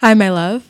Hi, 0.00 0.14
my 0.14 0.30
love. 0.30 0.69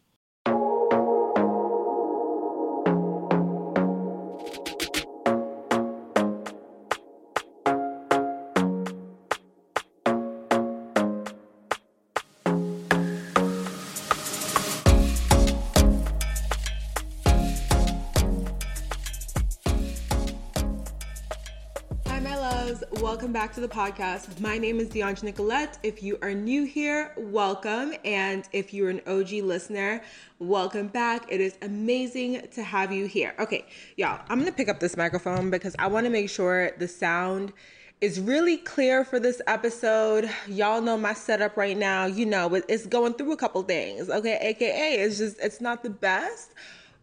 To 23.53 23.59
the 23.59 23.67
podcast. 23.67 24.39
My 24.39 24.57
name 24.57 24.79
is 24.79 24.87
Deandra 24.87 25.23
Nicolette. 25.23 25.77
If 25.83 26.01
you 26.01 26.17
are 26.21 26.33
new 26.33 26.63
here, 26.63 27.11
welcome. 27.17 27.93
And 28.05 28.47
if 28.53 28.73
you're 28.73 28.89
an 28.89 29.01
OG 29.05 29.43
listener, 29.43 30.01
welcome 30.39 30.87
back. 30.87 31.25
It 31.27 31.41
is 31.41 31.57
amazing 31.61 32.47
to 32.53 32.63
have 32.63 32.93
you 32.93 33.07
here. 33.07 33.33
Okay, 33.39 33.65
y'all, 33.97 34.21
I'm 34.29 34.39
gonna 34.39 34.53
pick 34.53 34.69
up 34.69 34.79
this 34.79 34.95
microphone 34.95 35.49
because 35.49 35.75
I 35.77 35.87
wanna 35.87 36.09
make 36.09 36.29
sure 36.29 36.71
the 36.77 36.87
sound 36.87 37.51
is 37.99 38.21
really 38.21 38.55
clear 38.55 39.03
for 39.03 39.19
this 39.19 39.41
episode. 39.47 40.29
Y'all 40.47 40.79
know 40.79 40.97
my 40.97 41.13
setup 41.13 41.57
right 41.57 41.77
now. 41.77 42.05
You 42.05 42.27
know, 42.27 42.55
it's 42.55 42.85
going 42.85 43.15
through 43.15 43.33
a 43.33 43.37
couple 43.37 43.61
things, 43.63 44.09
okay? 44.09 44.37
AKA, 44.39 45.01
it's 45.01 45.17
just, 45.17 45.37
it's 45.41 45.59
not 45.59 45.83
the 45.83 45.89
best 45.89 46.53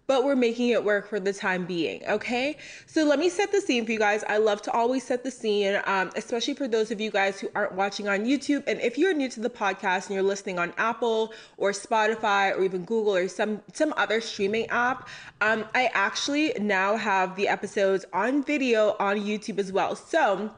but 0.08 0.24
we're 0.24 0.34
making 0.34 0.70
it 0.70 0.82
work 0.82 1.06
for 1.06 1.20
the 1.20 1.32
time 1.32 1.66
being. 1.66 2.02
Okay. 2.08 2.56
So 2.86 3.04
let 3.04 3.18
me 3.18 3.28
set 3.28 3.52
the 3.52 3.60
scene 3.60 3.84
for 3.84 3.92
you 3.92 3.98
guys. 3.98 4.24
I 4.26 4.38
love 4.38 4.62
to 4.62 4.72
always 4.72 5.04
set 5.04 5.22
the 5.22 5.30
scene, 5.30 5.80
um, 5.84 6.10
especially 6.16 6.54
for 6.54 6.66
those 6.66 6.90
of 6.90 6.98
you 6.98 7.10
guys 7.10 7.38
who 7.38 7.50
aren't 7.54 7.74
watching 7.74 8.08
on 8.08 8.24
YouTube. 8.24 8.64
And 8.66 8.80
if 8.80 8.96
you're 8.96 9.12
new 9.12 9.28
to 9.28 9.40
the 9.40 9.50
podcast 9.50 10.06
and 10.06 10.14
you're 10.14 10.22
listening 10.22 10.58
on 10.58 10.72
Apple 10.78 11.32
or 11.58 11.72
Spotify 11.72 12.56
or 12.56 12.64
even 12.64 12.84
Google 12.84 13.14
or 13.14 13.28
some 13.28 13.60
some 13.74 13.92
other 13.98 14.20
streaming 14.22 14.66
app, 14.70 15.08
um, 15.42 15.66
I 15.74 15.90
actually 15.92 16.54
now 16.58 16.96
have 16.96 17.36
the 17.36 17.46
episodes 17.46 18.06
on 18.14 18.42
video 18.42 18.96
on 18.98 19.18
YouTube 19.18 19.58
as 19.58 19.70
well. 19.72 19.94
So 19.94 20.50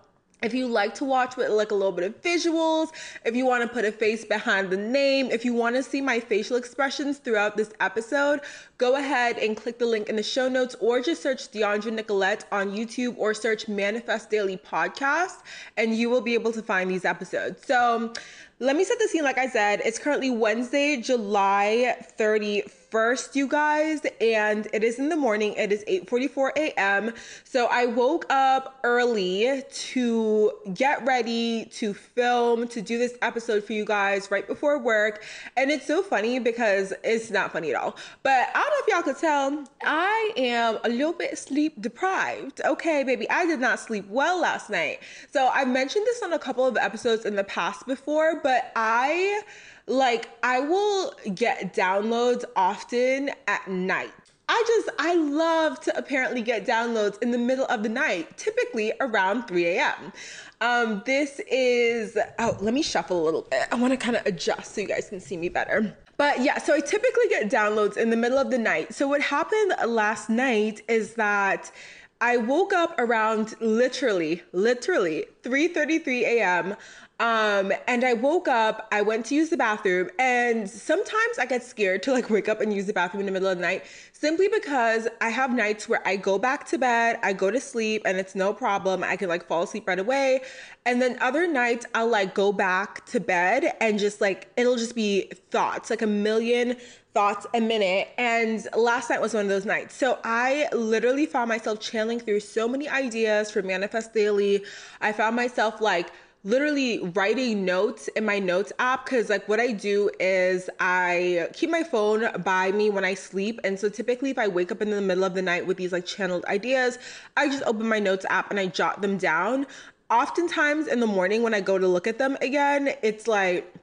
if 0.42 0.54
you 0.54 0.66
like 0.68 0.94
to 0.94 1.04
watch 1.04 1.36
with 1.36 1.50
like 1.50 1.70
a 1.70 1.74
little 1.74 1.92
bit 1.92 2.04
of 2.04 2.22
visuals, 2.22 2.88
if 3.24 3.36
you 3.36 3.44
want 3.44 3.62
to 3.62 3.68
put 3.68 3.84
a 3.84 3.92
face 3.92 4.24
behind 4.24 4.70
the 4.70 4.76
name, 4.76 5.30
if 5.30 5.44
you 5.44 5.52
want 5.52 5.76
to 5.76 5.82
see 5.82 6.00
my 6.00 6.20
facial 6.20 6.56
expressions 6.56 7.18
throughout 7.18 7.56
this 7.56 7.72
episode, 7.80 8.40
go 8.80 8.96
ahead 8.96 9.36
and 9.36 9.58
click 9.58 9.78
the 9.78 9.84
link 9.84 10.08
in 10.08 10.16
the 10.16 10.22
show 10.22 10.48
notes 10.48 10.74
or 10.80 11.02
just 11.02 11.22
search 11.22 11.52
Deandra 11.52 11.92
Nicolette 11.92 12.46
on 12.50 12.70
YouTube 12.70 13.14
or 13.18 13.34
search 13.34 13.68
Manifest 13.68 14.30
Daily 14.30 14.56
Podcast 14.56 15.42
and 15.76 15.94
you 15.94 16.08
will 16.08 16.22
be 16.22 16.32
able 16.32 16.50
to 16.50 16.62
find 16.62 16.90
these 16.90 17.04
episodes. 17.04 17.66
So 17.66 18.14
let 18.62 18.76
me 18.76 18.84
set 18.84 18.98
the 18.98 19.08
scene 19.08 19.22
like 19.22 19.38
I 19.38 19.48
said. 19.48 19.80
It's 19.84 19.98
currently 19.98 20.30
Wednesday, 20.30 20.98
July 20.98 21.96
31st 22.18 23.34
you 23.34 23.48
guys, 23.48 24.02
and 24.20 24.68
it 24.74 24.84
is 24.84 24.98
in 24.98 25.08
the 25.08 25.16
morning. 25.16 25.54
It 25.54 25.72
is 25.72 25.82
8:44 25.84 26.50
a.m. 26.56 27.12
So 27.44 27.68
I 27.70 27.86
woke 27.86 28.26
up 28.28 28.78
early 28.84 29.62
to 29.70 30.52
get 30.74 31.04
ready 31.06 31.66
to 31.76 31.94
film 31.94 32.68
to 32.68 32.82
do 32.82 32.98
this 32.98 33.14
episode 33.22 33.64
for 33.64 33.72
you 33.72 33.86
guys 33.86 34.30
right 34.30 34.46
before 34.46 34.78
work. 34.78 35.24
And 35.56 35.70
it's 35.70 35.86
so 35.86 36.02
funny 36.02 36.38
because 36.38 36.92
it's 37.02 37.30
not 37.30 37.52
funny 37.52 37.70
at 37.70 37.76
all. 37.76 37.96
But 38.22 38.48
I 38.54 38.69
don't 38.70 38.86
know 38.86 38.94
if 38.94 39.04
y'all 39.04 39.12
could 39.12 39.20
tell, 39.20 39.64
I 39.82 40.32
am 40.36 40.78
a 40.84 40.88
little 40.88 41.12
bit 41.12 41.38
sleep 41.38 41.80
deprived. 41.80 42.60
Okay, 42.64 43.02
baby, 43.04 43.28
I 43.30 43.46
did 43.46 43.60
not 43.60 43.80
sleep 43.80 44.06
well 44.08 44.40
last 44.40 44.70
night. 44.70 45.00
So 45.30 45.50
I 45.52 45.64
mentioned 45.64 46.06
this 46.06 46.22
on 46.22 46.32
a 46.32 46.38
couple 46.38 46.66
of 46.66 46.76
episodes 46.76 47.24
in 47.24 47.36
the 47.36 47.44
past 47.44 47.86
before, 47.86 48.40
but 48.42 48.72
I 48.76 49.42
like 49.86 50.28
I 50.42 50.60
will 50.60 51.14
get 51.34 51.74
downloads 51.74 52.44
often 52.56 53.30
at 53.48 53.66
night. 53.68 54.12
I 54.52 54.64
just, 54.66 54.88
I 54.98 55.14
love 55.14 55.80
to 55.82 55.96
apparently 55.96 56.42
get 56.42 56.66
downloads 56.66 57.22
in 57.22 57.30
the 57.30 57.38
middle 57.38 57.66
of 57.66 57.84
the 57.84 57.88
night, 57.88 58.36
typically 58.36 58.92
around 59.00 59.46
3 59.46 59.64
a.m. 59.66 60.12
Um, 60.60 61.02
this 61.06 61.40
is, 61.48 62.18
oh, 62.40 62.56
let 62.60 62.74
me 62.74 62.82
shuffle 62.82 63.22
a 63.22 63.24
little 63.24 63.42
bit. 63.42 63.68
I 63.70 63.76
want 63.76 63.92
to 63.92 63.96
kind 63.96 64.16
of 64.16 64.26
adjust 64.26 64.74
so 64.74 64.80
you 64.80 64.88
guys 64.88 65.08
can 65.08 65.20
see 65.20 65.36
me 65.36 65.50
better. 65.50 65.96
But 66.20 66.42
yeah, 66.42 66.58
so 66.58 66.74
I 66.74 66.80
typically 66.80 67.28
get 67.30 67.48
downloads 67.48 67.96
in 67.96 68.10
the 68.10 68.16
middle 68.16 68.36
of 68.36 68.50
the 68.50 68.58
night. 68.58 68.92
So 68.92 69.08
what 69.08 69.22
happened 69.22 69.72
last 69.86 70.28
night 70.28 70.82
is 70.86 71.14
that 71.14 71.72
I 72.20 72.36
woke 72.36 72.74
up 72.74 72.94
around 72.98 73.54
literally, 73.62 74.42
literally 74.52 75.24
3:33 75.42 76.20
a.m. 76.24 76.76
Um, 77.20 77.70
and 77.86 78.02
I 78.02 78.14
woke 78.14 78.48
up, 78.48 78.88
I 78.90 79.02
went 79.02 79.26
to 79.26 79.34
use 79.34 79.50
the 79.50 79.56
bathroom, 79.58 80.08
and 80.18 80.68
sometimes 80.68 81.38
I 81.38 81.44
get 81.44 81.62
scared 81.62 82.02
to 82.04 82.12
like 82.12 82.30
wake 82.30 82.48
up 82.48 82.62
and 82.62 82.72
use 82.72 82.86
the 82.86 82.94
bathroom 82.94 83.20
in 83.20 83.26
the 83.26 83.32
middle 83.32 83.48
of 83.48 83.58
the 83.58 83.62
night 83.62 83.84
simply 84.14 84.48
because 84.48 85.06
I 85.20 85.28
have 85.28 85.54
nights 85.54 85.86
where 85.86 86.06
I 86.08 86.16
go 86.16 86.38
back 86.38 86.66
to 86.68 86.78
bed, 86.78 87.18
I 87.22 87.34
go 87.34 87.50
to 87.50 87.60
sleep, 87.60 88.02
and 88.06 88.16
it's 88.16 88.34
no 88.34 88.54
problem. 88.54 89.04
I 89.04 89.16
can 89.16 89.28
like 89.28 89.46
fall 89.46 89.64
asleep 89.64 89.86
right 89.86 89.98
away. 89.98 90.40
And 90.86 91.02
then 91.02 91.18
other 91.20 91.46
nights 91.46 91.84
I'll 91.94 92.08
like 92.08 92.34
go 92.34 92.52
back 92.52 93.04
to 93.06 93.20
bed 93.20 93.74
and 93.82 93.98
just 93.98 94.22
like 94.22 94.50
it'll 94.56 94.76
just 94.76 94.94
be 94.94 95.30
thoughts, 95.50 95.90
like 95.90 96.00
a 96.00 96.06
million 96.06 96.76
thoughts 97.12 97.46
a 97.52 97.60
minute. 97.60 98.08
And 98.16 98.66
last 98.74 99.10
night 99.10 99.20
was 99.20 99.34
one 99.34 99.42
of 99.42 99.50
those 99.50 99.66
nights. 99.66 99.94
So 99.94 100.18
I 100.24 100.68
literally 100.72 101.26
found 101.26 101.50
myself 101.50 101.80
channeling 101.80 102.20
through 102.20 102.40
so 102.40 102.66
many 102.66 102.88
ideas 102.88 103.50
for 103.50 103.62
Manifest 103.62 104.14
Daily. 104.14 104.64
I 105.02 105.12
found 105.12 105.36
myself 105.36 105.82
like 105.82 106.12
literally 106.42 107.00
writing 107.10 107.66
notes 107.66 108.08
in 108.08 108.24
my 108.24 108.38
notes 108.38 108.72
app 108.78 109.04
because 109.04 109.28
like 109.28 109.46
what 109.46 109.60
i 109.60 109.72
do 109.72 110.10
is 110.18 110.70
i 110.80 111.46
keep 111.52 111.68
my 111.68 111.82
phone 111.82 112.26
by 112.42 112.72
me 112.72 112.88
when 112.88 113.04
i 113.04 113.12
sleep. 113.12 113.60
And 113.62 113.78
so 113.78 113.90
typically 113.90 114.30
if 114.30 114.38
i 114.38 114.48
wake 114.48 114.72
up 114.72 114.80
in 114.80 114.90
the 114.90 115.02
middle 115.02 115.24
of 115.24 115.34
the 115.34 115.42
night 115.42 115.66
with 115.66 115.76
these 115.76 115.92
like 115.92 116.06
channeled 116.06 116.44
ideas 116.46 116.98
i 117.36 117.46
just 117.46 117.62
open 117.64 117.86
my 117.86 117.98
notes 117.98 118.24
app 118.30 118.50
and 118.50 118.58
i 118.58 118.66
jot 118.66 119.02
them 119.02 119.18
down. 119.18 119.66
Oftentimes 120.08 120.88
in 120.88 121.00
the 121.00 121.06
morning 121.06 121.42
when 121.42 121.52
i 121.52 121.60
go 121.60 121.78
to 121.78 121.86
look 121.86 122.06
at 122.06 122.18
them 122.18 122.38
again 122.40 122.94
it's 123.02 123.28
like 123.28 123.74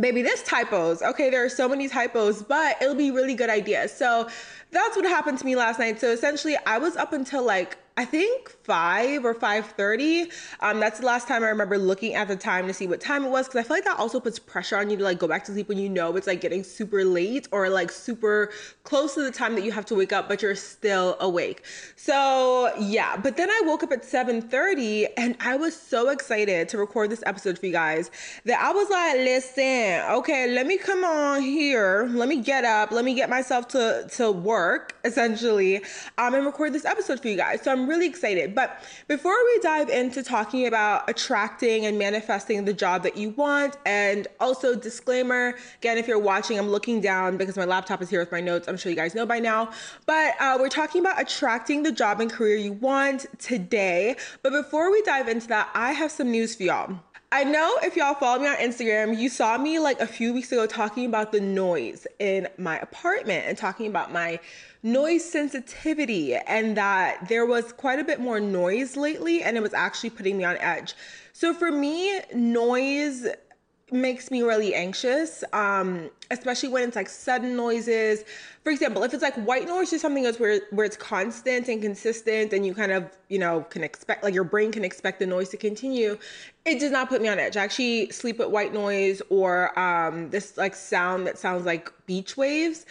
baby 0.00 0.22
this 0.22 0.42
typos 0.42 1.02
okay 1.02 1.30
there 1.30 1.44
are 1.44 1.48
so 1.48 1.68
many 1.68 1.86
typos 1.86 2.42
but 2.42 2.80
it'll 2.82 2.96
be 2.96 3.12
really 3.12 3.34
good 3.34 3.50
ideas. 3.50 3.92
So 3.92 4.28
that's 4.72 4.96
what 4.96 5.04
happened 5.04 5.38
to 5.38 5.44
me 5.44 5.54
last 5.54 5.78
night. 5.78 6.00
So 6.00 6.10
essentially 6.10 6.56
i 6.66 6.78
was 6.78 6.96
up 6.96 7.12
until 7.12 7.44
like 7.44 7.78
I 7.94 8.06
think 8.06 8.48
five 8.64 9.24
or 9.24 9.34
five 9.34 9.66
thirty. 9.66 10.30
Um, 10.60 10.80
that's 10.80 11.00
the 11.00 11.06
last 11.06 11.28
time 11.28 11.44
I 11.44 11.48
remember 11.48 11.76
looking 11.76 12.14
at 12.14 12.26
the 12.26 12.36
time 12.36 12.66
to 12.66 12.72
see 12.72 12.86
what 12.86 13.02
time 13.02 13.22
it 13.24 13.28
was 13.28 13.46
because 13.46 13.60
I 13.60 13.68
feel 13.68 13.76
like 13.76 13.84
that 13.84 13.98
also 13.98 14.18
puts 14.18 14.38
pressure 14.38 14.78
on 14.78 14.88
you 14.88 14.96
to 14.96 15.04
like 15.04 15.18
go 15.18 15.28
back 15.28 15.44
to 15.44 15.52
sleep 15.52 15.68
when 15.68 15.76
you 15.76 15.90
know 15.90 16.16
it's 16.16 16.26
like 16.26 16.40
getting 16.40 16.64
super 16.64 17.04
late 17.04 17.48
or 17.52 17.68
like 17.68 17.90
super 17.90 18.50
close 18.84 19.14
to 19.14 19.22
the 19.22 19.30
time 19.30 19.54
that 19.56 19.64
you 19.64 19.72
have 19.72 19.84
to 19.86 19.94
wake 19.94 20.12
up, 20.12 20.26
but 20.26 20.40
you're 20.40 20.54
still 20.54 21.18
awake. 21.20 21.64
So 21.96 22.72
yeah, 22.80 23.18
but 23.18 23.36
then 23.36 23.50
I 23.50 23.60
woke 23.66 23.82
up 23.82 23.92
at 23.92 24.06
seven 24.06 24.40
thirty 24.40 25.06
and 25.18 25.36
I 25.40 25.56
was 25.56 25.78
so 25.78 26.08
excited 26.08 26.70
to 26.70 26.78
record 26.78 27.10
this 27.10 27.22
episode 27.26 27.58
for 27.58 27.66
you 27.66 27.72
guys 27.72 28.10
that 28.46 28.58
I 28.58 28.72
was 28.72 28.88
like, 28.88 29.16
listen, 29.16 30.02
okay, 30.12 30.50
let 30.50 30.66
me 30.66 30.78
come 30.78 31.04
on 31.04 31.42
here, 31.42 32.08
let 32.12 32.28
me 32.28 32.40
get 32.40 32.64
up, 32.64 32.90
let 32.90 33.04
me 33.04 33.12
get 33.12 33.28
myself 33.28 33.68
to 33.68 34.08
to 34.16 34.32
work 34.32 34.96
essentially, 35.04 35.84
um, 36.16 36.34
and 36.34 36.46
record 36.46 36.72
this 36.72 36.86
episode 36.86 37.20
for 37.20 37.28
you 37.28 37.36
guys. 37.36 37.60
So 37.60 37.70
I'm 37.70 37.81
I'm 37.82 37.88
really 37.88 38.06
excited. 38.06 38.54
But 38.54 38.80
before 39.08 39.34
we 39.44 39.58
dive 39.58 39.88
into 39.88 40.22
talking 40.22 40.68
about 40.68 41.10
attracting 41.10 41.84
and 41.84 41.98
manifesting 41.98 42.64
the 42.64 42.72
job 42.72 43.02
that 43.02 43.16
you 43.16 43.30
want, 43.30 43.76
and 43.84 44.28
also 44.38 44.76
disclaimer 44.76 45.54
again, 45.78 45.98
if 45.98 46.06
you're 46.06 46.20
watching, 46.20 46.60
I'm 46.60 46.68
looking 46.68 47.00
down 47.00 47.36
because 47.36 47.56
my 47.56 47.64
laptop 47.64 48.00
is 48.00 48.08
here 48.08 48.20
with 48.20 48.30
my 48.30 48.40
notes. 48.40 48.68
I'm 48.68 48.76
sure 48.76 48.90
you 48.90 48.94
guys 48.94 49.16
know 49.16 49.26
by 49.26 49.40
now. 49.40 49.70
But 50.06 50.34
uh, 50.38 50.58
we're 50.60 50.68
talking 50.68 51.00
about 51.00 51.20
attracting 51.20 51.82
the 51.82 51.90
job 51.90 52.20
and 52.20 52.30
career 52.30 52.54
you 52.54 52.74
want 52.74 53.26
today. 53.40 54.14
But 54.42 54.52
before 54.52 54.92
we 54.92 55.02
dive 55.02 55.26
into 55.26 55.48
that, 55.48 55.68
I 55.74 55.90
have 55.92 56.12
some 56.12 56.30
news 56.30 56.54
for 56.54 56.62
y'all. 56.62 57.00
I 57.32 57.42
know 57.44 57.78
if 57.82 57.96
y'all 57.96 58.14
follow 58.14 58.42
me 58.42 58.46
on 58.46 58.56
Instagram, 58.56 59.18
you 59.18 59.28
saw 59.28 59.58
me 59.58 59.80
like 59.80 59.98
a 60.00 60.06
few 60.06 60.32
weeks 60.34 60.52
ago 60.52 60.66
talking 60.66 61.06
about 61.06 61.32
the 61.32 61.40
noise 61.40 62.06
in 62.20 62.46
my 62.58 62.78
apartment 62.78 63.46
and 63.48 63.58
talking 63.58 63.86
about 63.86 64.12
my 64.12 64.38
noise 64.82 65.24
sensitivity 65.24 66.34
and 66.34 66.76
that 66.76 67.28
there 67.28 67.46
was 67.46 67.72
quite 67.72 67.98
a 67.98 68.04
bit 68.04 68.20
more 68.20 68.40
noise 68.40 68.96
lately 68.96 69.42
and 69.42 69.56
it 69.56 69.62
was 69.62 69.74
actually 69.74 70.10
putting 70.10 70.36
me 70.36 70.44
on 70.44 70.56
edge. 70.58 70.94
So 71.32 71.54
for 71.54 71.70
me, 71.70 72.20
noise 72.34 73.26
makes 73.92 74.30
me 74.30 74.42
really 74.42 74.74
anxious, 74.74 75.44
um, 75.52 76.10
especially 76.30 76.70
when 76.70 76.88
it's 76.88 76.96
like 76.96 77.08
sudden 77.08 77.54
noises. 77.56 78.24
For 78.64 78.70
example, 78.70 79.02
if 79.02 79.12
it's 79.12 79.22
like 79.22 79.34
white 79.34 79.66
noise 79.66 79.92
or 79.92 79.98
something 79.98 80.24
else 80.24 80.40
where 80.40 80.60
where 80.70 80.86
it's 80.86 80.96
constant 80.96 81.68
and 81.68 81.82
consistent, 81.82 82.52
and 82.52 82.64
you 82.64 82.74
kind 82.74 82.92
of 82.92 83.10
you 83.28 83.38
know 83.38 83.62
can 83.70 83.84
expect 83.84 84.24
like 84.24 84.34
your 84.34 84.44
brain 84.44 84.72
can 84.72 84.84
expect 84.84 85.18
the 85.18 85.26
noise 85.26 85.50
to 85.50 85.56
continue, 85.56 86.18
it 86.64 86.80
does 86.80 86.90
not 86.90 87.08
put 87.08 87.20
me 87.20 87.28
on 87.28 87.38
edge. 87.38 87.56
I 87.56 87.64
actually 87.64 88.10
sleep 88.10 88.38
with 88.38 88.48
white 88.48 88.72
noise 88.72 89.20
or 89.28 89.78
um, 89.78 90.30
this 90.30 90.56
like 90.56 90.74
sound 90.74 91.26
that 91.26 91.38
sounds 91.38 91.66
like 91.66 91.92
beach 92.06 92.36
waves 92.36 92.86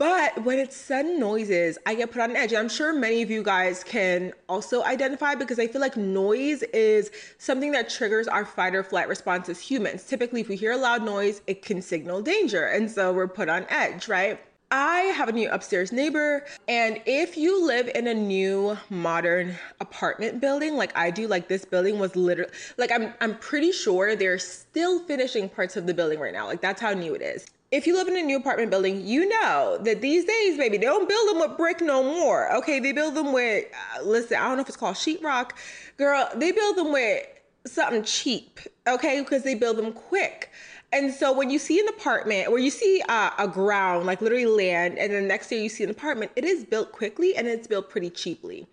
but 0.00 0.44
when 0.44 0.58
it's 0.58 0.74
sudden 0.74 1.20
noises, 1.20 1.76
I 1.84 1.94
get 1.94 2.10
put 2.10 2.22
on 2.22 2.34
edge. 2.34 2.52
And 2.52 2.58
I'm 2.58 2.70
sure 2.70 2.90
many 2.94 3.20
of 3.20 3.30
you 3.30 3.42
guys 3.42 3.84
can 3.84 4.32
also 4.48 4.82
identify 4.82 5.34
because 5.34 5.58
I 5.58 5.66
feel 5.66 5.82
like 5.82 5.94
noise 5.94 6.62
is 6.72 7.10
something 7.36 7.70
that 7.72 7.90
triggers 7.90 8.26
our 8.26 8.46
fight 8.46 8.74
or 8.74 8.82
flight 8.82 9.08
response 9.08 9.50
as 9.50 9.60
humans. 9.60 10.04
Typically, 10.04 10.40
if 10.40 10.48
we 10.48 10.56
hear 10.56 10.72
a 10.72 10.78
loud 10.78 11.04
noise, 11.04 11.42
it 11.46 11.60
can 11.60 11.82
signal 11.82 12.22
danger. 12.22 12.64
And 12.64 12.90
so 12.90 13.12
we're 13.12 13.28
put 13.28 13.50
on 13.50 13.66
edge, 13.68 14.08
right? 14.08 14.40
I 14.70 15.00
have 15.16 15.28
a 15.28 15.32
new 15.32 15.50
upstairs 15.50 15.92
neighbor, 15.92 16.46
and 16.68 17.02
if 17.04 17.36
you 17.36 17.66
live 17.66 17.90
in 17.92 18.06
a 18.06 18.14
new 18.14 18.78
modern 18.88 19.56
apartment 19.80 20.40
building 20.40 20.76
like 20.76 20.96
I 20.96 21.10
do, 21.10 21.26
like 21.26 21.48
this 21.48 21.64
building 21.64 21.98
was 21.98 22.14
literally 22.14 22.52
like 22.78 22.92
I'm 22.92 23.12
I'm 23.20 23.36
pretty 23.38 23.72
sure 23.72 24.14
they're 24.14 24.38
still 24.38 25.00
finishing 25.00 25.48
parts 25.48 25.76
of 25.76 25.88
the 25.88 25.92
building 25.92 26.20
right 26.20 26.32
now. 26.32 26.46
Like 26.46 26.60
that's 26.60 26.80
how 26.80 26.92
new 26.92 27.16
it 27.16 27.20
is 27.20 27.46
if 27.70 27.86
you 27.86 27.94
live 27.94 28.08
in 28.08 28.16
a 28.16 28.22
new 28.22 28.36
apartment 28.36 28.70
building, 28.70 29.06
you 29.06 29.28
know 29.28 29.78
that 29.82 30.00
these 30.00 30.24
days, 30.24 30.56
baby, 30.56 30.76
they 30.76 30.86
don't 30.86 31.08
build 31.08 31.28
them 31.28 31.38
with 31.40 31.56
brick 31.56 31.80
no 31.80 32.02
more. 32.02 32.52
Okay, 32.56 32.80
they 32.80 32.92
build 32.92 33.14
them 33.14 33.32
with, 33.32 33.66
uh, 33.96 34.02
listen, 34.02 34.38
I 34.38 34.48
don't 34.48 34.56
know 34.56 34.62
if 34.62 34.68
it's 34.68 34.76
called 34.76 34.96
sheetrock. 34.96 35.52
Girl, 35.96 36.28
they 36.34 36.50
build 36.50 36.76
them 36.76 36.92
with 36.92 37.24
something 37.66 38.02
cheap, 38.02 38.58
okay, 38.88 39.20
because 39.20 39.44
they 39.44 39.54
build 39.54 39.76
them 39.76 39.92
quick. 39.92 40.50
And 40.92 41.14
so 41.14 41.32
when 41.32 41.50
you 41.50 41.60
see 41.60 41.78
an 41.78 41.86
apartment 41.86 42.50
where 42.50 42.58
you 42.58 42.70
see 42.70 43.00
uh, 43.08 43.30
a 43.38 43.46
ground, 43.46 44.06
like 44.06 44.20
literally 44.20 44.46
land, 44.46 44.98
and 44.98 45.12
then 45.12 45.28
next 45.28 45.52
year 45.52 45.60
you 45.60 45.68
see 45.68 45.84
an 45.84 45.90
apartment, 45.90 46.32
it 46.34 46.44
is 46.44 46.64
built 46.64 46.90
quickly 46.90 47.36
and 47.36 47.46
it's 47.46 47.68
built 47.68 47.88
pretty 47.88 48.10
cheaply. 48.10 48.66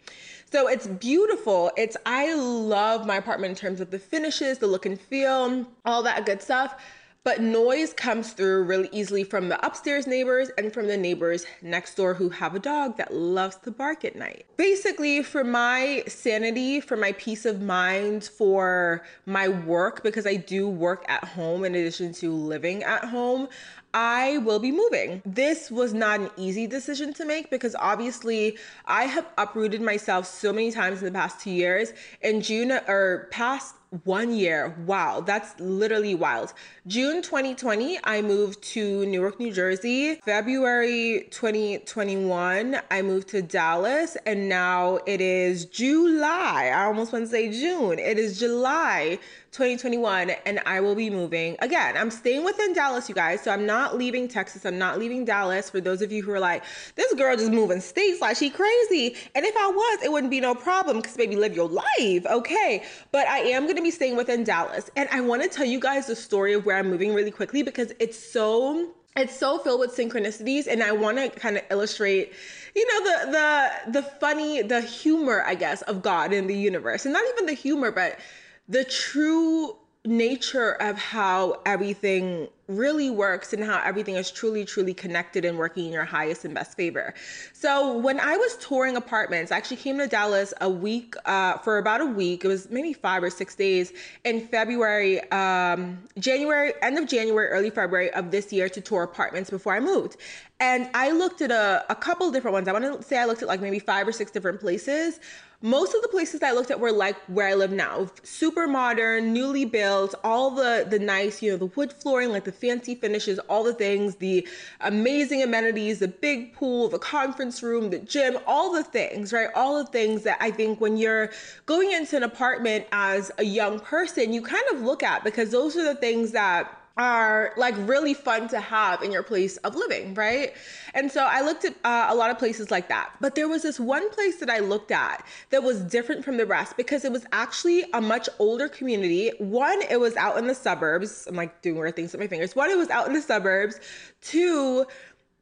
So 0.51 0.67
it's 0.67 0.87
beautiful. 0.87 1.71
It's 1.77 1.95
I 2.07 2.33
love 2.33 3.05
my 3.05 3.17
apartment 3.17 3.51
in 3.51 3.55
terms 3.55 3.81
of 3.81 3.91
the 3.91 3.99
finishes, 3.99 4.57
the 4.57 4.65
look 4.65 4.87
and 4.87 4.99
feel, 4.99 5.67
all 5.85 6.01
that 6.03 6.25
good 6.25 6.41
stuff. 6.41 6.81
But 7.23 7.41
noise 7.41 7.93
comes 7.93 8.31
through 8.31 8.63
really 8.63 8.89
easily 8.91 9.23
from 9.23 9.49
the 9.49 9.65
upstairs 9.65 10.07
neighbors 10.07 10.49
and 10.57 10.73
from 10.73 10.87
the 10.87 10.95
neighbors 10.95 11.45
next 11.61 11.95
door 11.95 12.13
who 12.13 12.29
have 12.29 12.55
a 12.55 12.59
dog 12.59 12.97
that 12.97 13.13
loves 13.13 13.57
to 13.57 13.71
bark 13.71 14.05
at 14.05 14.15
night. 14.15 14.45
Basically, 14.55 15.21
for 15.23 15.43
my 15.43 16.03
sanity, 16.07 16.79
for 16.79 16.95
my 16.95 17.11
peace 17.13 17.45
of 17.45 17.61
mind, 17.61 18.23
for 18.23 19.03
my 19.25 19.49
work, 19.49 20.03
because 20.03 20.25
I 20.25 20.35
do 20.35 20.69
work 20.69 21.03
at 21.09 21.23
home 21.25 21.65
in 21.65 21.75
addition 21.75 22.13
to 22.13 22.31
living 22.31 22.83
at 22.83 23.05
home, 23.05 23.49
I 23.93 24.37
will 24.39 24.59
be 24.59 24.71
moving. 24.71 25.21
This 25.25 25.71
was 25.71 25.93
not 25.93 26.19
an 26.19 26.29
easy 26.37 26.67
decision 26.67 27.13
to 27.15 27.25
make 27.25 27.49
because 27.49 27.75
obviously 27.79 28.57
I 28.85 29.05
have 29.05 29.25
uprooted 29.37 29.81
myself 29.81 30.27
so 30.27 30.53
many 30.53 30.71
times 30.71 30.99
in 30.99 31.05
the 31.05 31.17
past 31.17 31.39
two 31.39 31.51
years. 31.51 31.93
In 32.21 32.41
June 32.41 32.71
or 32.71 33.27
past 33.31 33.73
one 34.03 34.33
year. 34.33 34.75
Wow, 34.85 35.21
that's 35.21 35.59
literally 35.59 36.15
wild. 36.15 36.53
June 36.87 37.21
2020, 37.21 37.99
I 38.03 38.21
moved 38.21 38.61
to 38.73 39.05
Newark, 39.05 39.39
New 39.39 39.53
Jersey. 39.53 40.15
February 40.15 41.27
2021, 41.31 42.81
I 42.91 43.01
moved 43.01 43.29
to 43.29 43.41
Dallas. 43.41 44.17
And 44.25 44.49
now 44.49 44.99
it 45.05 45.21
is 45.21 45.65
July. 45.65 46.71
I 46.73 46.83
almost 46.83 47.13
want 47.13 47.25
to 47.25 47.31
say 47.31 47.49
June. 47.49 47.99
It 47.99 48.19
is 48.19 48.39
July 48.39 49.19
2021 49.51 50.31
and 50.45 50.59
I 50.65 50.79
will 50.81 50.95
be 50.95 51.09
moving 51.09 51.55
again. 51.59 51.95
I'm 51.97 52.11
staying 52.11 52.43
within 52.43 52.73
Dallas, 52.73 53.09
you 53.09 53.15
guys. 53.15 53.41
So 53.41 53.51
I'm 53.51 53.65
not 53.65 53.97
leaving 53.97 54.27
Texas. 54.27 54.65
I'm 54.65 54.77
not 54.77 54.99
leaving 54.99 55.25
Dallas. 55.25 55.69
For 55.69 55.81
those 55.81 56.01
of 56.01 56.11
you 56.11 56.23
who 56.23 56.31
are 56.31 56.39
like, 56.39 56.63
this 56.95 57.13
girl 57.13 57.35
just 57.35 57.51
moving 57.51 57.79
states 57.79 58.21
like 58.21 58.37
she 58.37 58.49
crazy. 58.49 59.15
And 59.35 59.45
if 59.45 59.55
I 59.57 59.67
was, 59.67 60.03
it 60.03 60.11
wouldn't 60.11 60.31
be 60.31 60.39
no 60.39 60.53
problem 60.53 60.97
because 60.97 61.15
baby, 61.15 61.35
live 61.35 61.55
your 61.55 61.69
life. 61.69 62.25
Okay. 62.25 62.83
But 63.11 63.27
I 63.27 63.39
am 63.39 63.63
going 63.63 63.77
to 63.77 63.81
be 63.81 63.91
staying 63.91 64.15
within 64.17 64.43
Dallas. 64.43 64.89
And 64.95 65.09
I 65.11 65.21
want 65.21 65.43
to 65.43 65.49
tell 65.49 65.65
you 65.65 65.79
guys 65.79 66.07
the 66.07 66.15
story 66.15 66.53
of 66.53 66.65
where 66.65 66.77
I'm 66.77 66.89
moving 66.89 67.13
really 67.13 67.31
quickly 67.31 67.63
because 67.63 67.93
it's 67.99 68.17
so 68.17 68.93
it's 69.17 69.35
so 69.35 69.57
filled 69.59 69.79
with 69.79 69.95
synchronicities 69.95 70.67
and 70.67 70.83
i 70.83 70.91
want 70.91 71.17
to 71.17 71.29
kind 71.39 71.57
of 71.57 71.63
illustrate 71.71 72.33
you 72.75 72.85
know 72.87 73.03
the 73.03 73.31
the 73.31 73.91
the 73.93 74.03
funny 74.03 74.61
the 74.61 74.81
humor 74.81 75.43
i 75.45 75.55
guess 75.55 75.81
of 75.83 76.01
god 76.01 76.31
in 76.31 76.47
the 76.47 76.55
universe 76.55 77.05
and 77.05 77.13
not 77.13 77.23
even 77.33 77.45
the 77.45 77.53
humor 77.53 77.91
but 77.91 78.19
the 78.67 78.83
true 78.83 79.75
nature 80.05 80.71
of 80.71 80.97
how 80.97 81.61
everything 81.65 82.47
really 82.67 83.09
works 83.09 83.53
and 83.53 83.63
how 83.63 83.81
everything 83.83 84.15
is 84.15 84.29
truly, 84.29 84.65
truly 84.65 84.93
connected 84.93 85.45
and 85.45 85.57
working 85.57 85.85
in 85.85 85.93
your 85.93 86.05
highest 86.05 86.43
and 86.45 86.53
best 86.53 86.75
favor. 86.75 87.13
So 87.53 87.97
when 87.97 88.19
I 88.19 88.35
was 88.37 88.57
touring 88.57 88.97
apartments, 88.97 89.51
I 89.51 89.57
actually 89.57 89.77
came 89.77 89.97
to 89.99 90.07
Dallas 90.07 90.53
a 90.59 90.69
week 90.69 91.15
uh, 91.25 91.57
for 91.59 91.77
about 91.77 92.01
a 92.01 92.05
week. 92.05 92.43
It 92.43 92.49
was 92.49 92.69
maybe 92.69 92.93
five 92.93 93.23
or 93.23 93.29
six 93.29 93.55
days 93.55 93.93
in 94.25 94.47
February, 94.47 95.29
um, 95.31 95.97
January, 96.19 96.73
end 96.81 96.97
of 96.97 97.07
January, 97.07 97.47
early 97.47 97.69
February 97.69 98.11
of 98.13 98.31
this 98.31 98.51
year 98.51 98.67
to 98.69 98.81
tour 98.81 99.03
apartments 99.03 99.49
before 99.49 99.73
I 99.73 99.79
moved. 99.79 100.17
And 100.59 100.89
I 100.93 101.11
looked 101.11 101.41
at 101.41 101.51
a, 101.51 101.85
a 101.89 101.95
couple 101.95 102.31
different 102.31 102.53
ones. 102.53 102.67
I 102.67 102.73
want 102.73 103.01
to 103.01 103.07
say 103.07 103.19
I 103.19 103.25
looked 103.25 103.41
at 103.43 103.47
like 103.47 103.61
maybe 103.61 103.79
five 103.79 104.07
or 104.07 104.11
six 104.11 104.31
different 104.31 104.59
places. 104.59 105.19
Most 105.61 105.95
of 105.95 106.03
the 106.03 106.07
places 106.07 106.43
I 106.43 106.51
looked 106.51 106.69
at 106.69 106.79
were 106.79 106.91
like 106.91 107.15
where 107.27 107.47
I 107.47 107.55
live 107.55 107.71
now, 107.71 108.11
super 108.23 108.67
modern, 108.67 109.33
newly 109.33 109.65
built, 109.65 110.13
all 110.23 110.51
the 110.51 110.85
the 110.87 110.99
nice, 110.99 111.41
you 111.41 111.49
know, 111.49 111.57
the 111.57 111.65
wood 111.65 111.91
flooring, 111.91 112.29
like 112.29 112.43
the 112.43 112.51
fancy 112.57 112.95
finishes, 112.95 113.39
all 113.49 113.63
the 113.63 113.73
things, 113.73 114.15
the 114.15 114.47
amazing 114.81 115.43
amenities, 115.43 115.99
the 115.99 116.07
big 116.07 116.53
pool, 116.53 116.89
the 116.89 116.99
conference 116.99 117.63
room, 117.63 117.89
the 117.89 117.99
gym, 117.99 118.37
all 118.45 118.73
the 118.73 118.83
things, 118.83 119.31
right? 119.31 119.49
All 119.55 119.83
the 119.83 119.89
things 119.89 120.23
that 120.23 120.37
I 120.41 120.51
think 120.51 120.81
when 120.81 120.97
you're 120.97 121.31
going 121.65 121.91
into 121.91 122.17
an 122.17 122.23
apartment 122.23 122.85
as 122.91 123.31
a 123.37 123.43
young 123.43 123.79
person, 123.79 124.33
you 124.33 124.41
kind 124.41 124.65
of 124.73 124.81
look 124.81 125.03
at 125.03 125.23
because 125.23 125.51
those 125.51 125.77
are 125.77 125.83
the 125.83 125.95
things 125.95 126.31
that 126.31 126.73
are 126.97 127.53
like 127.57 127.75
really 127.77 128.13
fun 128.13 128.47
to 128.49 128.59
have 128.59 129.01
in 129.03 129.11
your 129.11 129.23
place 129.23 129.57
of 129.57 129.75
living, 129.75 130.13
right? 130.13 130.53
And 130.93 131.11
so 131.11 131.25
I 131.29 131.41
looked 131.41 131.65
at 131.65 131.75
uh, 131.83 132.07
a 132.09 132.15
lot 132.15 132.31
of 132.31 132.39
places 132.39 132.71
like 132.71 132.89
that. 132.89 133.11
But 133.21 133.35
there 133.35 133.47
was 133.47 133.63
this 133.63 133.79
one 133.79 134.09
place 134.11 134.37
that 134.37 134.49
I 134.49 134.59
looked 134.59 134.91
at 134.91 135.25
that 135.51 135.63
was 135.63 135.81
different 135.81 136.25
from 136.25 136.37
the 136.37 136.45
rest 136.45 136.75
because 136.77 137.05
it 137.05 137.11
was 137.11 137.25
actually 137.31 137.85
a 137.93 138.01
much 138.01 138.27
older 138.39 138.67
community. 138.67 139.31
One, 139.37 139.81
it 139.89 139.99
was 139.99 140.15
out 140.15 140.37
in 140.37 140.47
the 140.47 140.55
suburbs. 140.55 141.27
I'm 141.27 141.35
like 141.35 141.61
doing 141.61 141.77
weird 141.77 141.95
things 141.95 142.13
with 142.13 142.21
my 142.21 142.27
fingers. 142.27 142.55
One, 142.55 142.69
it 142.69 142.77
was 142.77 142.89
out 142.89 143.07
in 143.07 143.13
the 143.13 143.21
suburbs. 143.21 143.79
Two, 144.21 144.85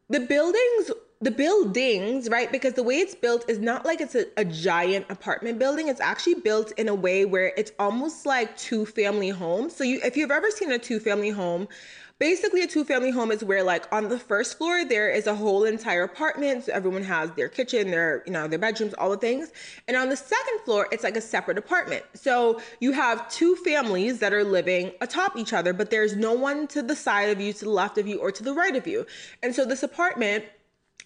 the 0.09 0.19
buildings 0.19 0.91
the 1.21 1.31
buildings, 1.31 2.29
right? 2.29 2.51
Because 2.51 2.73
the 2.73 2.83
way 2.83 2.95
it's 2.95 3.15
built 3.15 3.49
is 3.49 3.59
not 3.59 3.85
like 3.85 4.01
it's 4.01 4.15
a, 4.15 4.25
a, 4.37 4.43
giant 4.43 5.05
apartment 5.09 5.59
building. 5.59 5.87
It's 5.87 6.01
actually 6.01 6.35
built 6.35 6.71
in 6.73 6.89
a 6.89 6.95
way 6.95 7.25
where 7.25 7.53
it's 7.57 7.71
almost 7.79 8.25
like 8.25 8.55
two 8.57 8.85
family 8.85 9.29
homes. 9.29 9.75
So 9.75 9.83
you 9.83 9.99
if 10.03 10.17
you've 10.17 10.31
ever 10.31 10.51
seen 10.51 10.71
a 10.71 10.77
two 10.77 10.99
family 10.99 11.29
home, 11.29 11.67
basically 12.19 12.61
a 12.61 12.67
two 12.67 12.83
family 12.83 13.11
home 13.11 13.31
is 13.31 13.43
where 13.43 13.63
like 13.63 13.91
on 13.93 14.07
the 14.07 14.17
first 14.17 14.57
floor 14.57 14.85
there 14.85 15.09
is 15.09 15.27
a 15.27 15.35
whole 15.35 15.63
entire 15.63 16.03
apartment. 16.03 16.65
So 16.65 16.73
everyone 16.73 17.03
has 17.03 17.31
their 17.31 17.49
kitchen, 17.49 17.91
their, 17.91 18.23
you 18.25 18.31
know, 18.31 18.47
their 18.47 18.59
bedrooms, 18.59 18.93
all 18.93 19.09
the 19.09 19.17
things. 19.17 19.51
And 19.87 19.97
on 19.97 20.09
the 20.09 20.17
second 20.17 20.59
floor, 20.63 20.87
it's 20.91 21.03
like 21.03 21.17
a 21.17 21.21
separate 21.21 21.57
apartment. 21.57 22.03
So 22.13 22.61
you 22.79 22.91
have 22.91 23.29
two 23.29 23.55
families 23.57 24.19
that 24.19 24.33
are 24.33 24.43
living 24.43 24.91
atop 25.01 25.37
each 25.37 25.53
other, 25.53 25.73
but 25.73 25.89
there's 25.89 26.15
no 26.15 26.33
one 26.33 26.67
to 26.67 26.81
the 26.81 26.95
side 26.95 27.29
of 27.29 27.41
you, 27.41 27.53
to 27.53 27.65
the 27.65 27.71
left 27.71 27.97
of 27.97 28.07
you, 28.07 28.19
or 28.19 28.31
to 28.31 28.43
the 28.43 28.53
right 28.53 28.75
of 28.75 28.87
you. 28.87 29.05
And 29.43 29.55
so 29.55 29.65
this 29.65 29.83
apartment 29.83 30.45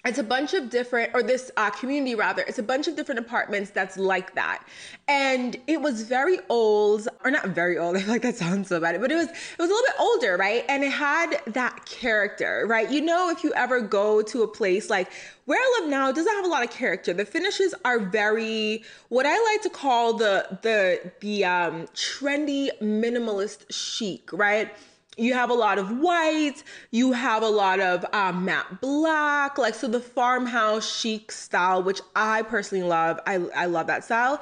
it's 0.05 0.17
a 0.17 0.23
bunch 0.23 0.53
of 0.53 0.69
different 0.69 1.11
or 1.13 1.21
this 1.21 1.51
uh, 1.57 1.69
community 1.71 2.15
rather 2.15 2.41
it's 2.43 2.59
a 2.59 2.63
bunch 2.63 2.87
of 2.87 2.95
different 2.95 3.19
apartments 3.19 3.69
that's 3.71 3.97
like 3.97 4.33
that. 4.35 4.65
And 5.07 5.57
it 5.67 5.81
was 5.81 6.03
very 6.03 6.39
old 6.47 7.07
or 7.25 7.31
not 7.31 7.49
very 7.49 7.77
old 7.77 7.95
i 7.97 7.99
feel 8.01 8.09
like 8.09 8.21
that 8.21 8.35
sounds 8.35 8.69
so 8.69 8.79
bad 8.79 8.99
but 9.01 9.11
it 9.11 9.15
was 9.15 9.27
it 9.27 9.59
was 9.59 9.69
a 9.69 9.73
little 9.73 9.85
bit 9.87 9.95
older 9.99 10.37
right? 10.37 10.65
And 10.69 10.83
it 10.83 10.91
had 10.91 11.41
that 11.47 11.85
character 11.85 12.65
right? 12.67 12.89
You 12.89 13.01
know 13.01 13.29
if 13.29 13.43
you 13.43 13.53
ever 13.53 13.81
go 13.81 14.21
to 14.21 14.43
a 14.43 14.47
place 14.47 14.89
like 14.89 15.11
where 15.45 15.59
i 15.59 15.79
live 15.79 15.89
now 15.89 16.11
doesn't 16.11 16.33
have 16.33 16.45
a 16.45 16.49
lot 16.49 16.63
of 16.63 16.71
character. 16.71 17.13
The 17.13 17.25
finishes 17.25 17.75
are 17.83 17.99
very 17.99 18.83
what 19.09 19.25
i 19.25 19.37
like 19.51 19.61
to 19.63 19.69
call 19.69 20.13
the 20.13 20.59
the 20.61 21.11
the 21.19 21.43
um 21.43 21.87
trendy 21.87 22.69
minimalist 22.81 23.65
chic 23.69 24.31
right 24.31 24.71
you 25.19 25.33
have 25.33 25.49
a 25.49 25.53
lot 25.53 25.77
of 25.77 25.99
white, 25.99 26.63
you 26.91 27.11
have 27.11 27.43
a 27.43 27.49
lot 27.49 27.79
of 27.79 28.05
um, 28.13 28.45
matte 28.45 28.81
black, 28.81 29.57
like 29.57 29.75
so 29.75 29.87
the 29.87 29.99
farmhouse 29.99 30.89
chic 30.89 31.31
style, 31.31 31.83
which 31.83 32.01
I 32.15 32.43
personally 32.43 32.83
love. 32.83 33.19
I, 33.27 33.35
I 33.55 33.65
love 33.65 33.87
that 33.87 34.03
style, 34.03 34.41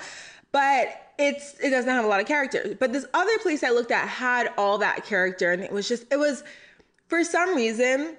but 0.52 1.14
it's 1.18 1.60
it 1.60 1.72
doesn't 1.72 1.90
have 1.90 2.06
a 2.06 2.08
lot 2.08 2.20
of 2.20 2.28
character. 2.28 2.76
But 2.80 2.94
this 2.94 3.06
other 3.14 3.38
place 3.40 3.64
I 3.64 3.70
looked 3.70 3.92
at 3.92 4.08
had 4.08 4.52
all 4.58 4.78
that 4.80 5.06
character, 5.06 5.52
and 5.52 5.64
it 5.64 5.72
was 5.72 5.88
just 5.88 6.06
it 6.12 6.18
was 6.18 6.44
for 7.08 7.24
some 7.24 7.56
reason 7.56 8.16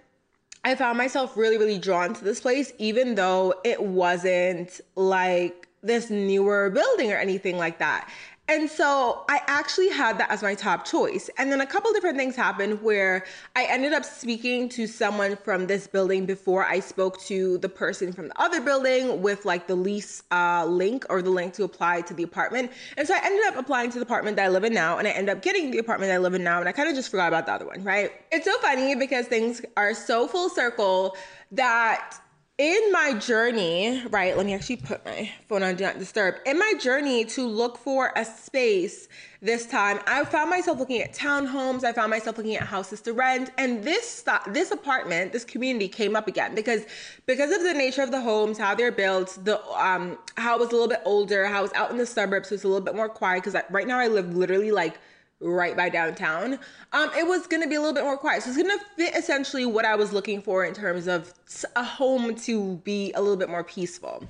I 0.65 0.75
found 0.75 0.99
myself 0.99 1.37
really 1.37 1.59
really 1.59 1.79
drawn 1.79 2.15
to 2.15 2.25
this 2.25 2.41
place, 2.41 2.73
even 2.79 3.15
though 3.15 3.55
it 3.65 3.83
wasn't 3.83 4.81
like 4.97 5.69
this 5.83 6.11
newer 6.11 6.71
building 6.71 7.13
or 7.13 7.17
anything 7.17 7.57
like 7.57 7.79
that. 7.79 8.11
And 8.49 8.71
so 8.71 9.25
I 9.29 9.43
actually 9.47 9.91
had 9.91 10.17
that 10.19 10.31
as 10.31 10.43
my 10.43 10.55
top 10.55 10.87
choice. 10.87 11.29
And 11.37 11.53
then 11.53 11.61
a 11.61 11.67
couple 11.67 11.93
different 11.93 12.17
things 12.17 12.35
happened 12.35 12.83
where 12.83 13.27
I 13.55 13.65
ended 13.65 13.93
up 13.93 14.07
speaking 14.07 14.71
to 14.71 14.87
someone 14.87 15.37
from 15.37 15.67
this 15.67 15.87
building 15.87 16.25
before 16.25 16.65
I 16.65 16.81
spoke 16.81 17.21
to 17.23 17.59
the 17.59 17.69
person 17.69 18.11
from 18.11 18.29
the 18.29 18.41
other 18.41 18.63
building 18.63 19.21
with 19.21 19.45
like 19.45 19.67
the 19.67 19.75
lease 19.75 20.23
uh, 20.31 20.65
link 20.65 21.05
or 21.11 21.21
the 21.21 21.29
link 21.29 21.53
to 21.55 21.65
apply 21.65 22.01
to 22.03 22.15
the 22.15 22.23
apartment. 22.23 22.73
And 22.97 23.07
so 23.07 23.15
I 23.15 23.21
ended 23.23 23.45
up 23.49 23.57
applying 23.57 23.91
to 23.91 23.99
the 23.99 24.05
apartment 24.05 24.37
that 24.37 24.47
I 24.47 24.49
live 24.49 24.65
in 24.65 24.73
now 24.73 24.97
and 24.97 25.07
I 25.07 25.11
ended 25.11 25.37
up 25.37 25.43
getting 25.43 25.71
the 25.71 25.79
apartment 25.79 26.09
that 26.09 26.15
I 26.15 26.19
live 26.19 26.33
in 26.33 26.43
now. 26.43 26.61
And 26.61 26.69
I 26.71 26.73
kind 26.73 26.89
of 26.89 26.95
just 26.95 27.11
forgot 27.11 27.29
about 27.29 27.45
the 27.45 27.53
other 27.53 27.67
one, 27.67 27.85
right? 27.85 28.13
It's 28.33 28.47
so 28.47 28.59
funny 28.61 28.95
because 28.95 29.27
things 29.27 29.61
are 29.77 29.93
so 29.93 30.27
full 30.27 30.49
circle 30.49 31.17
that 31.53 32.19
in 32.59 32.91
my 32.91 33.15
journey, 33.15 34.03
right, 34.11 34.37
let 34.37 34.45
me 34.45 34.53
actually 34.53 34.77
put 34.77 35.05
my 35.05 35.31
phone 35.47 35.63
on 35.63 35.77
Do 35.77 35.85
Not 35.85 36.01
Disturb. 36.01 36.35
In 36.45 36.59
my 36.59 36.75
journey 36.81 37.25
to 37.27 37.47
look 37.47 37.79
for 37.79 38.13
a 38.17 38.25
space 38.25 39.09
this 39.41 39.65
time, 39.65 40.01
I 40.09 40.25
found 40.25 40.51
myself 40.51 40.81
looking 40.81 41.01
at 41.01 41.13
townhomes. 41.15 41.85
I 41.85 41.93
found 41.93 42.11
myself 42.11 42.37
looking 42.37 42.57
at 42.57 42.65
houses 42.65 43.01
to 43.03 43.13
rent, 43.13 43.53
and 43.59 43.85
this 43.85 44.25
this 44.49 44.73
apartment, 44.73 45.33
this 45.33 45.45
community 45.45 45.87
came 45.87 46.17
up 46.17 46.27
again 46.27 46.57
because 46.57 46.83
because 47.27 47.53
of 47.53 47.63
the 47.63 47.75
nature 47.75 48.03
of 48.03 48.11
the 48.11 48.21
homes, 48.21 48.59
how 48.59 48.75
they're 48.75 48.91
built, 48.91 49.39
the 49.45 49.65
um 49.81 50.19
how 50.37 50.57
it 50.57 50.61
was 50.61 50.71
a 50.71 50.73
little 50.73 50.89
bit 50.89 51.03
older, 51.05 51.47
how 51.47 51.61
it 51.61 51.63
was 51.63 51.73
out 51.75 51.93
in 51.93 51.97
the 51.97 52.07
suburbs, 52.07 52.49
so 52.49 52.57
it's 52.57 52.65
a 52.65 52.69
little 52.69 52.85
bit 52.85 52.97
more 52.97 53.09
quiet. 53.09 53.45
Because 53.45 53.63
right 53.71 53.87
now 53.87 54.01
I 54.01 54.09
live 54.09 54.37
literally 54.37 54.73
like 54.73 54.99
right 55.41 55.77
by 55.77 55.89
downtown, 55.89 56.59
um, 56.93 57.11
it 57.17 57.27
was 57.27 57.47
going 57.47 57.63
to 57.63 57.69
be 57.69 57.77
a 57.77 57.81
little 57.81 57.95
bit 57.95 58.05
more 58.05 58.17
quiet. 58.17 58.43
So 58.43 58.51
it's 58.51 58.59
going 58.59 58.77
to 58.77 58.85
fit 58.97 59.15
essentially 59.15 59.67
what 59.67 59.85
I 59.85 59.95
was 59.95 60.13
looking 60.13 60.43
for 60.43 60.65
in 60.65 60.75
terms 60.75 61.07
of 61.07 61.33
a 61.77 61.85
home 61.85 62.35
to 62.37 62.77
be 62.79 63.13
a 63.13 63.21
little 63.21 63.37
bit 63.37 63.49
more 63.49 63.65
peaceful. 63.65 64.25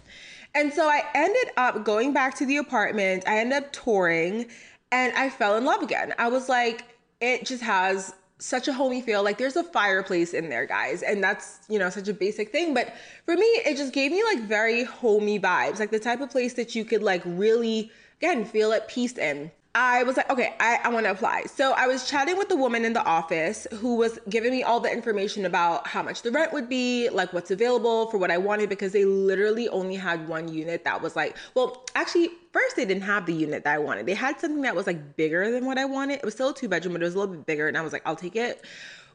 And 0.55 0.73
so 0.73 0.89
I 0.89 1.03
ended 1.15 1.53
up 1.57 1.85
going 1.85 2.13
back 2.13 2.37
to 2.39 2.47
the 2.47 2.57
apartment. 2.57 3.25
I 3.27 3.39
ended 3.39 3.65
up 3.65 3.73
touring 3.73 4.47
and 4.93 5.13
I 5.15 5.31
fell 5.31 5.57
in 5.57 5.65
love 5.65 5.83
again. 5.83 6.15
I 6.19 6.29
was 6.29 6.49
like, 6.49 6.85
it 7.21 7.47
just 7.47 7.63
has 7.63 8.15
such 8.39 8.69
a 8.69 8.73
homey 8.73 9.01
feel. 9.01 9.23
Like 9.23 9.39
there's 9.39 9.57
a 9.57 9.65
fireplace 9.65 10.33
in 10.33 10.49
there, 10.49 10.67
guys. 10.67 11.03
And 11.03 11.23
that's, 11.23 11.61
you 11.69 11.79
know, 11.79 11.91
such 11.91 12.09
a 12.09 12.15
basic 12.15 12.51
thing. 12.51 12.73
But 12.73 12.95
for 13.25 13.35
me, 13.35 13.45
it 13.45 13.77
just 13.77 13.93
gave 13.93 14.13
me 14.13 14.23
like 14.25 14.41
very 14.41 14.85
homey 14.85 15.39
vibes, 15.41 15.79
like 15.79 15.91
the 15.91 15.99
type 15.99 16.21
of 16.21 16.31
place 16.31 16.55
that 16.55 16.75
you 16.75 16.85
could 16.85 17.03
like 17.03 17.23
really, 17.25 17.91
again, 18.19 18.45
feel 18.45 18.73
at 18.73 18.89
peace 18.89 19.19
in. 19.19 19.51
I 19.75 20.03
was 20.03 20.17
like, 20.17 20.31
okay, 20.31 20.55
I, 20.59 20.81
I 20.83 20.89
want 20.89 21.07
to 21.07 21.13
apply. 21.13 21.45
So 21.45 21.73
I 21.73 21.87
was 21.87 22.09
chatting 22.09 22.37
with 22.37 22.49
the 22.49 22.57
woman 22.57 22.85
in 22.85 22.95
the 22.95 23.05
office 23.05 23.67
who 23.75 23.97
was 23.97 24.19
giving 24.29 24.51
me 24.51 24.63
all 24.63 24.81
the 24.81 24.91
information 24.91 25.45
about 25.45 25.87
how 25.87 26.03
much 26.03 26.23
the 26.23 26.31
rent 26.31 26.53
would 26.53 26.69
be, 26.69 27.09
like 27.11 27.33
what's 27.33 27.51
available 27.51 28.11
for 28.11 28.19
what 28.19 28.31
I 28.31 28.39
wanted, 28.39 28.71
because 28.71 28.93
they 28.93 29.05
literally 29.05 29.69
only 29.69 29.95
had 29.95 30.27
one 30.27 30.49
unit 30.49 30.85
that 30.85 31.03
was 31.03 31.15
like, 31.15 31.37
well, 31.55 31.85
actually, 31.95 32.31
first 32.53 32.77
they 32.77 32.87
didn't 32.87 33.03
have 33.03 33.27
the 33.27 33.35
unit 33.35 33.63
that 33.65 33.75
I 33.75 33.79
wanted. 33.79 34.07
They 34.07 34.15
had 34.15 34.41
something 34.41 34.63
that 34.63 34.75
was 34.75 34.87
like 34.87 35.17
bigger 35.17 35.51
than 35.53 35.67
what 35.67 35.79
I 35.79 35.85
wanted. 35.85 36.15
It 36.15 36.25
was 36.25 36.35
still 36.35 36.49
a 36.49 36.55
two 36.55 36.69
bedroom, 36.69 36.95
but 36.95 37.03
it 37.03 37.05
was 37.05 37.15
a 37.15 37.19
little 37.19 37.35
bit 37.35 37.47
bigger. 37.47 37.69
And 37.69 37.77
I 37.77 37.83
was 37.83 37.93
like, 37.93 38.03
I'll 38.07 38.17
take 38.17 38.37
it. 38.37 38.65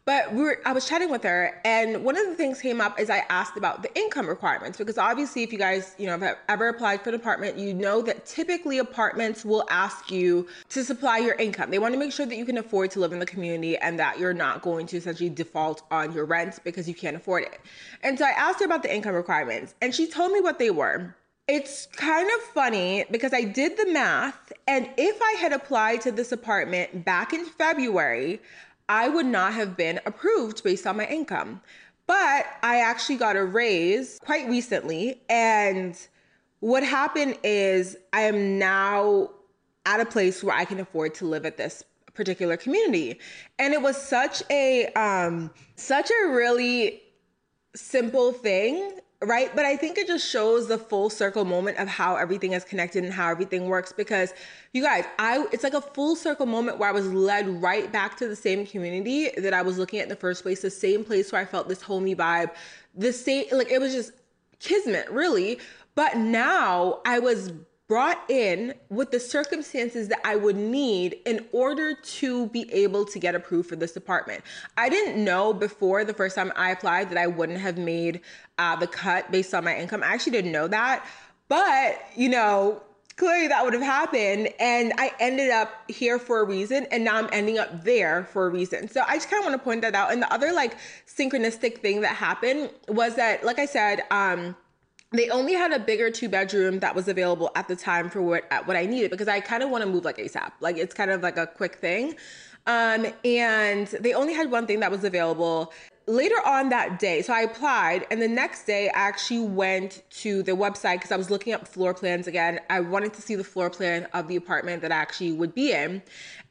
But 0.05 0.33
we 0.33 0.41
were, 0.41 0.59
I 0.65 0.73
was 0.73 0.85
chatting 0.85 1.09
with 1.09 1.23
her, 1.23 1.61
and 1.63 2.03
one 2.03 2.17
of 2.17 2.25
the 2.27 2.35
things 2.35 2.59
came 2.59 2.81
up 2.81 2.99
is 2.99 3.09
I 3.09 3.23
asked 3.29 3.55
about 3.55 3.83
the 3.83 3.97
income 3.97 4.27
requirements 4.27 4.77
because 4.77 4.97
obviously, 4.97 5.43
if 5.43 5.53
you 5.53 5.57
guys, 5.57 5.95
you 5.97 6.07
know, 6.07 6.19
have 6.19 6.37
ever 6.49 6.67
applied 6.67 7.01
for 7.01 7.09
an 7.09 7.15
apartment, 7.15 7.57
you 7.57 7.73
know 7.73 8.01
that 8.01 8.25
typically 8.25 8.79
apartments 8.79 9.45
will 9.45 9.65
ask 9.69 10.11
you 10.11 10.45
to 10.69 10.83
supply 10.83 11.19
your 11.19 11.35
income. 11.35 11.71
They 11.71 11.79
want 11.79 11.93
to 11.93 11.99
make 11.99 12.11
sure 12.11 12.25
that 12.25 12.35
you 12.35 12.45
can 12.45 12.57
afford 12.57 12.91
to 12.91 12.99
live 12.99 13.13
in 13.13 13.19
the 13.19 13.25
community 13.25 13.77
and 13.77 13.97
that 13.97 14.19
you're 14.19 14.33
not 14.33 14.61
going 14.61 14.87
to 14.87 14.97
essentially 14.97 15.29
default 15.29 15.83
on 15.89 16.11
your 16.11 16.25
rent 16.25 16.59
because 16.65 16.85
you 16.85 16.95
can't 16.95 17.15
afford 17.15 17.43
it. 17.43 17.61
And 18.01 18.19
so 18.19 18.25
I 18.25 18.31
asked 18.31 18.59
her 18.59 18.65
about 18.65 18.83
the 18.83 18.93
income 18.93 19.15
requirements, 19.15 19.73
and 19.81 19.95
she 19.95 20.07
told 20.07 20.33
me 20.33 20.41
what 20.41 20.59
they 20.59 20.69
were. 20.69 21.15
It's 21.47 21.87
kind 21.95 22.29
of 22.35 22.41
funny 22.53 23.05
because 23.09 23.33
I 23.33 23.43
did 23.43 23.77
the 23.77 23.87
math, 23.87 24.51
and 24.67 24.89
if 24.97 25.21
I 25.21 25.37
had 25.39 25.53
applied 25.53 26.01
to 26.01 26.11
this 26.11 26.33
apartment 26.33 27.05
back 27.05 27.31
in 27.31 27.45
February, 27.45 28.41
I 28.89 29.09
would 29.09 29.25
not 29.25 29.53
have 29.53 29.77
been 29.77 29.99
approved 30.05 30.63
based 30.63 30.85
on 30.85 30.97
my 30.97 31.05
income. 31.05 31.61
But 32.05 32.45
I 32.61 32.81
actually 32.81 33.15
got 33.15 33.35
a 33.35 33.45
raise 33.45 34.19
quite 34.23 34.47
recently. 34.49 35.21
And 35.29 35.97
what 36.59 36.83
happened 36.83 37.37
is 37.43 37.97
I 38.11 38.21
am 38.21 38.59
now 38.59 39.29
at 39.85 39.99
a 39.99 40.05
place 40.05 40.43
where 40.43 40.55
I 40.55 40.65
can 40.65 40.79
afford 40.79 41.13
to 41.15 41.25
live 41.25 41.45
at 41.45 41.57
this 41.57 41.83
particular 42.13 42.57
community. 42.57 43.19
And 43.57 43.73
it 43.73 43.81
was 43.81 43.97
such 43.97 44.43
a 44.49 44.87
um 44.93 45.51
such 45.75 46.11
a 46.11 46.29
really 46.29 47.01
simple 47.75 48.31
thing 48.31 48.99
right? 49.27 49.55
But 49.55 49.65
I 49.65 49.75
think 49.75 49.97
it 49.97 50.07
just 50.07 50.29
shows 50.29 50.67
the 50.67 50.77
full 50.77 51.09
circle 51.09 51.45
moment 51.45 51.77
of 51.77 51.87
how 51.87 52.15
everything 52.15 52.53
is 52.53 52.63
connected 52.63 53.03
and 53.03 53.13
how 53.13 53.29
everything 53.29 53.67
works 53.67 53.93
because 53.93 54.33
you 54.73 54.83
guys, 54.83 55.05
I 55.19 55.45
it's 55.51 55.63
like 55.63 55.73
a 55.73 55.81
full 55.81 56.15
circle 56.15 56.45
moment 56.45 56.77
where 56.77 56.89
I 56.89 56.91
was 56.91 57.11
led 57.11 57.47
right 57.61 57.91
back 57.91 58.17
to 58.17 58.27
the 58.27 58.35
same 58.35 58.65
community 58.65 59.29
that 59.37 59.53
I 59.53 59.61
was 59.61 59.77
looking 59.77 59.99
at 59.99 60.03
in 60.03 60.09
the 60.09 60.15
first 60.15 60.43
place, 60.43 60.61
the 60.61 60.69
same 60.69 61.03
place 61.03 61.31
where 61.31 61.41
I 61.41 61.45
felt 61.45 61.67
this 61.67 61.81
homey 61.81 62.15
vibe, 62.15 62.51
the 62.95 63.13
same 63.13 63.45
like 63.51 63.71
it 63.71 63.79
was 63.79 63.93
just 63.93 64.11
kismet, 64.59 65.09
really. 65.11 65.59
But 65.95 66.17
now 66.17 67.01
I 67.05 67.19
was 67.19 67.53
brought 67.87 68.29
in 68.29 68.73
with 68.89 69.11
the 69.11 69.19
circumstances 69.19 70.07
that 70.07 70.19
I 70.23 70.35
would 70.35 70.55
need 70.55 71.17
in 71.25 71.45
order 71.51 71.95
to 71.95 72.47
be 72.47 72.71
able 72.71 73.05
to 73.05 73.19
get 73.19 73.35
approved 73.35 73.69
for 73.69 73.75
this 73.75 73.91
department. 73.91 74.43
I 74.77 74.89
didn't 74.89 75.21
know 75.23 75.53
before 75.53 76.05
the 76.05 76.13
first 76.13 76.35
time 76.35 76.53
I 76.55 76.71
applied 76.71 77.09
that 77.09 77.17
I 77.17 77.27
wouldn't 77.27 77.59
have 77.59 77.77
made 77.77 78.21
uh, 78.57 78.75
the 78.77 78.87
cut 78.87 79.31
based 79.31 79.53
on 79.53 79.65
my 79.65 79.75
income. 79.77 80.01
I 80.01 80.07
actually 80.07 80.31
didn't 80.31 80.53
know 80.53 80.67
that. 80.67 81.05
But, 81.49 82.01
you 82.15 82.29
know, 82.29 82.81
clearly 83.15 83.47
that 83.47 83.63
would 83.63 83.73
have 83.73 83.83
happened 83.83 84.49
and 84.59 84.91
i 84.97 85.11
ended 85.19 85.51
up 85.51 85.69
here 85.87 86.17
for 86.17 86.39
a 86.39 86.43
reason 86.43 86.87
and 86.91 87.03
now 87.03 87.15
i'm 87.15 87.29
ending 87.31 87.59
up 87.59 87.83
there 87.83 88.23
for 88.25 88.47
a 88.47 88.49
reason 88.49 88.87
so 88.87 89.03
i 89.07 89.15
just 89.15 89.29
kind 89.29 89.39
of 89.39 89.45
want 89.45 89.59
to 89.59 89.63
point 89.63 89.81
that 89.81 89.93
out 89.93 90.11
and 90.11 90.21
the 90.21 90.33
other 90.33 90.51
like 90.51 90.75
synchronistic 91.07 91.77
thing 91.77 92.01
that 92.01 92.15
happened 92.15 92.71
was 92.87 93.15
that 93.15 93.43
like 93.45 93.59
i 93.59 93.65
said 93.65 94.01
um 94.09 94.55
they 95.13 95.29
only 95.29 95.53
had 95.53 95.71
a 95.71 95.79
bigger 95.79 96.09
two 96.09 96.27
bedroom 96.27 96.79
that 96.79 96.95
was 96.95 97.07
available 97.07 97.51
at 97.55 97.67
the 97.67 97.75
time 97.75 98.09
for 98.09 98.21
what 98.21 98.45
what 98.65 98.75
I 98.75 98.85
needed 98.85 99.11
because 99.11 99.27
I 99.27 99.39
kind 99.39 99.63
of 99.63 99.69
want 99.69 99.83
to 99.83 99.89
move 99.89 100.03
like 100.05 100.17
ASAP. 100.17 100.51
Like 100.59 100.77
it's 100.77 100.93
kind 100.93 101.11
of 101.11 101.21
like 101.21 101.37
a 101.37 101.47
quick 101.47 101.75
thing. 101.75 102.15
Um, 102.65 103.05
and 103.25 103.87
they 103.87 104.13
only 104.13 104.33
had 104.33 104.49
one 104.49 104.65
thing 104.65 104.79
that 104.79 104.89
was 104.89 105.03
available 105.03 105.73
later 106.05 106.35
on 106.45 106.69
that 106.69 106.99
day, 106.99 107.21
so 107.21 107.33
I 107.33 107.41
applied, 107.41 108.05
and 108.11 108.21
the 108.21 108.27
next 108.27 108.65
day 108.65 108.89
I 108.89 108.99
actually 108.99 109.47
went 109.47 110.03
to 110.21 110.43
the 110.43 110.51
website 110.51 110.95
because 110.95 111.11
I 111.11 111.17
was 111.17 111.29
looking 111.29 111.53
up 111.53 111.67
floor 111.67 111.93
plans 111.93 112.27
again. 112.27 112.59
I 112.69 112.79
wanted 112.81 113.13
to 113.13 113.21
see 113.21 113.35
the 113.35 113.43
floor 113.43 113.69
plan 113.69 114.07
of 114.13 114.27
the 114.27 114.35
apartment 114.35 114.81
that 114.81 114.91
I 114.91 114.95
actually 114.95 115.31
would 115.31 115.55
be 115.55 115.71
in. 115.71 116.01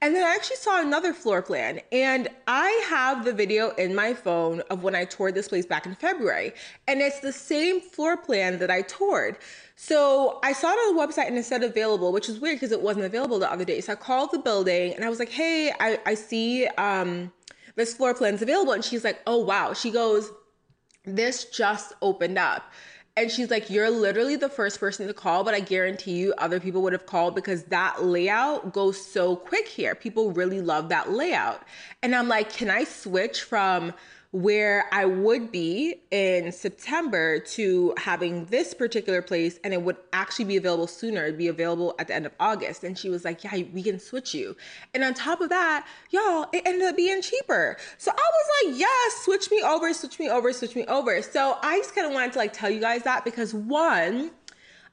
And 0.00 0.14
then 0.14 0.24
I 0.24 0.34
actually 0.34 0.56
saw 0.56 0.80
another 0.80 1.12
floor 1.12 1.42
plan, 1.42 1.80
and 1.92 2.28
I 2.46 2.68
have 2.88 3.24
the 3.24 3.32
video 3.32 3.70
in 3.70 3.94
my 3.94 4.14
phone 4.14 4.60
of 4.70 4.82
when 4.82 4.94
I 4.94 5.04
toured 5.04 5.34
this 5.34 5.48
place 5.48 5.66
back 5.66 5.86
in 5.86 5.94
February, 5.94 6.52
and 6.88 7.00
it's 7.00 7.20
the 7.20 7.32
same 7.32 7.80
floor 7.80 8.16
plan 8.16 8.58
that 8.58 8.70
I 8.70 8.82
toured. 8.82 9.38
So 9.76 10.38
I 10.42 10.52
saw 10.52 10.68
it 10.70 10.76
on 10.76 10.96
the 10.96 11.02
website 11.02 11.26
and 11.26 11.36
it 11.36 11.44
said 11.44 11.64
available, 11.64 12.12
which 12.12 12.28
is 12.28 12.38
weird 12.38 12.56
because 12.56 12.70
it 12.70 12.80
wasn't 12.80 13.04
available 13.04 13.38
the 13.38 13.50
other 13.50 13.64
day. 13.64 13.80
So 13.80 13.94
I 13.94 13.96
called 13.96 14.30
the 14.30 14.38
building 14.38 14.94
and 14.94 15.04
I 15.04 15.08
was 15.08 15.18
like, 15.18 15.30
hey, 15.30 15.72
I, 15.80 15.98
I 16.06 16.14
see 16.14 16.66
um, 16.78 17.32
this 17.74 17.94
floor 17.94 18.14
plan's 18.14 18.42
available. 18.42 18.72
And 18.72 18.84
she's 18.84 19.04
like, 19.04 19.20
oh, 19.26 19.38
wow. 19.38 19.72
She 19.72 19.90
goes, 19.90 20.30
this 21.04 21.46
just 21.46 21.94
opened 22.02 22.38
up. 22.38 22.64
And 23.16 23.30
she's 23.30 23.50
like, 23.50 23.68
You're 23.68 23.90
literally 23.90 24.36
the 24.36 24.48
first 24.48 24.80
person 24.80 25.06
to 25.06 25.14
call, 25.14 25.44
but 25.44 25.54
I 25.54 25.60
guarantee 25.60 26.12
you 26.12 26.32
other 26.38 26.60
people 26.60 26.80
would 26.82 26.94
have 26.94 27.06
called 27.06 27.34
because 27.34 27.64
that 27.64 28.02
layout 28.02 28.72
goes 28.72 29.04
so 29.04 29.36
quick 29.36 29.68
here. 29.68 29.94
People 29.94 30.32
really 30.32 30.62
love 30.62 30.88
that 30.88 31.12
layout. 31.12 31.62
And 32.02 32.14
I'm 32.14 32.28
like, 32.28 32.52
Can 32.52 32.70
I 32.70 32.84
switch 32.84 33.42
from 33.42 33.92
where 34.32 34.86
I 34.92 35.04
would 35.04 35.52
be 35.52 35.96
in 36.10 36.52
September 36.52 37.38
to 37.38 37.94
having 37.98 38.46
this 38.46 38.72
particular 38.72 39.20
place 39.20 39.60
and 39.62 39.74
it 39.74 39.82
would 39.82 39.98
actually 40.14 40.46
be 40.46 40.56
available 40.56 40.86
sooner. 40.86 41.24
It'd 41.24 41.36
be 41.36 41.48
available 41.48 41.94
at 41.98 42.08
the 42.08 42.14
end 42.14 42.24
of 42.24 42.32
August. 42.40 42.82
And 42.82 42.98
she 42.98 43.10
was 43.10 43.26
like, 43.26 43.44
Yeah, 43.44 43.62
we 43.72 43.82
can 43.82 44.00
switch 44.00 44.34
you. 44.34 44.56
And 44.94 45.04
on 45.04 45.12
top 45.12 45.42
of 45.42 45.50
that, 45.50 45.86
y'all, 46.10 46.46
it 46.52 46.62
ended 46.64 46.88
up 46.88 46.96
being 46.96 47.20
cheaper. 47.20 47.76
So 47.98 48.10
I 48.10 48.14
was 48.14 48.70
like, 48.72 48.80
Yes, 48.80 49.16
switch 49.22 49.50
me 49.50 49.62
over, 49.62 49.92
switch 49.92 50.18
me 50.18 50.30
over, 50.30 50.52
switch 50.54 50.74
me 50.74 50.86
over. 50.86 51.20
So 51.20 51.58
I 51.62 51.78
just 51.78 51.94
kind 51.94 52.06
of 52.06 52.14
wanted 52.14 52.32
to 52.32 52.38
like 52.38 52.54
tell 52.54 52.70
you 52.70 52.80
guys 52.80 53.02
that 53.02 53.26
because 53.26 53.52
one, 53.52 54.30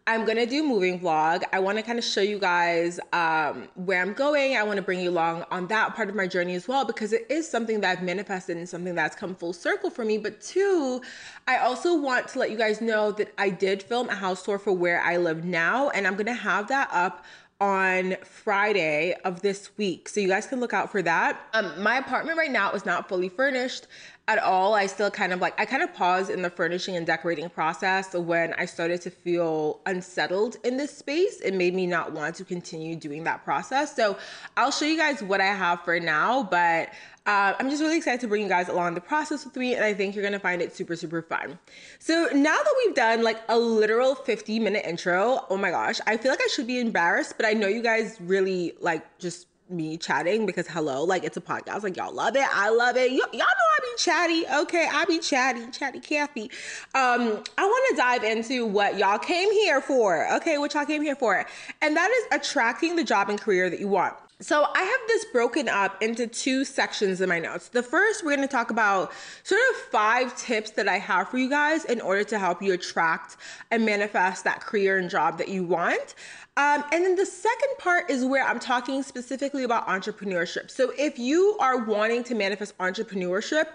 I'm 0.09 0.25
gonna 0.25 0.47
do 0.47 0.63
moving 0.63 0.99
vlog. 0.99 1.43
I 1.53 1.59
want 1.59 1.77
to 1.77 1.83
kind 1.83 1.99
of 1.99 2.03
show 2.03 2.21
you 2.21 2.39
guys 2.39 2.99
um, 3.13 3.67
where 3.75 4.01
I'm 4.01 4.13
going. 4.13 4.57
I 4.57 4.63
want 4.63 4.77
to 4.77 4.81
bring 4.81 4.99
you 4.99 5.11
along 5.11 5.45
on 5.51 5.67
that 5.67 5.95
part 5.95 6.09
of 6.09 6.15
my 6.15 6.25
journey 6.25 6.55
as 6.55 6.67
well 6.67 6.83
because 6.83 7.13
it 7.13 7.27
is 7.29 7.47
something 7.47 7.81
that 7.81 7.99
I've 7.99 8.03
manifested 8.03 8.57
and 8.57 8.67
something 8.67 8.95
that's 8.95 9.15
come 9.15 9.35
full 9.35 9.53
circle 9.53 9.91
for 9.91 10.03
me. 10.03 10.17
But 10.17 10.41
two, 10.41 11.03
I 11.47 11.57
also 11.57 11.95
want 11.95 12.27
to 12.29 12.39
let 12.39 12.49
you 12.49 12.57
guys 12.57 12.81
know 12.81 13.11
that 13.11 13.31
I 13.37 13.51
did 13.51 13.83
film 13.83 14.09
a 14.09 14.15
house 14.15 14.41
tour 14.41 14.57
for 14.57 14.71
where 14.73 14.99
I 14.99 15.17
live 15.17 15.45
now, 15.45 15.89
and 15.89 16.07
I'm 16.07 16.15
gonna 16.15 16.33
have 16.33 16.69
that 16.69 16.89
up 16.91 17.23
on 17.61 18.15
Friday 18.23 19.15
of 19.25 19.41
this 19.41 19.77
week. 19.77 20.09
So 20.09 20.21
you 20.21 20.27
guys 20.27 20.47
can 20.47 20.59
look 20.59 20.73
out 20.73 20.91
for 20.91 21.03
that. 21.03 21.39
Um, 21.53 21.83
my 21.83 21.97
apartment 21.97 22.35
right 22.35 22.51
now 22.51 22.71
is 22.71 22.83
not 22.83 23.07
fully 23.07 23.29
furnished 23.29 23.85
at 24.29 24.37
all. 24.37 24.75
I 24.75 24.85
still 24.85 25.09
kind 25.09 25.33
of 25.33 25.41
like, 25.41 25.59
I 25.59 25.65
kind 25.65 25.81
of 25.81 25.91
paused 25.91 26.29
in 26.29 26.43
the 26.43 26.51
furnishing 26.51 26.95
and 26.95 27.05
decorating 27.05 27.49
process 27.49 28.13
when 28.13 28.53
I 28.53 28.65
started 28.65 29.01
to 29.01 29.09
feel 29.09 29.81
unsettled 29.87 30.57
in 30.63 30.77
this 30.77 30.95
space. 30.95 31.41
It 31.41 31.55
made 31.55 31.73
me 31.73 31.87
not 31.87 32.13
want 32.13 32.35
to 32.35 32.45
continue 32.45 32.95
doing 32.95 33.23
that 33.23 33.43
process. 33.43 33.95
So 33.95 34.19
I'll 34.55 34.71
show 34.71 34.85
you 34.85 34.97
guys 34.97 35.23
what 35.23 35.41
I 35.41 35.47
have 35.47 35.81
for 35.81 35.99
now, 35.99 36.43
but 36.43 36.89
uh, 37.25 37.55
I'm 37.59 37.71
just 37.71 37.81
really 37.81 37.97
excited 37.97 38.21
to 38.21 38.27
bring 38.27 38.43
you 38.43 38.49
guys 38.49 38.69
along 38.69 38.93
the 38.93 39.01
process 39.01 39.45
with 39.45 39.55
me, 39.55 39.73
and 39.73 39.83
I 39.83 39.95
think 39.95 40.15
you're 40.15 40.23
gonna 40.23 40.39
find 40.39 40.61
it 40.61 40.75
super, 40.75 40.95
super 40.95 41.23
fun. 41.23 41.57
So 41.97 42.29
now 42.31 42.55
that 42.55 42.75
we've 42.85 42.95
done 42.95 43.23
like 43.23 43.41
a 43.49 43.57
literal 43.57 44.13
50 44.13 44.59
minute 44.59 44.85
intro, 44.85 45.43
oh 45.49 45.57
my 45.57 45.71
gosh, 45.71 45.99
I 46.05 46.17
feel 46.17 46.31
like 46.31 46.41
I 46.41 46.47
should 46.47 46.67
be 46.67 46.79
embarrassed, 46.79 47.33
but 47.35 47.47
I 47.47 47.53
know 47.53 47.67
you 47.67 47.81
guys 47.81 48.17
really 48.21 48.73
like 48.79 49.17
just 49.17 49.47
me 49.69 49.97
chatting 49.97 50.45
because 50.45 50.67
hello, 50.67 51.03
like 51.03 51.23
it's 51.23 51.37
a 51.37 51.41
podcast. 51.41 51.83
Like 51.83 51.97
y'all 51.97 52.13
love 52.13 52.35
it. 52.35 52.45
I 52.51 52.69
love 52.69 52.97
it. 52.97 53.11
Y- 53.11 53.17
y'all 53.17 53.39
know 53.39 53.43
I 53.43 53.79
be 53.81 53.97
chatty. 53.97 54.45
Okay, 54.61 54.87
I 54.91 55.05
be 55.05 55.19
chatty, 55.19 55.69
chatty 55.71 55.99
Kathy. 55.99 56.51
Um, 56.95 57.43
I 57.57 57.65
want 57.65 57.89
to 57.89 57.95
dive 57.95 58.23
into 58.23 58.65
what 58.65 58.97
y'all 58.97 59.19
came 59.19 59.51
here 59.51 59.81
for. 59.81 60.31
Okay, 60.37 60.57
what 60.57 60.73
y'all 60.73 60.85
came 60.85 61.01
here 61.01 61.15
for. 61.15 61.45
And 61.81 61.95
that 61.95 62.09
is 62.09 62.39
attracting 62.39 62.95
the 62.95 63.03
job 63.03 63.29
and 63.29 63.39
career 63.39 63.69
that 63.69 63.79
you 63.79 63.87
want. 63.87 64.15
So 64.41 64.67
I 64.73 64.81
have 64.83 64.99
this 65.09 65.25
broken 65.33 65.67
up 65.67 66.01
into 66.01 66.25
two 66.25 66.63
sections 66.63 67.19
in 67.19 67.27
my 67.27 67.39
notes. 67.39 67.67
The 67.67 67.83
first, 67.83 68.23
we're 68.23 68.37
going 68.37 68.47
to 68.47 68.51
talk 68.51 68.71
about 68.71 69.11
sort 69.43 69.59
of 69.71 69.75
five 69.91 70.33
tips 70.37 70.71
that 70.71 70.87
I 70.87 70.97
have 70.97 71.27
for 71.27 71.37
you 71.37 71.49
guys 71.49 71.83
in 71.83 71.99
order 71.99 72.23
to 72.23 72.39
help 72.39 72.61
you 72.61 72.71
attract 72.71 73.35
and 73.69 73.85
manifest 73.85 74.45
that 74.45 74.61
career 74.61 74.97
and 74.97 75.09
job 75.09 75.39
that 75.39 75.49
you 75.49 75.65
want. 75.65 76.15
Um, 76.59 76.83
and 76.91 77.05
then 77.05 77.15
the 77.15 77.25
second 77.25 77.69
part 77.77 78.09
is 78.09 78.25
where 78.25 78.45
I'm 78.45 78.59
talking 78.59 79.01
specifically 79.01 79.63
about 79.63 79.87
entrepreneurship. 79.87 80.69
So 80.69 80.91
if 80.97 81.17
you 81.17 81.55
are 81.61 81.85
wanting 81.85 82.21
to 82.25 82.35
manifest 82.35 82.77
entrepreneurship, 82.79 83.67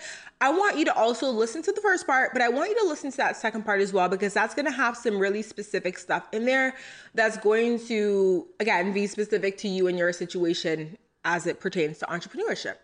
I 0.43 0.51
want 0.51 0.77
you 0.77 0.85
to 0.85 0.95
also 0.95 1.31
listen 1.31 1.63
to 1.63 1.73
the 1.73 1.81
first 1.81 2.07
part, 2.07 2.35
but 2.35 2.43
I 2.43 2.51
want 2.51 2.69
you 2.69 2.79
to 2.81 2.87
listen 2.87 3.11
to 3.11 3.17
that 3.17 3.39
second 3.39 3.65
part 3.65 3.81
as 3.81 3.95
well 3.95 4.11
because 4.11 4.35
that's 4.35 4.55
going 4.55 4.67
to 4.67 4.71
have 4.71 4.99
some 4.99 5.19
really 5.19 5.41
specific 5.41 5.97
stuff 5.97 6.29
in 6.31 6.45
there 6.45 6.75
that's 7.15 7.39
going 7.39 7.79
to, 7.87 8.47
again, 8.61 8.93
be 8.93 9.07
specific 9.07 9.57
to 9.59 9.69
you 9.69 9.87
and 9.87 9.97
your 9.97 10.13
situation 10.13 10.99
as 11.25 11.47
it 11.47 11.61
pertains 11.61 11.97
to 12.01 12.05
entrepreneurship. 12.05 12.75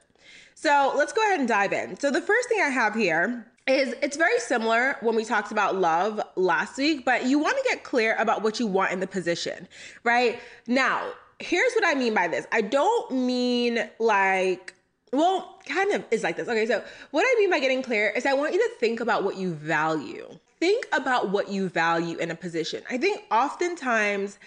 So 0.54 0.94
let's 0.96 1.12
go 1.12 1.20
ahead 1.26 1.40
and 1.40 1.48
dive 1.48 1.74
in. 1.74 2.00
So 2.00 2.10
the 2.10 2.22
first 2.22 2.48
thing 2.48 2.62
I 2.62 2.70
have 2.70 2.94
here 2.94 3.52
is 3.70 3.94
it's 4.02 4.16
very 4.16 4.38
similar 4.40 4.96
when 5.00 5.14
we 5.14 5.24
talked 5.24 5.52
about 5.52 5.76
love 5.76 6.20
last 6.36 6.76
week, 6.76 7.04
but 7.04 7.24
you 7.24 7.38
want 7.38 7.56
to 7.56 7.64
get 7.68 7.84
clear 7.84 8.16
about 8.18 8.42
what 8.42 8.58
you 8.58 8.66
want 8.66 8.92
in 8.92 9.00
the 9.00 9.06
position, 9.06 9.68
right? 10.04 10.40
Now, 10.66 11.12
here's 11.38 11.72
what 11.74 11.86
I 11.86 11.94
mean 11.94 12.12
by 12.12 12.28
this. 12.28 12.46
I 12.52 12.60
don't 12.60 13.10
mean 13.12 13.88
like 13.98 14.74
well, 15.12 15.58
kind 15.66 15.92
of 15.92 16.04
is 16.10 16.22
like 16.22 16.36
this. 16.36 16.48
Okay, 16.48 16.66
so 16.66 16.82
what 17.10 17.24
I 17.26 17.34
mean 17.38 17.50
by 17.50 17.58
getting 17.58 17.82
clear 17.82 18.10
is 18.10 18.26
I 18.26 18.32
want 18.32 18.54
you 18.54 18.60
to 18.60 18.74
think 18.78 19.00
about 19.00 19.24
what 19.24 19.36
you 19.36 19.52
value. 19.54 20.28
Think 20.60 20.86
about 20.92 21.30
what 21.30 21.48
you 21.48 21.68
value 21.68 22.16
in 22.18 22.30
a 22.30 22.34
position. 22.34 22.82
I 22.90 22.98
think 22.98 23.24
oftentimes 23.30 24.38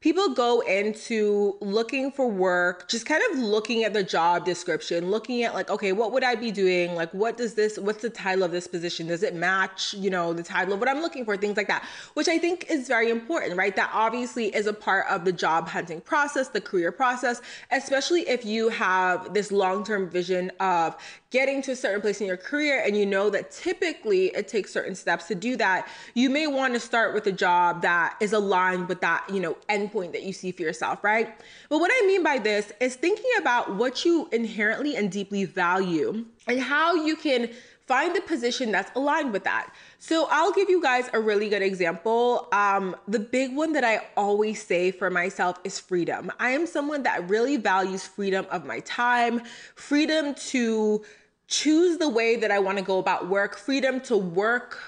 people 0.00 0.30
go 0.30 0.60
into 0.60 1.58
looking 1.60 2.10
for 2.10 2.26
work, 2.26 2.88
just 2.88 3.04
kind 3.04 3.22
of 3.30 3.38
looking 3.38 3.84
at 3.84 3.92
the 3.92 4.02
job 4.02 4.46
description, 4.46 5.10
looking 5.10 5.42
at 5.42 5.52
like, 5.52 5.68
okay, 5.68 5.92
what 5.92 6.10
would 6.12 6.24
I 6.24 6.36
be 6.36 6.50
doing? 6.50 6.94
Like, 6.94 7.12
what 7.12 7.36
does 7.36 7.52
this, 7.52 7.78
what's 7.78 8.00
the 8.00 8.08
title 8.08 8.42
of 8.42 8.50
this 8.50 8.66
position? 8.66 9.08
Does 9.08 9.22
it 9.22 9.34
match, 9.34 9.92
you 9.92 10.08
know, 10.08 10.32
the 10.32 10.42
title 10.42 10.72
of 10.72 10.80
what 10.80 10.88
I'm 10.88 11.02
looking 11.02 11.26
for? 11.26 11.36
Things 11.36 11.58
like 11.58 11.68
that, 11.68 11.84
which 12.14 12.28
I 12.28 12.38
think 12.38 12.64
is 12.70 12.88
very 12.88 13.10
important, 13.10 13.58
right? 13.58 13.76
That 13.76 13.90
obviously 13.92 14.46
is 14.54 14.66
a 14.66 14.72
part 14.72 15.04
of 15.10 15.26
the 15.26 15.32
job 15.32 15.68
hunting 15.68 16.00
process, 16.00 16.48
the 16.48 16.62
career 16.62 16.92
process, 16.92 17.42
especially 17.70 18.22
if 18.22 18.42
you 18.42 18.70
have 18.70 19.34
this 19.34 19.52
long 19.52 19.84
term 19.84 20.08
vision 20.08 20.50
of 20.60 20.96
getting 21.30 21.62
to 21.62 21.72
a 21.72 21.76
certain 21.76 22.00
place 22.00 22.20
in 22.20 22.26
your 22.26 22.36
career 22.36 22.82
and 22.84 22.96
you 22.96 23.06
know 23.06 23.30
that 23.30 23.50
typically 23.52 24.26
it 24.26 24.48
takes 24.48 24.72
certain 24.72 24.94
steps 24.94 25.28
to 25.28 25.34
do 25.34 25.56
that, 25.56 25.88
you 26.14 26.28
may 26.28 26.46
want 26.46 26.74
to 26.74 26.80
start 26.80 27.14
with 27.14 27.26
a 27.26 27.32
job 27.32 27.82
that 27.82 28.16
is 28.20 28.32
aligned 28.32 28.88
with 28.88 29.00
that, 29.00 29.24
you 29.32 29.40
know, 29.40 29.56
endpoint 29.68 30.12
that 30.12 30.24
you 30.24 30.32
see 30.32 30.50
for 30.50 30.62
yourself, 30.62 31.04
right? 31.04 31.32
But 31.68 31.78
what 31.78 31.92
I 31.94 32.06
mean 32.06 32.24
by 32.24 32.38
this 32.38 32.72
is 32.80 32.96
thinking 32.96 33.30
about 33.38 33.76
what 33.76 34.04
you 34.04 34.28
inherently 34.32 34.96
and 34.96 35.10
deeply 35.10 35.44
value 35.44 36.24
and 36.48 36.60
how 36.60 36.94
you 36.94 37.14
can 37.14 37.50
find 37.90 38.14
the 38.14 38.20
position 38.20 38.70
that's 38.70 38.90
aligned 38.94 39.32
with 39.32 39.42
that. 39.42 39.74
So 39.98 40.28
I'll 40.30 40.52
give 40.52 40.70
you 40.70 40.80
guys 40.80 41.10
a 41.12 41.18
really 41.18 41.48
good 41.48 41.60
example. 41.60 42.46
Um, 42.52 42.94
the 43.08 43.18
big 43.18 43.52
one 43.52 43.72
that 43.72 43.82
I 43.82 44.06
always 44.16 44.64
say 44.64 44.92
for 44.92 45.10
myself 45.10 45.58
is 45.64 45.80
freedom. 45.80 46.30
I 46.38 46.50
am 46.50 46.68
someone 46.68 47.02
that 47.02 47.28
really 47.28 47.56
values 47.56 48.06
freedom 48.06 48.46
of 48.52 48.64
my 48.64 48.78
time, 48.80 49.42
freedom 49.74 50.36
to 50.36 51.04
choose 51.50 51.98
the 51.98 52.08
way 52.08 52.36
that 52.36 52.50
I 52.50 52.58
want 52.58 52.78
to 52.78 52.84
go 52.84 52.98
about 52.98 53.28
work, 53.28 53.58
freedom 53.58 54.00
to 54.02 54.16
work 54.16 54.78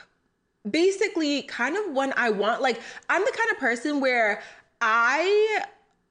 basically 0.69 1.43
kind 1.43 1.77
of 1.77 1.93
when 1.93 2.15
I 2.17 2.31
want. 2.31 2.63
Like, 2.63 2.81
I'm 3.09 3.23
the 3.23 3.33
kind 3.37 3.51
of 3.51 3.59
person 3.59 4.01
where 4.01 4.43
I 4.81 5.65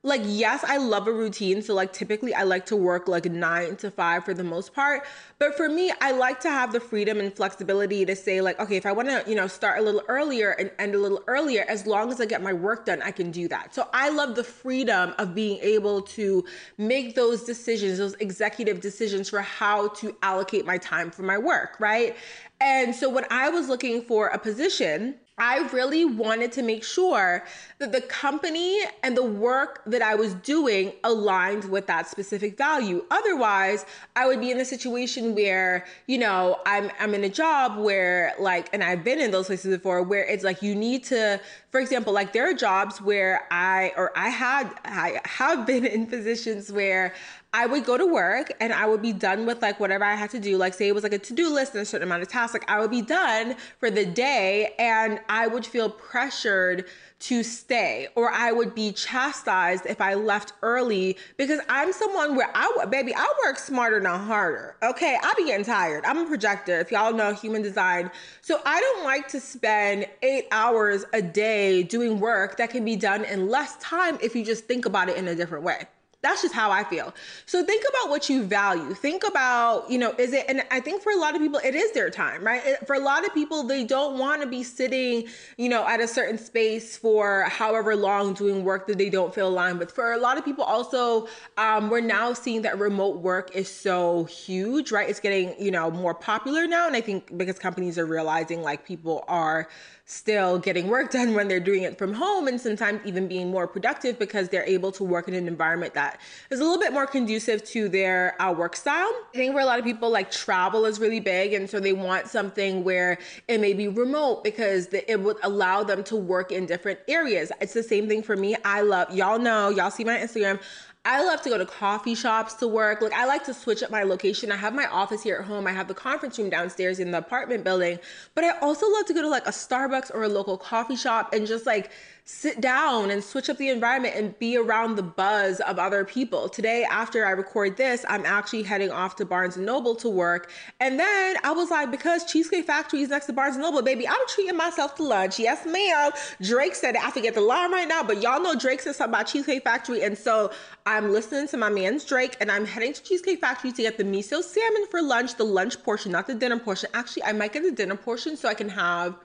like 0.03 0.21
yes 0.25 0.63
i 0.67 0.77
love 0.77 1.07
a 1.07 1.13
routine 1.13 1.61
so 1.61 1.75
like 1.75 1.93
typically 1.93 2.33
i 2.33 2.41
like 2.41 2.65
to 2.65 2.75
work 2.75 3.07
like 3.07 3.25
nine 3.25 3.75
to 3.75 3.91
five 3.91 4.25
for 4.25 4.33
the 4.33 4.43
most 4.43 4.73
part. 4.73 5.03
But 5.37 5.55
for 5.55 5.69
me 5.69 5.91
i 6.01 6.11
like 6.11 6.39
to 6.41 6.49
have 6.49 6.73
the 6.73 6.79
freedom 6.79 7.19
and 7.19 7.33
flexibility 7.33 8.05
to 8.05 8.15
say 8.15 8.41
like 8.41 8.59
okay 8.59 8.77
if 8.77 8.85
i 8.85 8.91
want 8.91 9.09
to 9.09 9.23
you 9.27 9.35
know 9.35 9.47
start 9.47 9.79
a 9.79 9.81
little 9.81 10.01
earlier 10.07 10.51
and 10.51 10.71
end 10.79 10.95
a 10.95 10.97
little 10.97 11.21
earlier 11.27 11.65
as 11.67 11.85
long 11.85 12.11
as 12.11 12.19
i 12.19 12.25
get 12.25 12.41
my 12.41 12.53
work 12.53 12.85
done 12.85 13.01
i 13.03 13.11
can 13.11 13.29
do 13.31 13.47
that. 13.47 13.75
So 13.75 13.87
i 13.93 14.09
love 14.09 14.35
the 14.35 14.43
freedom 14.43 15.13
of 15.19 15.35
being 15.35 15.59
able 15.61 16.01
to 16.01 16.43
make 16.77 17.15
those 17.15 17.43
decisions 17.43 17.99
those 17.99 18.15
executive 18.15 18.81
decisions 18.81 19.29
for 19.29 19.41
how 19.41 19.89
to 19.89 20.15
allocate 20.23 20.65
my 20.65 20.79
time 20.79 21.11
for 21.11 21.21
my 21.23 21.37
work 21.37 21.79
right 21.79 22.15
and 22.61 22.95
so 22.95 23.09
when 23.09 23.25
i 23.29 23.49
was 23.49 23.67
looking 23.67 24.01
for 24.01 24.27
a 24.27 24.39
position 24.39 25.15
I 25.41 25.67
really 25.73 26.05
wanted 26.05 26.51
to 26.51 26.61
make 26.61 26.83
sure 26.83 27.43
that 27.79 27.91
the 27.91 28.01
company 28.01 28.79
and 29.01 29.17
the 29.17 29.23
work 29.23 29.81
that 29.87 30.03
I 30.03 30.13
was 30.13 30.35
doing 30.35 30.93
aligned 31.03 31.65
with 31.65 31.87
that 31.87 32.07
specific 32.07 32.59
value. 32.59 33.03
Otherwise, 33.09 33.87
I 34.15 34.27
would 34.27 34.39
be 34.39 34.51
in 34.51 34.59
a 34.59 34.65
situation 34.65 35.33
where, 35.33 35.87
you 36.05 36.19
know, 36.19 36.59
I'm 36.67 36.91
I'm 36.99 37.15
in 37.15 37.23
a 37.23 37.29
job 37.29 37.79
where 37.79 38.35
like 38.39 38.69
and 38.71 38.83
I've 38.83 39.03
been 39.03 39.19
in 39.19 39.31
those 39.31 39.47
places 39.47 39.75
before 39.75 40.03
where 40.03 40.23
it's 40.25 40.43
like 40.43 40.61
you 40.61 40.75
need 40.75 41.05
to 41.05 41.41
for 41.71 41.79
example, 41.79 42.13
like 42.13 42.33
there 42.33 42.47
are 42.47 42.53
jobs 42.53 43.01
where 43.01 43.47
I 43.49 43.93
or 43.97 44.11
I 44.15 44.29
had 44.29 44.69
I 44.85 45.21
have 45.25 45.65
been 45.65 45.85
in 45.85 46.05
positions 46.15 46.71
where 46.71 47.15
I 47.53 47.65
would 47.65 47.83
go 47.83 47.97
to 47.97 48.05
work 48.05 48.53
and 48.61 48.71
I 48.71 48.85
would 48.85 49.01
be 49.01 49.11
done 49.11 49.45
with 49.45 49.61
like 49.61 49.77
whatever 49.77 50.05
I 50.05 50.15
had 50.15 50.29
to 50.29 50.39
do. 50.39 50.55
Like, 50.55 50.73
say 50.73 50.87
it 50.87 50.95
was 50.95 51.03
like 51.03 51.11
a 51.11 51.19
to 51.19 51.33
do 51.33 51.53
list 51.53 51.73
and 51.73 51.81
a 51.81 51.85
certain 51.85 52.07
amount 52.07 52.21
of 52.21 52.29
tasks. 52.29 52.53
Like, 52.53 52.69
I 52.69 52.79
would 52.79 52.91
be 52.91 53.01
done 53.01 53.55
for 53.77 53.91
the 53.91 54.05
day 54.05 54.73
and 54.79 55.19
I 55.27 55.47
would 55.47 55.65
feel 55.65 55.89
pressured 55.89 56.85
to 57.19 57.43
stay 57.43 58.07
or 58.15 58.31
I 58.31 58.53
would 58.53 58.73
be 58.73 58.93
chastised 58.93 59.85
if 59.85 59.99
I 59.99 60.13
left 60.13 60.53
early 60.61 61.17
because 61.35 61.59
I'm 61.67 61.91
someone 61.91 62.37
where 62.37 62.49
I, 62.55 62.85
baby, 62.89 63.13
I 63.13 63.33
work 63.45 63.59
smarter, 63.59 63.99
not 63.99 64.21
harder. 64.21 64.77
Okay. 64.81 65.17
I 65.21 65.33
be 65.35 65.45
getting 65.45 65.65
tired. 65.65 66.05
I'm 66.05 66.19
a 66.19 66.25
projector. 66.25 66.79
If 66.79 66.89
y'all 66.89 67.13
know 67.13 67.33
human 67.33 67.61
design. 67.61 68.11
So 68.41 68.61
I 68.65 68.79
don't 68.79 69.03
like 69.03 69.27
to 69.27 69.41
spend 69.41 70.07
eight 70.21 70.47
hours 70.51 71.03
a 71.11 71.21
day 71.21 71.83
doing 71.83 72.21
work 72.21 72.55
that 72.57 72.69
can 72.69 72.85
be 72.85 72.95
done 72.95 73.25
in 73.25 73.49
less 73.49 73.75
time 73.77 74.17
if 74.21 74.37
you 74.37 74.45
just 74.45 74.65
think 74.65 74.85
about 74.85 75.09
it 75.09 75.17
in 75.17 75.27
a 75.27 75.35
different 75.35 75.65
way. 75.65 75.85
That's 76.21 76.43
just 76.43 76.53
how 76.53 76.69
I 76.69 76.83
feel. 76.83 77.13
So 77.47 77.63
think 77.63 77.83
about 77.89 78.11
what 78.11 78.29
you 78.29 78.43
value. 78.43 78.93
Think 78.93 79.23
about, 79.27 79.89
you 79.89 79.97
know, 79.97 80.13
is 80.19 80.33
it, 80.33 80.45
and 80.47 80.63
I 80.69 80.79
think 80.79 81.01
for 81.01 81.11
a 81.11 81.15
lot 81.15 81.35
of 81.35 81.41
people, 81.41 81.59
it 81.63 81.73
is 81.73 81.91
their 81.93 82.11
time, 82.11 82.43
right? 82.43 82.61
For 82.85 82.95
a 82.95 82.99
lot 82.99 83.25
of 83.25 83.33
people, 83.33 83.63
they 83.63 83.83
don't 83.83 84.19
want 84.19 84.41
to 84.43 84.47
be 84.47 84.61
sitting, 84.61 85.27
you 85.57 85.67
know, 85.67 85.87
at 85.87 85.99
a 85.99 86.07
certain 86.07 86.37
space 86.37 86.95
for 86.95 87.43
however 87.49 87.95
long 87.95 88.33
doing 88.33 88.63
work 88.63 88.85
that 88.87 88.99
they 88.99 89.09
don't 89.09 89.33
feel 89.33 89.47
aligned 89.47 89.79
with. 89.79 89.91
For 89.91 90.13
a 90.13 90.17
lot 90.17 90.37
of 90.37 90.45
people, 90.45 90.63
also, 90.63 91.27
um, 91.57 91.89
we're 91.89 92.01
now 92.01 92.33
seeing 92.33 92.61
that 92.61 92.77
remote 92.77 93.17
work 93.17 93.55
is 93.55 93.67
so 93.67 94.25
huge, 94.25 94.91
right? 94.91 95.09
It's 95.09 95.19
getting, 95.19 95.55
you 95.59 95.71
know, 95.71 95.89
more 95.89 96.13
popular 96.13 96.67
now. 96.67 96.85
And 96.85 96.95
I 96.95 97.01
think 97.01 97.35
because 97.35 97.57
companies 97.57 97.97
are 97.97 98.05
realizing 98.05 98.61
like 98.61 98.85
people 98.85 99.25
are 99.27 99.69
still 100.11 100.59
getting 100.59 100.89
work 100.89 101.09
done 101.09 101.33
when 101.33 101.47
they're 101.47 101.59
doing 101.59 101.83
it 101.83 101.97
from 101.97 102.13
home 102.13 102.49
and 102.49 102.59
sometimes 102.59 102.99
even 103.05 103.29
being 103.29 103.49
more 103.49 103.65
productive 103.65 104.19
because 104.19 104.49
they're 104.49 104.65
able 104.65 104.91
to 104.91 105.05
work 105.05 105.29
in 105.29 105.33
an 105.33 105.47
environment 105.47 105.93
that 105.93 106.19
is 106.49 106.59
a 106.59 106.63
little 106.63 106.77
bit 106.77 106.91
more 106.91 107.07
conducive 107.07 107.63
to 107.63 107.87
their 107.87 108.39
uh, 108.41 108.51
work 108.51 108.75
style. 108.75 109.09
I 109.33 109.37
think 109.37 109.53
for 109.53 109.61
a 109.61 109.65
lot 109.65 109.79
of 109.79 109.85
people, 109.85 110.09
like 110.09 110.29
travel 110.29 110.85
is 110.85 110.99
really 110.99 111.21
big. 111.21 111.53
And 111.53 111.69
so 111.69 111.79
they 111.79 111.93
want 111.93 112.27
something 112.27 112.83
where 112.83 113.19
it 113.47 113.61
may 113.61 113.73
be 113.73 113.87
remote 113.87 114.43
because 114.43 114.89
it 114.91 115.21
would 115.21 115.37
allow 115.43 115.83
them 115.83 116.03
to 116.05 116.17
work 116.17 116.51
in 116.51 116.65
different 116.65 116.99
areas. 117.07 117.51
It's 117.61 117.73
the 117.73 117.83
same 117.83 118.09
thing 118.09 118.21
for 118.21 118.35
me. 118.35 118.57
I 118.65 118.81
love, 118.81 119.15
y'all 119.15 119.39
know, 119.39 119.69
y'all 119.69 119.91
see 119.91 120.03
my 120.03 120.17
Instagram. 120.17 120.59
I 121.03 121.23
love 121.23 121.41
to 121.41 121.49
go 121.49 121.57
to 121.57 121.65
coffee 121.65 122.13
shops 122.13 122.53
to 122.55 122.67
work. 122.67 123.01
Like 123.01 123.13
I 123.13 123.25
like 123.25 123.43
to 123.45 123.55
switch 123.55 123.81
up 123.81 123.89
my 123.89 124.03
location. 124.03 124.51
I 124.51 124.55
have 124.55 124.75
my 124.75 124.85
office 124.85 125.23
here 125.23 125.37
at 125.37 125.45
home. 125.45 125.65
I 125.65 125.71
have 125.71 125.87
the 125.87 125.95
conference 125.95 126.37
room 126.37 126.51
downstairs 126.51 126.99
in 126.99 127.09
the 127.09 127.17
apartment 127.17 127.63
building, 127.63 127.97
but 128.35 128.43
I 128.43 128.51
also 128.59 128.87
love 128.87 129.07
to 129.07 129.13
go 129.15 129.23
to 129.23 129.27
like 129.27 129.47
a 129.47 129.51
Starbucks 129.51 130.13
or 130.13 130.21
a 130.23 130.29
local 130.29 130.59
coffee 130.59 130.95
shop 130.95 131.33
and 131.33 131.47
just 131.47 131.65
like 131.65 131.89
sit 132.23 132.61
down 132.61 133.11
and 133.11 133.23
switch 133.23 133.49
up 133.49 133.57
the 133.57 133.69
environment 133.69 134.15
and 134.15 134.37
be 134.39 134.57
around 134.57 134.95
the 134.95 135.03
buzz 135.03 135.59
of 135.61 135.79
other 135.79 136.05
people. 136.05 136.47
Today, 136.47 136.85
after 136.89 137.25
I 137.25 137.31
record 137.31 137.77
this, 137.77 138.05
I'm 138.07 138.25
actually 138.25 138.63
heading 138.63 138.91
off 138.91 139.15
to 139.17 139.25
Barnes 139.25 139.57
and 139.57 139.65
Noble 139.65 139.95
to 139.95 140.09
work. 140.09 140.51
And 140.79 140.99
then 140.99 141.37
I 141.43 141.51
was 141.51 141.71
like, 141.71 141.91
because 141.91 142.23
Cheesecake 142.25 142.65
Factory 142.65 143.01
is 143.01 143.09
next 143.09 143.25
to 143.25 143.33
Barnes 143.33 143.55
and 143.55 143.63
Noble, 143.63 143.81
baby, 143.81 144.07
I'm 144.07 144.27
treating 144.27 144.55
myself 144.55 144.95
to 144.95 145.03
lunch. 145.03 145.39
Yes, 145.39 145.65
ma'am. 145.65 146.11
Drake 146.41 146.75
said 146.75 146.95
it. 146.95 147.03
I 147.03 147.11
forget 147.11 147.33
the 147.33 147.41
line 147.41 147.71
right 147.71 147.87
now, 147.87 148.03
but 148.03 148.21
y'all 148.21 148.41
know 148.41 148.55
Drake 148.55 148.81
said 148.81 148.95
something 148.95 149.13
about 149.13 149.27
Cheesecake 149.27 149.63
Factory. 149.63 150.03
And 150.03 150.17
so 150.17 150.51
I'm 150.85 151.11
listening 151.11 151.47
to 151.49 151.57
my 151.57 151.69
man's 151.69 152.05
Drake 152.05 152.37
and 152.39 152.51
I'm 152.51 152.65
heading 152.65 152.93
to 152.93 153.03
Cheesecake 153.03 153.41
Factory 153.41 153.71
to 153.71 153.81
get 153.81 153.97
the 153.97 154.03
miso 154.03 154.41
salmon 154.43 154.85
for 154.89 155.01
lunch, 155.01 155.35
the 155.35 155.43
lunch 155.43 155.81
portion, 155.83 156.11
not 156.11 156.27
the 156.27 156.35
dinner 156.35 156.59
portion. 156.59 156.89
Actually, 156.93 157.23
I 157.23 157.33
might 157.33 157.53
get 157.53 157.63
the 157.63 157.71
dinner 157.71 157.95
portion 157.95 158.37
so 158.37 158.47
I 158.47 158.53
can 158.53 158.69
have 158.69 159.15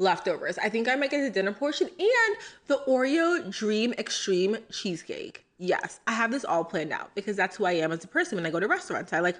leftovers. 0.00 0.58
I 0.58 0.68
think 0.68 0.88
I 0.88 0.96
might 0.96 1.10
get 1.10 1.20
the 1.20 1.30
dinner 1.30 1.52
portion 1.52 1.88
and 1.88 2.36
the 2.66 2.82
Oreo 2.88 3.48
Dream 3.50 3.92
Extreme 3.98 4.56
cheesecake. 4.72 5.44
Yes, 5.58 6.00
I 6.06 6.12
have 6.12 6.30
this 6.30 6.44
all 6.44 6.64
planned 6.64 6.92
out 6.92 7.14
because 7.14 7.36
that's 7.36 7.56
who 7.56 7.66
I 7.66 7.72
am 7.72 7.92
as 7.92 8.02
a 8.02 8.08
person 8.08 8.36
when 8.36 8.46
I 8.46 8.50
go 8.50 8.58
to 8.58 8.66
restaurants. 8.66 9.12
I 9.12 9.20
like 9.20 9.36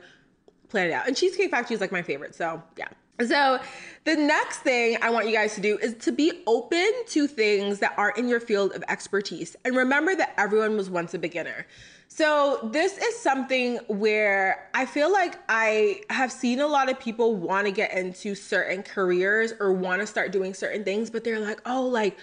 plan 0.68 0.90
it 0.90 0.92
out. 0.92 1.06
And 1.06 1.16
Cheesecake 1.16 1.50
Factory 1.50 1.74
is 1.74 1.80
like 1.80 1.92
my 1.92 2.02
favorite. 2.02 2.34
So, 2.34 2.62
yeah. 2.76 2.88
So, 3.26 3.60
the 4.04 4.16
next 4.16 4.60
thing 4.60 4.96
I 5.02 5.10
want 5.10 5.26
you 5.26 5.32
guys 5.32 5.54
to 5.56 5.60
do 5.60 5.76
is 5.78 5.94
to 5.96 6.12
be 6.12 6.42
open 6.46 6.90
to 7.08 7.26
things 7.26 7.78
that 7.80 7.92
aren't 7.98 8.16
in 8.16 8.28
your 8.28 8.40
field 8.40 8.72
of 8.72 8.82
expertise. 8.88 9.56
And 9.64 9.76
remember 9.76 10.14
that 10.14 10.32
everyone 10.38 10.76
was 10.76 10.88
once 10.88 11.12
a 11.12 11.18
beginner. 11.18 11.66
So, 12.12 12.68
this 12.72 12.98
is 12.98 13.16
something 13.18 13.76
where 13.86 14.68
I 14.74 14.84
feel 14.84 15.12
like 15.12 15.38
I 15.48 16.02
have 16.10 16.32
seen 16.32 16.60
a 16.60 16.66
lot 16.66 16.90
of 16.90 16.98
people 16.98 17.36
want 17.36 17.66
to 17.66 17.72
get 17.72 17.96
into 17.96 18.34
certain 18.34 18.82
careers 18.82 19.54
or 19.60 19.72
want 19.72 20.00
to 20.00 20.06
start 20.06 20.32
doing 20.32 20.52
certain 20.52 20.82
things, 20.82 21.08
but 21.08 21.22
they're 21.22 21.38
like, 21.38 21.60
oh, 21.64 21.86
like, 21.86 22.18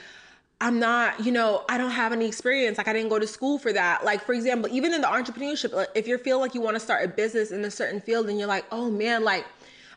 I'm 0.59 0.77
not, 0.77 1.25
you 1.25 1.31
know, 1.31 1.63
I 1.69 1.77
don't 1.77 1.91
have 1.91 2.11
any 2.11 2.27
experience. 2.27 2.77
Like, 2.77 2.89
I 2.89 2.93
didn't 2.93 3.09
go 3.09 3.17
to 3.17 3.25
school 3.25 3.57
for 3.57 3.71
that. 3.73 4.03
Like, 4.03 4.21
for 4.21 4.33
example, 4.33 4.69
even 4.71 4.93
in 4.93 5.01
the 5.01 5.07
entrepreneurship, 5.07 5.71
like, 5.71 5.89
if 5.95 6.05
you 6.05 6.17
feel 6.17 6.39
like 6.39 6.53
you 6.53 6.61
want 6.61 6.75
to 6.75 6.81
start 6.81 7.05
a 7.05 7.07
business 7.07 7.51
in 7.51 7.63
a 7.63 7.71
certain 7.71 8.01
field 8.01 8.27
and 8.29 8.37
you're 8.37 8.47
like, 8.47 8.65
oh 8.71 8.91
man, 8.91 9.23
like, 9.23 9.45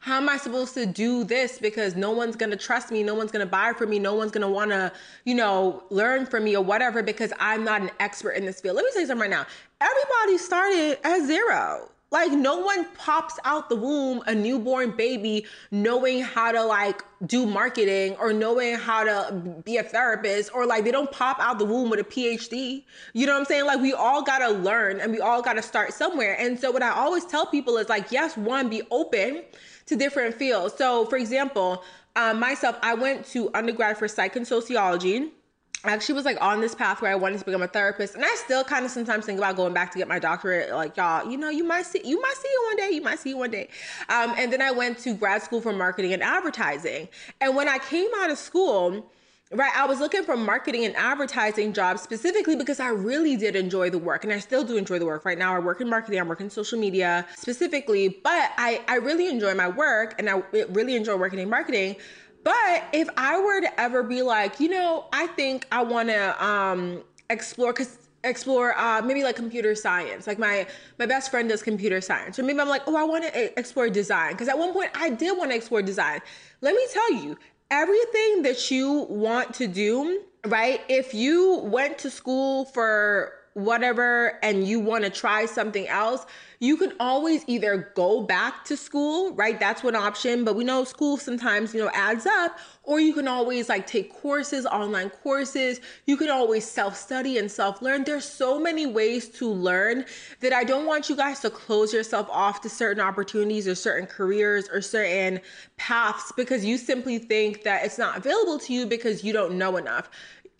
how 0.00 0.16
am 0.16 0.30
I 0.30 0.38
supposed 0.38 0.72
to 0.74 0.86
do 0.86 1.24
this 1.24 1.58
because 1.58 1.94
no 1.94 2.10
one's 2.10 2.34
going 2.34 2.50
to 2.50 2.56
trust 2.56 2.90
me, 2.90 3.02
no 3.02 3.14
one's 3.14 3.30
going 3.30 3.44
to 3.44 3.50
buy 3.50 3.74
from 3.74 3.90
me, 3.90 3.98
no 3.98 4.14
one's 4.14 4.30
going 4.30 4.46
to 4.46 4.48
want 4.48 4.70
to, 4.70 4.90
you 5.24 5.34
know, 5.34 5.82
learn 5.90 6.24
from 6.24 6.44
me 6.44 6.56
or 6.56 6.64
whatever 6.64 7.02
because 7.02 7.34
I'm 7.38 7.64
not 7.64 7.82
an 7.82 7.90
expert 8.00 8.30
in 8.30 8.46
this 8.46 8.62
field. 8.62 8.76
Let 8.76 8.86
me 8.86 8.90
say 8.92 9.04
something 9.04 9.20
right 9.20 9.30
now. 9.30 9.46
Everybody 9.80 10.36
started 10.36 10.98
at 11.04 11.26
zero. 11.26 11.90
Like 12.10 12.32
no 12.32 12.58
one 12.58 12.84
pops 12.96 13.38
out 13.44 13.70
the 13.70 13.76
womb 13.76 14.22
a 14.26 14.34
newborn 14.34 14.90
baby 14.90 15.46
knowing 15.70 16.22
how 16.22 16.52
to 16.52 16.62
like 16.64 17.02
do 17.24 17.46
marketing 17.46 18.16
or 18.20 18.32
knowing 18.32 18.74
how 18.74 19.04
to 19.04 19.62
be 19.64 19.78
a 19.78 19.82
therapist 19.82 20.50
or 20.52 20.66
like 20.66 20.84
they 20.84 20.90
don't 20.90 21.10
pop 21.10 21.38
out 21.40 21.58
the 21.58 21.64
womb 21.64 21.88
with 21.88 22.00
a 22.00 22.04
PhD. 22.04 22.84
You 23.14 23.26
know 23.26 23.32
what 23.32 23.38
I'm 23.38 23.44
saying? 23.46 23.64
Like 23.64 23.80
we 23.80 23.94
all 23.94 24.22
got 24.22 24.40
to 24.40 24.50
learn 24.50 25.00
and 25.00 25.12
we 25.12 25.20
all 25.20 25.40
got 25.40 25.54
to 25.54 25.62
start 25.62 25.94
somewhere. 25.94 26.36
And 26.38 26.58
so 26.58 26.70
what 26.70 26.82
I 26.82 26.90
always 26.90 27.24
tell 27.24 27.46
people 27.46 27.78
is 27.78 27.88
like 27.88 28.12
yes, 28.12 28.36
one 28.36 28.68
be 28.68 28.82
open 28.90 29.44
to 29.86 29.96
different 29.96 30.34
fields. 30.34 30.74
So, 30.76 31.06
for 31.06 31.16
example, 31.16 31.84
um, 32.16 32.40
myself, 32.40 32.76
I 32.82 32.94
went 32.94 33.24
to 33.28 33.50
undergrad 33.54 33.96
for 33.96 34.08
psych 34.08 34.36
and 34.36 34.46
sociology. 34.46 35.30
I 35.82 35.92
actually 35.92 36.16
was 36.16 36.26
like 36.26 36.36
on 36.42 36.60
this 36.60 36.74
path 36.74 37.00
where 37.00 37.10
I 37.10 37.14
wanted 37.14 37.38
to 37.38 37.44
become 37.44 37.62
a 37.62 37.68
therapist, 37.68 38.14
and 38.14 38.24
I 38.24 38.34
still 38.34 38.62
kind 38.64 38.84
of 38.84 38.90
sometimes 38.90 39.24
think 39.24 39.38
about 39.38 39.56
going 39.56 39.72
back 39.72 39.90
to 39.92 39.98
get 39.98 40.08
my 40.08 40.18
doctorate. 40.18 40.70
Like 40.70 40.96
y'all, 40.96 41.30
you 41.30 41.38
know, 41.38 41.48
you 41.48 41.64
might 41.64 41.86
see, 41.86 42.02
you 42.04 42.20
might 42.20 42.34
see 42.36 42.48
it 42.48 42.68
one 42.68 42.76
day, 42.76 42.94
you 42.94 43.02
might 43.02 43.18
see 43.18 43.30
it 43.30 43.38
one 43.38 43.50
day. 43.50 43.68
Um, 44.10 44.34
and 44.36 44.52
then 44.52 44.60
I 44.60 44.72
went 44.72 44.98
to 44.98 45.14
grad 45.14 45.42
school 45.42 45.60
for 45.60 45.72
marketing 45.72 46.12
and 46.12 46.22
advertising. 46.22 47.08
And 47.40 47.56
when 47.56 47.68
I 47.68 47.78
came 47.78 48.10
out 48.18 48.30
of 48.30 48.38
school, 48.38 49.10
Right. 49.52 49.72
I 49.74 49.84
was 49.84 49.98
looking 49.98 50.22
for 50.22 50.36
marketing 50.36 50.84
and 50.84 50.94
advertising 50.94 51.72
jobs 51.72 52.02
specifically 52.02 52.54
because 52.54 52.78
I 52.78 52.90
really 52.90 53.36
did 53.36 53.56
enjoy 53.56 53.90
the 53.90 53.98
work 53.98 54.22
and 54.22 54.32
I 54.32 54.38
still 54.38 54.62
do 54.62 54.76
enjoy 54.76 55.00
the 55.00 55.06
work. 55.06 55.24
Right 55.24 55.36
now, 55.36 55.56
I 55.56 55.58
work 55.58 55.80
in 55.80 55.88
marketing, 55.88 56.20
I 56.20 56.22
work 56.22 56.40
in 56.40 56.50
social 56.50 56.78
media 56.78 57.26
specifically, 57.36 58.20
but 58.22 58.52
I, 58.56 58.80
I 58.86 58.98
really 58.98 59.26
enjoy 59.26 59.54
my 59.56 59.66
work 59.66 60.14
and 60.20 60.30
I 60.30 60.44
really 60.68 60.94
enjoy 60.94 61.16
working 61.16 61.40
in 61.40 61.50
marketing. 61.50 61.96
But 62.42 62.84
if 62.92 63.08
I 63.16 63.38
were 63.40 63.60
to 63.60 63.80
ever 63.80 64.02
be 64.02 64.22
like, 64.22 64.60
you 64.60 64.68
know, 64.68 65.06
I 65.12 65.26
think 65.28 65.66
I 65.70 65.82
want 65.82 66.08
to 66.08 66.44
um, 66.44 67.02
explore, 67.28 67.72
because 67.72 67.98
explore 68.24 68.78
uh, 68.78 69.02
maybe 69.02 69.22
like 69.22 69.36
computer 69.36 69.74
science. 69.74 70.26
Like 70.26 70.38
my 70.38 70.66
my 70.98 71.06
best 71.06 71.30
friend 71.30 71.48
does 71.48 71.62
computer 71.62 72.00
science. 72.00 72.38
Or 72.38 72.42
maybe 72.42 72.60
i'm 72.60 72.68
like 72.68 72.82
oh 72.86 72.96
i 72.96 73.02
want 73.02 73.24
to 73.24 73.58
explore 73.58 73.88
design. 73.88 74.32
Because 74.32 74.48
at 74.48 74.58
one 74.58 74.72
point 74.72 74.90
i 74.94 75.10
did 75.10 75.36
want 75.36 75.50
to 75.50 75.56
explore 75.56 75.82
design. 75.82 76.20
Let 76.60 76.74
me 76.74 76.86
tell 76.92 77.12
you 77.14 77.36
everything 77.70 78.42
that 78.42 78.70
you 78.70 79.06
want 79.08 79.54
to 79.54 79.66
do, 79.66 80.22
right? 80.46 80.80
If 80.88 81.14
you 81.14 81.60
went 81.64 81.98
to 81.98 82.10
school 82.10 82.64
for 82.66 83.32
whatever 83.54 84.38
and 84.42 84.66
you 84.66 84.80
want 84.80 85.04
to 85.04 85.10
try 85.10 85.46
something 85.46 85.88
else, 85.88 86.26
you 86.62 86.76
can 86.76 86.92
always 87.00 87.42
either 87.46 87.90
go 87.94 88.22
back 88.22 88.66
to 88.66 88.76
school, 88.76 89.32
right? 89.32 89.58
That's 89.58 89.82
one 89.82 89.96
option, 89.96 90.44
but 90.44 90.54
we 90.54 90.62
know 90.62 90.84
school 90.84 91.16
sometimes, 91.16 91.74
you 91.74 91.82
know, 91.82 91.90
adds 91.94 92.26
up, 92.26 92.58
or 92.82 93.00
you 93.00 93.14
can 93.14 93.26
always 93.26 93.70
like 93.70 93.86
take 93.86 94.12
courses, 94.12 94.66
online 94.66 95.08
courses. 95.08 95.80
You 96.04 96.18
can 96.18 96.28
always 96.28 96.70
self-study 96.70 97.38
and 97.38 97.50
self-learn. 97.50 98.04
There's 98.04 98.26
so 98.26 98.60
many 98.60 98.84
ways 98.84 99.30
to 99.30 99.48
learn 99.48 100.04
that 100.40 100.52
I 100.52 100.64
don't 100.64 100.84
want 100.84 101.08
you 101.08 101.16
guys 101.16 101.40
to 101.40 101.50
close 101.50 101.94
yourself 101.94 102.28
off 102.30 102.60
to 102.60 102.68
certain 102.68 103.02
opportunities 103.02 103.66
or 103.66 103.74
certain 103.74 104.06
careers 104.06 104.68
or 104.68 104.82
certain 104.82 105.40
paths 105.78 106.30
because 106.36 106.62
you 106.62 106.76
simply 106.76 107.18
think 107.18 107.62
that 107.62 107.86
it's 107.86 107.96
not 107.96 108.18
available 108.18 108.58
to 108.58 108.74
you 108.74 108.84
because 108.84 109.24
you 109.24 109.32
don't 109.32 109.56
know 109.56 109.78
enough 109.78 110.10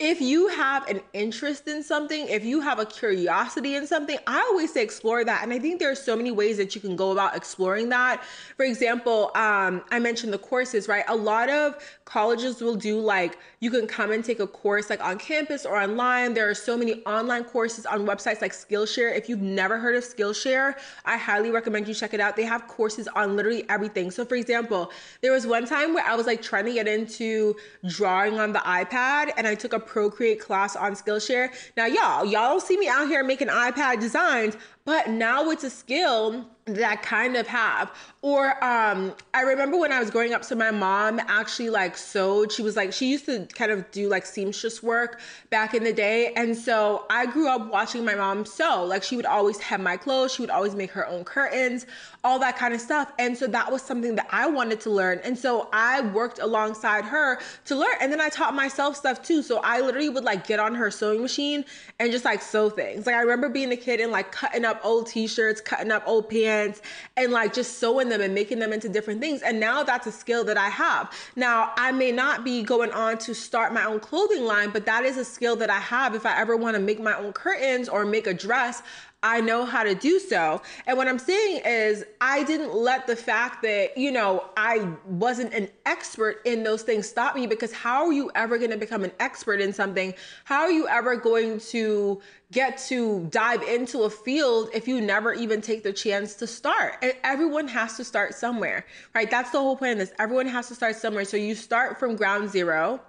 if 0.01 0.19
you 0.19 0.47
have 0.47 0.87
an 0.89 0.99
interest 1.13 1.67
in 1.67 1.83
something, 1.83 2.27
if 2.27 2.43
you 2.43 2.59
have 2.59 2.79
a 2.79 2.85
curiosity 2.87 3.75
in 3.75 3.85
something, 3.85 4.17
I 4.25 4.39
always 4.39 4.73
say 4.73 4.81
explore 4.81 5.23
that. 5.23 5.43
And 5.43 5.53
I 5.53 5.59
think 5.59 5.79
there 5.79 5.91
are 5.91 5.95
so 5.95 6.15
many 6.15 6.31
ways 6.31 6.57
that 6.57 6.73
you 6.73 6.81
can 6.81 6.95
go 6.95 7.11
about 7.11 7.35
exploring 7.35 7.89
that. 7.89 8.23
For 8.57 8.65
example, 8.65 9.29
um, 9.35 9.83
I 9.91 9.99
mentioned 9.99 10.33
the 10.33 10.39
courses, 10.39 10.87
right? 10.87 11.05
A 11.07 11.15
lot 11.15 11.49
of 11.49 11.75
colleges 12.05 12.61
will 12.61 12.75
do 12.75 12.99
like 12.99 13.37
you 13.59 13.69
can 13.69 13.85
come 13.85 14.11
and 14.11 14.25
take 14.25 14.39
a 14.39 14.47
course 14.47 14.89
like 14.89 15.05
on 15.05 15.19
campus 15.19 15.67
or 15.67 15.79
online. 15.79 16.33
There 16.33 16.49
are 16.49 16.55
so 16.55 16.75
many 16.75 17.05
online 17.05 17.43
courses 17.43 17.85
on 17.85 18.07
websites 18.07 18.41
like 18.41 18.53
Skillshare. 18.53 19.15
If 19.15 19.29
you've 19.29 19.41
never 19.41 19.77
heard 19.77 19.95
of 19.95 20.03
Skillshare, 20.03 20.77
I 21.05 21.15
highly 21.15 21.51
recommend 21.51 21.87
you 21.87 21.93
check 21.93 22.15
it 22.15 22.19
out. 22.19 22.35
They 22.35 22.45
have 22.45 22.67
courses 22.67 23.07
on 23.15 23.35
literally 23.35 23.69
everything. 23.69 24.09
So, 24.09 24.25
for 24.25 24.33
example, 24.33 24.91
there 25.21 25.31
was 25.31 25.45
one 25.45 25.67
time 25.67 25.93
where 25.93 26.03
I 26.03 26.15
was 26.15 26.25
like 26.25 26.41
trying 26.41 26.65
to 26.65 26.73
get 26.73 26.87
into 26.87 27.55
drawing 27.85 28.39
on 28.39 28.51
the 28.51 28.59
iPad 28.59 29.31
and 29.37 29.45
I 29.45 29.53
took 29.53 29.73
a 29.73 29.79
Procreate 29.91 30.39
class 30.39 30.77
on 30.77 30.93
Skillshare. 30.93 31.51
Now, 31.75 31.85
y'all, 31.85 32.23
y'all 32.23 32.49
don't 32.51 32.61
see 32.61 32.77
me 32.77 32.87
out 32.87 33.09
here 33.09 33.25
making 33.25 33.49
iPad 33.49 33.99
designs, 33.99 34.55
but 34.85 35.09
now 35.09 35.49
it's 35.49 35.63
a 35.63 35.69
skill 35.69 36.45
that 36.65 36.89
I 36.89 36.95
kind 36.95 37.35
of 37.35 37.47
have. 37.47 37.91
Or 38.21 38.63
um, 38.63 39.15
I 39.33 39.41
remember 39.41 39.77
when 39.77 39.91
I 39.91 39.99
was 39.99 40.11
growing 40.11 40.33
up, 40.33 40.43
so 40.43 40.55
my 40.55 40.69
mom 40.69 41.19
actually 41.27 41.71
like 41.71 41.97
sewed. 41.97 42.51
She 42.51 42.61
was 42.61 42.75
like, 42.75 42.93
she 42.93 43.09
used 43.09 43.25
to 43.25 43.47
kind 43.53 43.71
of 43.71 43.89
do 43.91 44.07
like 44.07 44.25
seamstress 44.25 44.83
work 44.83 45.19
back 45.49 45.73
in 45.73 45.83
the 45.83 45.93
day. 45.93 46.33
And 46.35 46.55
so 46.55 47.05
I 47.09 47.25
grew 47.25 47.49
up 47.49 47.71
watching 47.71 48.05
my 48.05 48.13
mom 48.13 48.45
sew. 48.45 48.83
Like 48.85 49.01
she 49.01 49.15
would 49.15 49.25
always 49.25 49.59
hem 49.59 49.81
my 49.81 49.97
clothes, 49.97 50.33
she 50.33 50.41
would 50.43 50.51
always 50.51 50.75
make 50.75 50.91
her 50.91 51.07
own 51.07 51.23
curtains, 51.23 51.87
all 52.23 52.37
that 52.39 52.57
kind 52.57 52.75
of 52.75 52.81
stuff. 52.81 53.11
And 53.17 53.35
so 53.35 53.47
that 53.47 53.71
was 53.71 53.81
something 53.81 54.15
that 54.15 54.27
I 54.31 54.47
wanted 54.47 54.79
to 54.81 54.91
learn. 54.91 55.19
And 55.23 55.37
so 55.37 55.67
I 55.73 56.01
worked 56.01 56.37
alongside 56.37 57.05
her 57.05 57.39
to 57.65 57.75
learn. 57.75 57.95
And 57.99 58.11
then 58.11 58.21
I 58.21 58.29
taught 58.29 58.53
myself 58.53 58.95
stuff 58.95 59.23
too. 59.23 59.41
So 59.41 59.61
I 59.63 59.81
literally 59.81 60.09
would 60.09 60.23
like 60.23 60.45
get 60.45 60.59
on 60.59 60.75
her 60.75 60.91
sewing 60.91 61.23
machine 61.23 61.65
and 61.99 62.11
just 62.11 62.23
like 62.23 62.43
sew 62.43 62.69
things. 62.69 63.07
Like 63.07 63.15
I 63.15 63.21
remember 63.21 63.49
being 63.49 63.71
a 63.71 63.77
kid 63.77 63.99
and 63.99 64.11
like 64.11 64.31
cutting 64.31 64.63
up 64.63 64.70
old 64.83 65.07
t-shirts, 65.07 65.59
cutting 65.59 65.91
up 65.91 66.03
old 66.05 66.29
pants, 66.29 66.81
and 67.17 67.31
like 67.31 67.53
just 67.53 67.79
sewing 67.79 68.09
them 68.09 68.21
and 68.21 68.33
making 68.33 68.59
them 68.59 68.71
into 68.71 68.87
different 68.87 69.19
things. 69.19 69.41
And 69.41 69.59
now 69.59 69.83
that's 69.83 70.07
a 70.07 70.11
skill 70.11 70.43
that 70.45 70.57
I 70.57 70.69
have. 70.69 71.11
Now 71.35 71.73
I 71.75 71.91
may 71.91 72.11
not 72.11 72.43
be 72.43 72.63
going 72.63 72.91
on 72.91 73.17
to 73.19 73.33
start 73.33 73.73
my 73.73 73.85
own 73.85 73.99
clothing 73.99 74.45
line, 74.45 74.69
but 74.71 74.85
that 74.85 75.03
is 75.03 75.17
a 75.17 75.25
skill 75.25 75.55
that 75.57 75.69
I 75.69 75.79
have 75.79 76.15
if 76.15 76.25
I 76.25 76.37
ever 76.39 76.55
want 76.55 76.75
to 76.75 76.81
make 76.81 76.99
my 76.99 77.17
own 77.17 77.33
curtains 77.33 77.89
or 77.89 78.05
make 78.05 78.27
a 78.27 78.33
dress. 78.33 78.81
I 79.23 79.39
know 79.39 79.65
how 79.65 79.83
to 79.83 79.93
do 79.93 80.17
so. 80.17 80.63
And 80.87 80.97
what 80.97 81.07
I'm 81.07 81.19
saying 81.19 81.61
is, 81.63 82.03
I 82.21 82.43
didn't 82.43 82.73
let 82.73 83.05
the 83.05 83.15
fact 83.15 83.61
that, 83.61 83.95
you 83.95 84.11
know, 84.11 84.45
I 84.57 84.87
wasn't 85.05 85.53
an 85.53 85.69
expert 85.85 86.41
in 86.43 86.63
those 86.63 86.81
things 86.81 87.07
stop 87.07 87.35
me 87.35 87.45
because 87.45 87.71
how 87.71 88.07
are 88.07 88.13
you 88.13 88.31
ever 88.33 88.57
going 88.57 88.71
to 88.71 88.77
become 88.77 89.03
an 89.03 89.11
expert 89.19 89.61
in 89.61 89.73
something? 89.73 90.15
How 90.45 90.61
are 90.61 90.71
you 90.71 90.87
ever 90.87 91.15
going 91.15 91.59
to 91.59 92.19
get 92.51 92.79
to 92.87 93.27
dive 93.29 93.61
into 93.61 94.03
a 94.03 94.09
field 94.09 94.69
if 94.73 94.87
you 94.87 94.99
never 94.99 95.33
even 95.33 95.61
take 95.61 95.83
the 95.83 95.93
chance 95.93 96.33
to 96.35 96.47
start? 96.47 96.95
And 97.03 97.13
everyone 97.23 97.67
has 97.67 97.97
to 97.97 98.03
start 98.03 98.33
somewhere, 98.33 98.87
right? 99.13 99.29
That's 99.29 99.51
the 99.51 99.59
whole 99.59 99.75
point 99.75 99.93
of 99.93 99.97
this. 99.99 100.13
Everyone 100.17 100.47
has 100.47 100.67
to 100.69 100.75
start 100.75 100.95
somewhere. 100.95 101.25
So 101.25 101.37
you 101.37 101.53
start 101.53 101.99
from 101.99 102.15
ground 102.15 102.49
zero 102.49 102.99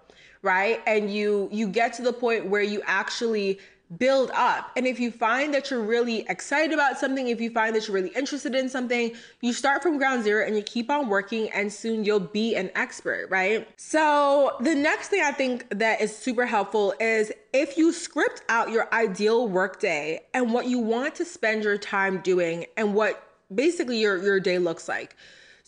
right 0.42 0.81
and 0.87 1.12
you 1.12 1.48
you 1.53 1.68
get 1.68 1.92
to 1.92 2.03
the 2.03 2.12
point 2.12 2.46
where 2.46 2.62
you 2.62 2.83
actually 2.85 3.61
build 3.98 4.31
up. 4.35 4.70
And 4.76 4.87
if 4.87 4.98
you 5.00 5.11
find 5.11 5.52
that 5.55 5.70
you're 5.70 5.83
really 5.83 6.20
excited 6.28 6.72
about 6.72 6.98
something, 6.98 7.28
if 7.28 7.40
you 7.40 7.50
find 7.50 7.74
that 7.74 7.87
you're 7.87 7.94
really 7.94 8.14
interested 8.14 8.55
in 8.55 8.68
something, 8.68 9.12
you 9.40 9.52
start 9.52 9.83
from 9.83 9.98
ground 9.98 10.24
zero 10.24 10.46
and 10.46 10.57
you 10.57 10.62
keep 10.62 10.90
on 10.90 11.09
working, 11.09 11.50
and 11.50 11.72
soon 11.72 12.05
you'll 12.05 12.20
be 12.20 12.55
an 12.55 12.70
expert, 12.74 13.28
right? 13.31 13.68
So, 13.76 14.57
the 14.61 14.74
next 14.74 15.09
thing 15.09 15.22
I 15.22 15.33
think 15.33 15.66
that 15.78 16.00
is 16.00 16.16
super 16.16 16.46
helpful 16.46 16.94
is 17.00 17.33
if 17.52 17.76
you 17.76 17.92
script 17.92 18.42
out 18.48 18.70
your 18.70 18.92
ideal 18.94 19.48
workday 19.48 20.20
and 20.35 20.52
what 20.52 20.66
you 20.66 20.78
want 20.78 21.14
to 21.16 21.24
spend 21.24 21.64
your 21.64 21.78
time 21.78 22.20
doing 22.20 22.66
and 22.76 22.94
what 22.94 23.22
basically 23.55 24.00
your, 24.00 24.22
your 24.22 24.40
day 24.40 24.59
looks 24.59 24.88
like. 24.88 25.16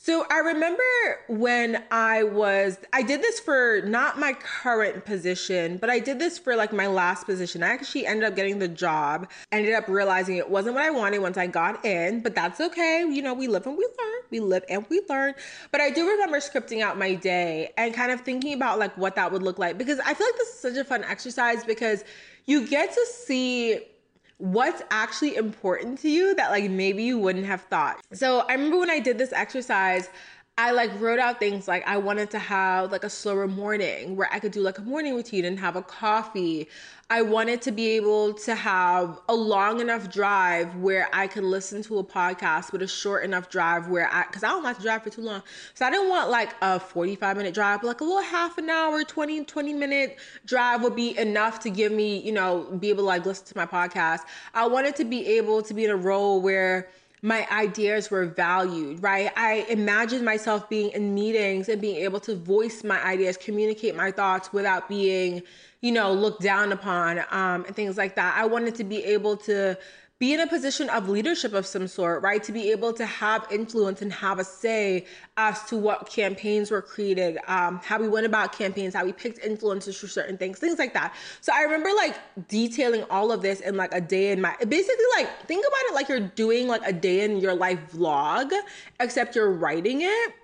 So 0.05 0.27
I 0.31 0.41
remember 0.41 0.83
when 1.29 1.83
I 1.91 2.25
was, 2.25 2.77
I 2.93 3.01
did 3.01 3.23
this 3.23 3.41
for 3.41 3.81
not 3.87 4.19
my 4.19 4.35
current 4.35 5.07
position, 5.07 5.79
but 5.79 5.89
I 5.89 5.99
did 5.99 6.19
this 6.19 6.39
for 6.39 6.55
like 6.57 6.75
my 6.75 6.89
last 6.89 7.25
position. 7.25 7.63
I 7.63 7.69
actually 7.69 8.05
ended 8.07 8.25
up 8.25 8.37
getting 8.37 8.59
the 8.59 8.69
job, 8.69 9.31
ended 9.51 9.73
up 9.73 9.89
realizing 9.89 10.37
it 10.37 10.51
wasn't 10.51 10.75
what 10.75 10.85
I 10.85 10.91
wanted 10.91 11.21
once 11.21 11.39
I 11.39 11.47
got 11.47 11.83
in, 11.87 12.21
but 12.21 12.35
that's 12.35 12.61
okay. 12.61 13.07
You 13.09 13.23
know, 13.23 13.33
we 13.33 13.49
live 13.49 13.67
and 13.67 13.79
we 13.79 13.85
learn, 13.99 14.23
we 14.29 14.41
live 14.41 14.63
and 14.69 14.85
we 14.91 15.01
learn. 15.09 15.33
But 15.73 15.81
I 15.81 15.89
do 15.89 16.07
remember 16.07 16.37
scripting 16.37 16.83
out 16.83 16.99
my 16.99 17.15
day 17.15 17.73
and 17.79 17.95
kind 17.95 18.13
of 18.13 18.21
thinking 18.21 18.53
about 18.53 18.79
like 18.79 18.95
what 18.99 19.17
that 19.17 19.33
would 19.33 19.43
look 19.43 19.59
like 19.59 19.79
because 19.79 20.01
I 20.01 20.13
feel 20.13 20.27
like 20.27 20.37
this 20.37 20.49
is 20.49 20.61
such 20.61 20.77
a 20.77 20.85
fun 20.85 21.03
exercise 21.05 21.65
because 21.65 22.05
you 22.45 22.67
get 22.69 22.93
to 22.93 23.07
see 23.07 23.81
what's 24.45 24.83
actually 24.91 25.37
important 25.37 25.99
to 25.99 26.11
you 26.11 26.35
that 26.35 26.51
like 26.51 26.71
maybe 26.71 27.03
you 27.03 27.19
wouldn't 27.19 27.47
have 27.47 27.63
thought. 27.63 28.05
So 28.13 28.41
I 28.41 28.53
remember 28.53 28.79
when 28.79 28.91
I 28.91 28.99
did 28.99 29.17
this 29.17 29.33
exercise, 29.33 30.11
I 30.57 30.71
like 30.71 31.01
wrote 31.01 31.19
out 31.19 31.41
things 31.41 31.67
like 31.67 31.85
I 31.85 31.97
wanted 31.97 32.31
to 32.31 32.39
have 32.39 32.93
like 32.93 33.03
a 33.03 33.11
slower 33.11 33.49
morning 33.49 34.15
where 34.15 34.29
I 34.31 34.39
could 34.39 34.53
do 34.53 34.61
like 34.61 34.79
a 34.79 34.83
morning 34.83 35.17
routine 35.17 35.45
and 35.45 35.59
have 35.59 35.75
a 35.75 35.83
coffee. 35.83 36.69
I 37.11 37.23
wanted 37.23 37.61
to 37.63 37.73
be 37.73 37.89
able 37.97 38.35
to 38.35 38.55
have 38.55 39.19
a 39.29 39.35
long 39.35 39.81
enough 39.81 40.13
drive 40.13 40.77
where 40.77 41.09
I 41.13 41.27
could 41.27 41.43
listen 41.43 41.83
to 41.85 41.99
a 41.99 42.05
podcast 42.05 42.71
but 42.71 42.83
a 42.83 42.87
short 42.87 43.25
enough 43.25 43.51
drive 43.51 43.89
where 43.89 44.09
I, 44.13 44.23
cause 44.25 44.45
I 44.45 44.51
don't 44.51 44.63
like 44.63 44.77
to 44.77 44.83
drive 44.83 45.03
for 45.03 45.11
too 45.11 45.23
long. 45.23 45.43
So 45.75 45.87
I 45.87 45.91
didn't 45.91 46.09
want 46.09 46.31
like 46.31 46.55
a 46.63 46.79
45 46.79 47.37
minute 47.37 47.53
drive, 47.53 47.81
but 47.81 47.89
like 47.89 48.01
a 48.01 48.05
little 48.05 48.23
half 48.23 48.57
an 48.57 48.71
hour, 48.71 49.03
20, 49.03 49.45
20 49.47 49.73
minute 49.75 50.19
drive 50.47 50.85
would 50.85 50.95
be 50.95 51.19
enough 51.19 51.59
to 51.61 51.71
give 51.71 51.91
me, 51.91 52.19
you 52.19 52.33
know, 52.33 52.63
be 52.79 52.91
able 52.91 53.03
to 53.03 53.09
like 53.09 53.27
listen 53.27 53.45
to 53.47 53.57
my 53.57 53.67
podcast. 53.67 54.21
I 54.55 54.69
wanted 54.69 54.95
to 54.97 55.05
be 55.05 55.27
able 55.37 55.63
to 55.65 55.75
be 55.75 55.85
in 55.85 55.91
a 55.91 55.97
role 55.97 56.41
where, 56.41 56.91
my 57.25 57.49
ideas 57.51 58.11
were 58.11 58.27
valued, 58.27 59.03
right? 59.03 59.31
I 59.35 59.65
imagined 59.71 60.27
myself 60.27 60.69
being 60.69 60.91
in 60.91 61.15
meetings 61.15 61.71
and 61.71 61.81
being 61.81 61.97
able 62.05 62.21
to 62.21 62.37
voice 62.37 62.85
my 62.85 63.03
ideas, 63.03 63.39
communicate 63.39 63.97
my 63.97 64.11
thoughts 64.11 64.53
without 64.53 64.91
being, 64.91 65.41
you 65.81 65.91
know, 65.91 66.13
looked 66.13 66.43
down 66.43 66.71
upon 66.71 67.21
um, 67.31 67.65
and 67.65 67.75
things 67.75 67.97
like 67.97 68.15
that. 68.17 68.37
I 68.37 68.45
wanted 68.45 68.75
to 68.75 68.85
be 68.85 69.03
able 69.05 69.39
to 69.39 69.79
be 70.21 70.33
in 70.33 70.41
a 70.41 70.47
position 70.47 70.89
of 70.91 71.09
leadership 71.09 71.53
of 71.55 71.67
some 71.67 71.89
sort, 71.89 72.23
right? 72.23 72.43
To 72.45 72.53
be 72.53 72.71
able 72.71 72.93
to 72.93 73.05
have 73.05 73.47
influence 73.51 74.01
and 74.01 74.13
have 74.13 74.39
a 74.39 74.45
say 74.45 75.07
as 75.37 75.63
to 75.65 75.77
what 75.77 76.09
campaigns 76.09 76.71
were 76.71 76.83
created, 76.83 77.39
um, 77.49 77.81
how 77.83 77.99
we 77.99 78.09
went 78.09 78.25
about 78.25 78.53
campaigns, 78.53 78.95
how 78.95 79.05
we 79.05 79.13
picked 79.13 79.41
influencers 79.41 79.99
for 79.99 80.07
certain 80.07 80.39
things, 80.39 80.61
things 80.61 80.79
like 80.79 80.95
that. 80.95 81.15
So 81.41 81.53
I 81.53 81.63
remember 81.63 81.91
like 81.97 82.17
detailing 82.49 83.03
all 83.11 83.33
of 83.33 83.43
this 83.43 83.61
in 83.61 83.77
like 83.77 83.93
a 83.93 84.01
day 84.01 84.31
in 84.31 84.41
my 84.41 84.55
basically 84.69 85.05
like 85.17 85.29
think 85.47 85.67
about 85.67 85.81
it 85.91 85.95
like 85.95 86.09
you're 86.09 86.21
doing 86.21 86.69
like 86.69 86.83
a 86.87 86.93
day 86.93 87.25
in 87.25 87.39
your 87.39 87.55
life 87.55 87.81
vlog, 87.93 88.53
except 89.01 89.35
you're 89.35 89.51
writing 89.51 90.03
it. 90.03 90.35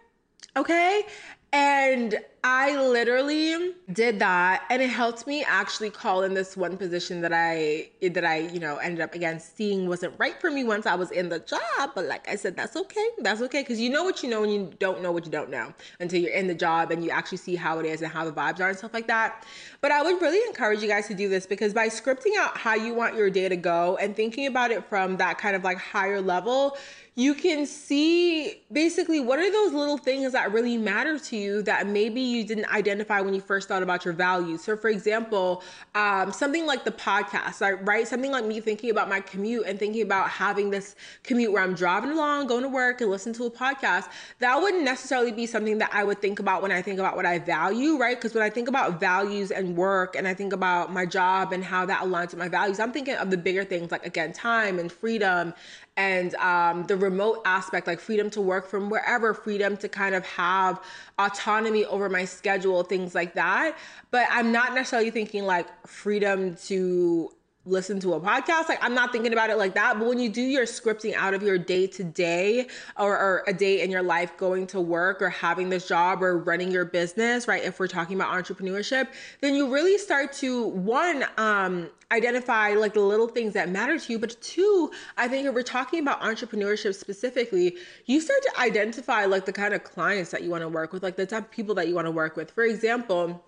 Okay. 0.56 1.06
And 1.52 2.18
I 2.42 2.74
literally 2.80 3.74
did 3.92 4.18
that 4.20 4.64
and 4.70 4.80
it 4.80 4.88
helped 4.88 5.26
me 5.26 5.44
actually 5.44 5.90
call 5.90 6.22
in 6.22 6.32
this 6.32 6.56
one 6.56 6.78
position 6.78 7.20
that 7.20 7.32
I 7.34 7.90
that 8.00 8.24
I, 8.24 8.38
you 8.38 8.58
know, 8.60 8.78
ended 8.78 9.02
up 9.02 9.14
again 9.14 9.38
seeing 9.38 9.88
wasn't 9.88 10.14
right 10.16 10.40
for 10.40 10.50
me 10.50 10.64
once 10.64 10.86
I 10.86 10.94
was 10.94 11.10
in 11.10 11.28
the 11.28 11.40
job, 11.40 11.90
but 11.94 12.06
like 12.06 12.26
I 12.28 12.36
said 12.36 12.56
that's 12.56 12.76
okay. 12.76 13.08
That's 13.18 13.42
okay 13.42 13.62
cuz 13.62 13.78
you 13.78 13.90
know 13.90 14.04
what 14.04 14.22
you 14.22 14.30
know 14.30 14.42
and 14.42 14.52
you 14.52 14.70
don't 14.78 15.02
know 15.02 15.12
what 15.12 15.26
you 15.26 15.30
don't 15.30 15.50
know 15.50 15.74
until 15.98 16.18
you're 16.18 16.32
in 16.32 16.46
the 16.46 16.54
job 16.54 16.90
and 16.90 17.04
you 17.04 17.10
actually 17.10 17.38
see 17.38 17.56
how 17.56 17.78
it 17.78 17.84
is 17.84 18.00
and 18.00 18.10
how 18.10 18.24
the 18.24 18.32
vibes 18.32 18.60
are 18.60 18.70
and 18.70 18.78
stuff 18.78 18.94
like 18.94 19.08
that. 19.08 19.44
But 19.82 19.92
I 19.92 20.00
would 20.02 20.22
really 20.22 20.40
encourage 20.48 20.80
you 20.80 20.88
guys 20.88 21.08
to 21.08 21.14
do 21.14 21.28
this 21.28 21.46
because 21.46 21.74
by 21.74 21.88
scripting 21.88 22.36
out 22.38 22.56
how 22.56 22.74
you 22.74 22.94
want 22.94 23.16
your 23.16 23.28
day 23.28 23.50
to 23.50 23.56
go 23.56 23.98
and 23.98 24.16
thinking 24.16 24.46
about 24.46 24.70
it 24.70 24.84
from 24.88 25.18
that 25.18 25.36
kind 25.36 25.54
of 25.54 25.62
like 25.62 25.76
higher 25.76 26.22
level, 26.22 26.78
you 27.16 27.34
can 27.34 27.66
see 27.66 28.62
basically 28.72 29.18
what 29.20 29.38
are 29.38 29.50
those 29.50 29.72
little 29.72 29.98
things 29.98 30.32
that 30.32 30.52
really 30.52 30.76
matter 30.76 31.18
to 31.18 31.36
you 31.36 31.60
that 31.62 31.88
maybe 31.88 32.20
you 32.20 32.44
didn't 32.44 32.72
identify 32.72 33.20
when 33.20 33.34
you 33.34 33.40
first 33.40 33.66
thought 33.66 33.82
about 33.82 34.04
your 34.04 34.14
values. 34.14 34.62
So, 34.62 34.76
for 34.76 34.88
example, 34.88 35.62
um, 35.96 36.32
something 36.32 36.66
like 36.66 36.84
the 36.84 36.92
podcast, 36.92 37.84
right? 37.86 38.06
Something 38.06 38.30
like 38.30 38.44
me 38.44 38.60
thinking 38.60 38.90
about 38.90 39.08
my 39.08 39.20
commute 39.20 39.66
and 39.66 39.76
thinking 39.76 40.02
about 40.02 40.30
having 40.30 40.70
this 40.70 40.94
commute 41.24 41.50
where 41.52 41.62
I'm 41.62 41.74
driving 41.74 42.12
along, 42.12 42.46
going 42.46 42.62
to 42.62 42.68
work, 42.68 43.00
and 43.00 43.10
listen 43.10 43.32
to 43.34 43.44
a 43.44 43.50
podcast. 43.50 44.08
That 44.38 44.60
wouldn't 44.60 44.84
necessarily 44.84 45.32
be 45.32 45.46
something 45.46 45.78
that 45.78 45.90
I 45.92 46.04
would 46.04 46.20
think 46.22 46.38
about 46.38 46.62
when 46.62 46.70
I 46.70 46.80
think 46.80 47.00
about 47.00 47.16
what 47.16 47.26
I 47.26 47.40
value, 47.40 47.98
right? 47.98 48.16
Because 48.16 48.34
when 48.34 48.44
I 48.44 48.50
think 48.50 48.68
about 48.68 49.00
values 49.00 49.50
and 49.50 49.76
work, 49.76 50.14
and 50.14 50.28
I 50.28 50.34
think 50.34 50.52
about 50.52 50.92
my 50.92 51.06
job 51.06 51.52
and 51.52 51.64
how 51.64 51.84
that 51.86 52.02
aligns 52.02 52.30
with 52.30 52.38
my 52.38 52.48
values, 52.48 52.78
I'm 52.78 52.92
thinking 52.92 53.16
of 53.16 53.30
the 53.30 53.36
bigger 53.36 53.64
things 53.64 53.90
like 53.90 54.06
again, 54.06 54.32
time 54.32 54.78
and 54.78 54.92
freedom 54.92 55.54
and 56.00 56.34
um, 56.36 56.86
the 56.86 56.96
remote 56.96 57.42
aspect, 57.44 57.86
like 57.86 58.00
freedom 58.00 58.30
to 58.30 58.40
work 58.40 58.66
from 58.66 58.88
wherever, 58.88 59.34
freedom 59.34 59.76
to 59.76 59.86
kind 59.86 60.14
of 60.14 60.24
have 60.24 60.82
autonomy 61.18 61.84
over 61.84 62.08
my 62.08 62.24
schedule, 62.24 62.82
things 62.82 63.14
like 63.14 63.34
that. 63.34 63.76
But 64.10 64.26
I'm 64.30 64.50
not 64.50 64.74
necessarily 64.74 65.10
thinking 65.10 65.44
like 65.44 65.66
freedom 65.86 66.56
to 66.68 67.30
listen 67.66 68.00
to 68.00 68.14
a 68.14 68.20
podcast. 68.20 68.68
Like 68.68 68.82
I'm 68.82 68.94
not 68.94 69.12
thinking 69.12 69.32
about 69.32 69.50
it 69.50 69.56
like 69.56 69.74
that. 69.74 69.98
But 69.98 70.08
when 70.08 70.18
you 70.18 70.30
do 70.30 70.40
your 70.40 70.64
scripting 70.64 71.14
out 71.14 71.34
of 71.34 71.42
your 71.42 71.58
day 71.58 71.86
to 71.88 72.04
day 72.04 72.68
or, 72.98 73.44
a 73.46 73.52
day 73.52 73.82
in 73.82 73.90
your 73.90 74.02
life 74.02 74.36
going 74.36 74.66
to 74.68 74.80
work 74.80 75.22
or 75.22 75.30
having 75.30 75.68
this 75.68 75.86
job 75.86 76.22
or 76.22 76.38
running 76.38 76.70
your 76.70 76.84
business, 76.84 77.46
right? 77.46 77.62
If 77.62 77.78
we're 77.78 77.88
talking 77.88 78.20
about 78.20 78.32
entrepreneurship, 78.32 79.08
then 79.40 79.54
you 79.54 79.72
really 79.72 79.98
start 79.98 80.32
to 80.34 80.66
one, 80.68 81.24
um, 81.36 81.90
identify 82.12 82.70
like 82.70 82.94
the 82.94 83.00
little 83.00 83.28
things 83.28 83.52
that 83.54 83.68
matter 83.68 83.98
to 83.98 84.12
you. 84.12 84.18
But 84.18 84.40
two, 84.40 84.90
I 85.16 85.28
think 85.28 85.46
if 85.46 85.54
we're 85.54 85.62
talking 85.62 86.00
about 86.00 86.20
entrepreneurship 86.22 86.94
specifically, 86.94 87.76
you 88.06 88.20
start 88.20 88.42
to 88.42 88.60
identify 88.60 89.26
like 89.26 89.44
the 89.44 89.52
kind 89.52 89.74
of 89.74 89.84
clients 89.84 90.30
that 90.30 90.42
you 90.42 90.50
want 90.50 90.62
to 90.62 90.68
work 90.68 90.92
with, 90.92 91.02
like 91.02 91.16
the 91.16 91.26
type 91.26 91.44
of 91.44 91.50
people 91.50 91.74
that 91.76 91.88
you 91.88 91.94
want 91.94 92.06
to 92.06 92.12
work 92.12 92.36
with. 92.36 92.50
For 92.50 92.64
example, 92.64 93.44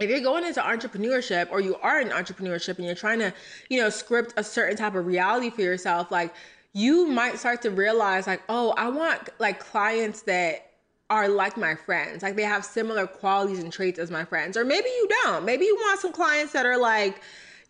if 0.00 0.08
you're 0.08 0.20
going 0.20 0.44
into 0.44 0.60
entrepreneurship 0.60 1.50
or 1.50 1.60
you 1.60 1.76
are 1.76 2.00
in 2.00 2.08
entrepreneurship 2.08 2.78
and 2.78 2.86
you're 2.86 2.94
trying 2.94 3.18
to, 3.18 3.32
you 3.68 3.80
know, 3.80 3.90
script 3.90 4.34
a 4.36 4.44
certain 4.44 4.76
type 4.76 4.94
of 4.94 5.06
reality 5.06 5.50
for 5.50 5.60
yourself, 5.60 6.10
like 6.10 6.34
you 6.72 7.06
might 7.06 7.38
start 7.38 7.62
to 7.62 7.70
realize 7.70 8.26
like, 8.26 8.42
oh, 8.48 8.72
I 8.76 8.88
want 8.88 9.28
like 9.38 9.60
clients 9.60 10.22
that 10.22 10.70
are 11.10 11.28
like 11.28 11.56
my 11.56 11.74
friends. 11.74 12.22
Like 12.22 12.36
they 12.36 12.44
have 12.44 12.64
similar 12.64 13.06
qualities 13.06 13.58
and 13.58 13.72
traits 13.72 13.98
as 13.98 14.10
my 14.10 14.24
friends. 14.24 14.56
Or 14.56 14.64
maybe 14.64 14.88
you 14.88 15.08
don't. 15.24 15.44
Maybe 15.44 15.64
you 15.64 15.76
want 15.76 16.00
some 16.00 16.12
clients 16.12 16.52
that 16.52 16.64
are 16.64 16.78
like, 16.78 17.20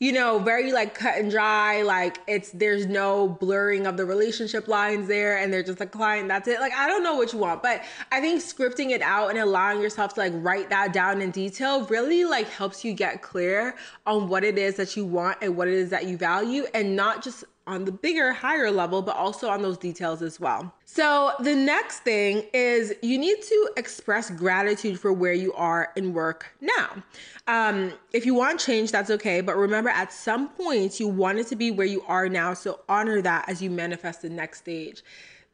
you 0.01 0.13
know, 0.13 0.39
very 0.39 0.73
like 0.73 0.95
cut 0.95 1.19
and 1.19 1.31
dry. 1.31 1.83
Like 1.83 2.19
it's 2.27 2.51
there's 2.53 2.87
no 2.87 3.29
blurring 3.29 3.87
of 3.87 3.99
the 3.99 4.07
relationship 4.07 4.67
lines 4.67 5.07
there, 5.07 5.37
and 5.37 5.53
they're 5.53 5.63
just 5.63 5.81
a 5.81 5.87
client. 5.87 6.29
That's 6.29 6.49
it. 6.49 6.59
Like 6.59 6.73
I 6.73 6.89
don't 6.89 7.05
know 7.05 7.15
what 7.15 7.33
you 7.33 7.39
want, 7.39 7.63
but 7.63 7.83
I 8.11 8.21
think 8.21 8.41
scripting 8.43 8.91
it 8.91 9.03
out 9.03 9.29
and 9.29 9.39
allowing 9.39 9.81
yourself 9.81 10.15
to 10.15 10.21
like 10.21 10.33
write 10.37 10.71
that 10.71 10.95
down 10.95 11.21
in 11.21 11.31
detail 11.31 11.85
really 11.87 12.25
like 12.25 12.49
helps 12.49 12.83
you 12.85 12.95
get 12.95 13.21
clear 13.21 13.77
on 14.07 14.29
what 14.29 14.43
it 14.43 14.57
is 14.57 14.77
that 14.77 14.97
you 14.97 15.05
want 15.05 15.37
and 15.43 15.55
what 15.55 15.69
it 15.69 15.75
is 15.75 15.91
that 15.91 16.07
you 16.07 16.17
value, 16.17 16.65
and 16.73 16.97
not 16.97 17.23
just 17.23 17.45
on 17.67 17.85
the 17.85 17.93
bigger, 17.93 18.33
higher 18.33 18.71
level, 18.71 19.03
but 19.03 19.17
also 19.17 19.49
on 19.49 19.63
those 19.63 19.79
details 19.79 20.23
as 20.23 20.41
well. 20.41 20.75
So, 20.85 21.33
the 21.41 21.55
next 21.55 22.01
thing 22.01 22.45
is 22.53 22.93
you 23.03 23.19
need 23.19 23.43
to 23.43 23.71
express 23.77 24.31
gratitude 24.31 24.99
for 24.99 25.13
where 25.13 25.33
you 25.33 25.53
are 25.53 25.93
in 25.97 26.13
work 26.13 26.47
now. 26.61 27.03
Um, 27.47 27.93
if 28.13 28.27
you 28.27 28.35
want 28.35 28.59
change, 28.61 28.91
that's 28.91 29.11
okay. 29.11 29.41
But 29.41 29.57
remember, 29.57 29.91
at 29.91 30.13
some 30.13 30.49
point, 30.49 30.99
you 30.99 31.09
wanted 31.09 31.47
to 31.49 31.57
be 31.57 31.71
where 31.71 31.87
you 31.87 32.03
are 32.09 32.29
now. 32.29 32.55
So, 32.55 32.81
honor 32.89 33.23
that 33.23 33.49
as 33.49 33.63
you 33.63 33.71
manifest 33.71 34.23
the 34.23 34.31
next 34.31 34.59
stage. 34.59 35.03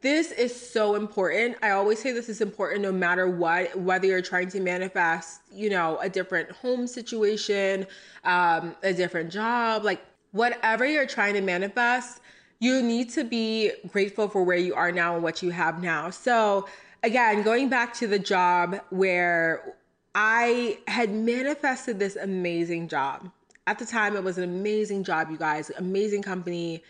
This 0.03 0.31
is 0.31 0.55
so 0.55 0.95
important. 0.95 1.57
I 1.63 1.71
always 1.71 2.01
say 2.01 2.13
this 2.13 2.29
is 2.29 2.41
important 2.41 2.83
no 2.83 2.93
matter 2.93 3.29
what, 3.29 3.77
whether 3.79 4.07
you're 4.07 4.23
trying 4.23 4.49
to 4.51 4.61
manifest, 4.61 5.41
you 5.51 5.71
know, 5.71 5.99
a 6.01 6.09
different 6.09 6.51
home 6.51 6.87
situation, 6.87 7.87
um, 8.25 8.77
a 8.83 8.93
different 8.93 9.33
job, 9.33 9.85
like 9.85 10.05
whatever 10.37 10.87
you're 10.87 11.07
trying 11.07 11.35
to 11.35 11.41
manifest, 11.41 12.21
you 12.59 12.83
need 12.83 13.11
to 13.11 13.25
be 13.25 13.73
grateful 13.89 14.29
for 14.29 14.45
where 14.45 14.57
you 14.57 14.75
are 14.75 14.93
now 14.93 15.15
and 15.15 15.23
what 15.23 15.43
you 15.43 15.51
have 15.51 15.83
now. 15.83 16.11
So, 16.11 16.69
again, 17.03 17.43
going 17.43 17.69
back 17.69 17.95
to 17.95 18.07
the 18.07 18.19
job 18.19 18.81
where 18.91 19.75
I 20.15 20.79
had 20.89 21.11
manifested 21.11 21.99
this 21.99 22.17
amazing 22.17 22.89
job. 22.89 23.31
At 23.67 23.79
the 23.79 23.87
time, 23.87 24.15
it 24.15 24.23
was 24.23 24.39
an 24.39 24.45
amazing 24.45 25.05
job, 25.05 25.31
you 25.31 25.37
guys, 25.37 25.71
amazing 25.77 26.23
company, 26.23 26.83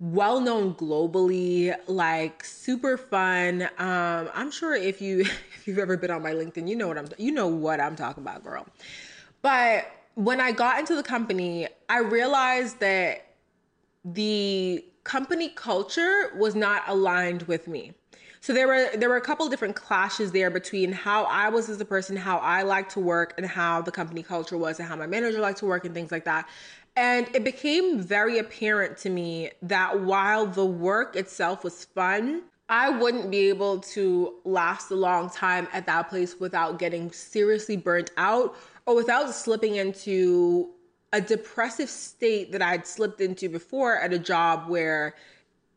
well 0.00 0.40
known 0.40 0.74
globally, 0.74 1.74
like 1.86 2.44
super 2.44 2.96
fun. 2.96 3.62
Um, 3.78 4.28
I'm 4.34 4.50
sure 4.50 4.74
if 4.74 5.00
you 5.00 5.20
if 5.56 5.66
you've 5.66 5.78
ever 5.78 5.96
been 5.96 6.10
on 6.10 6.22
my 6.22 6.32
LinkedIn, 6.32 6.68
you 6.68 6.76
know 6.76 6.88
what 6.88 6.98
I'm 6.98 7.08
you 7.16 7.30
know 7.30 7.46
what 7.46 7.80
I'm 7.80 7.96
talking 7.96 8.22
about, 8.22 8.42
girl. 8.42 8.66
But 9.42 9.86
when 10.20 10.38
I 10.38 10.52
got 10.52 10.78
into 10.78 10.94
the 10.94 11.02
company, 11.02 11.66
I 11.88 12.00
realized 12.00 12.78
that 12.80 13.26
the 14.04 14.84
company 15.02 15.48
culture 15.48 16.30
was 16.36 16.54
not 16.54 16.82
aligned 16.88 17.42
with 17.44 17.66
me. 17.66 17.94
So 18.42 18.52
there 18.52 18.66
were 18.66 18.90
there 18.96 19.08
were 19.08 19.16
a 19.16 19.22
couple 19.22 19.48
different 19.48 19.76
clashes 19.76 20.32
there 20.32 20.50
between 20.50 20.92
how 20.92 21.24
I 21.24 21.48
was 21.48 21.70
as 21.70 21.80
a 21.80 21.86
person, 21.86 22.16
how 22.16 22.36
I 22.38 22.62
like 22.62 22.90
to 22.90 23.00
work, 23.00 23.32
and 23.38 23.46
how 23.46 23.80
the 23.80 23.90
company 23.90 24.22
culture 24.22 24.58
was, 24.58 24.78
and 24.78 24.86
how 24.86 24.96
my 24.96 25.06
manager 25.06 25.40
liked 25.40 25.58
to 25.60 25.66
work, 25.66 25.86
and 25.86 25.94
things 25.94 26.12
like 26.12 26.26
that. 26.26 26.46
And 26.96 27.26
it 27.34 27.42
became 27.42 28.00
very 28.02 28.38
apparent 28.38 28.98
to 28.98 29.10
me 29.10 29.52
that 29.62 30.00
while 30.00 30.44
the 30.46 30.66
work 30.66 31.16
itself 31.16 31.64
was 31.64 31.86
fun, 31.86 32.42
I 32.68 32.90
wouldn't 32.90 33.30
be 33.30 33.48
able 33.48 33.80
to 33.80 34.34
last 34.44 34.90
a 34.90 34.94
long 34.96 35.30
time 35.30 35.66
at 35.72 35.86
that 35.86 36.10
place 36.10 36.38
without 36.38 36.78
getting 36.78 37.10
seriously 37.10 37.76
burnt 37.76 38.10
out 38.16 38.54
or 38.90 38.96
without 38.96 39.32
slipping 39.32 39.76
into 39.76 40.68
a 41.12 41.20
depressive 41.20 41.88
state 41.88 42.50
that 42.50 42.60
I'd 42.60 42.84
slipped 42.84 43.20
into 43.20 43.48
before 43.48 43.96
at 43.96 44.12
a 44.12 44.18
job 44.18 44.68
where 44.68 45.14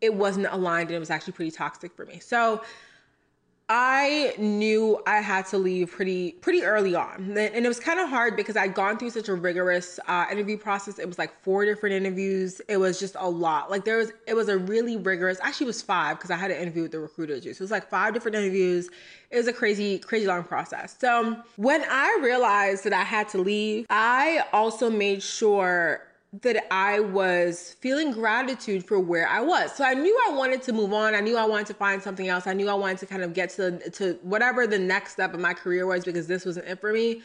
it 0.01 0.15
wasn't 0.15 0.47
aligned 0.49 0.89
and 0.89 0.95
it 0.95 0.99
was 0.99 1.11
actually 1.11 1.33
pretty 1.33 1.51
toxic 1.51 1.95
for 1.95 2.07
me. 2.07 2.17
So 2.17 2.63
I 3.75 4.35
knew 4.37 5.01
I 5.07 5.15
had 5.21 5.47
to 5.47 5.57
leave 5.57 5.89
pretty 5.89 6.33
pretty 6.33 6.61
early 6.61 6.93
on, 6.93 7.35
and 7.35 7.65
it 7.65 7.67
was 7.67 7.79
kind 7.79 7.99
of 7.99 8.07
hard 8.07 8.35
because 8.35 8.55
I'd 8.55 8.75
gone 8.75 8.99
through 8.99 9.09
such 9.09 9.29
a 9.29 9.33
rigorous 9.33 9.99
uh, 10.07 10.27
interview 10.31 10.59
process. 10.59 10.99
It 10.99 11.07
was 11.07 11.17
like 11.17 11.41
four 11.41 11.65
different 11.65 11.95
interviews. 11.95 12.61
It 12.67 12.77
was 12.77 12.99
just 12.99 13.15
a 13.17 13.27
lot. 13.27 13.71
Like 13.71 13.83
there 13.83 13.97
was, 13.97 14.11
it 14.27 14.35
was 14.35 14.47
a 14.47 14.59
really 14.59 14.95
rigorous. 14.95 15.39
Actually, 15.41 15.65
it 15.65 15.69
was 15.69 15.81
five 15.81 16.17
because 16.17 16.29
I 16.29 16.35
had 16.35 16.51
an 16.51 16.57
interview 16.57 16.83
with 16.83 16.91
the 16.91 16.99
recruiter. 16.99 17.41
So 17.41 17.49
it 17.49 17.59
was 17.59 17.71
like 17.71 17.89
five 17.89 18.13
different 18.13 18.37
interviews. 18.37 18.89
It 19.31 19.37
was 19.37 19.47
a 19.47 19.53
crazy, 19.53 19.97
crazy 19.97 20.27
long 20.27 20.43
process. 20.43 20.95
So 20.99 21.37
when 21.55 21.83
I 21.89 22.19
realized 22.21 22.83
that 22.83 22.93
I 22.93 23.01
had 23.01 23.27
to 23.29 23.39
leave, 23.39 23.87
I 23.89 24.43
also 24.53 24.91
made 24.91 25.23
sure 25.23 26.12
that 26.41 26.65
I 26.71 26.99
was 26.99 27.75
feeling 27.79 28.11
gratitude 28.11 28.83
for 28.85 28.99
where 28.99 29.27
I 29.27 29.39
was. 29.39 29.75
So 29.75 29.83
I 29.83 29.93
knew 29.93 30.19
I 30.27 30.33
wanted 30.33 30.63
to 30.63 30.73
move 30.73 30.91
on. 30.91 31.13
I 31.13 31.19
knew 31.19 31.37
I 31.37 31.45
wanted 31.45 31.67
to 31.67 31.75
find 31.75 32.01
something 32.01 32.27
else. 32.27 32.47
I 32.47 32.53
knew 32.53 32.67
I 32.69 32.73
wanted 32.73 32.97
to 32.99 33.05
kind 33.05 33.21
of 33.21 33.33
get 33.33 33.51
to 33.51 33.77
to 33.91 34.17
whatever 34.23 34.65
the 34.65 34.79
next 34.79 35.11
step 35.13 35.33
of 35.35 35.39
my 35.39 35.53
career 35.53 35.85
was 35.85 36.03
because 36.03 36.25
this 36.25 36.43
wasn't 36.43 36.67
it 36.67 36.81
for 36.81 36.91
me. 36.91 37.21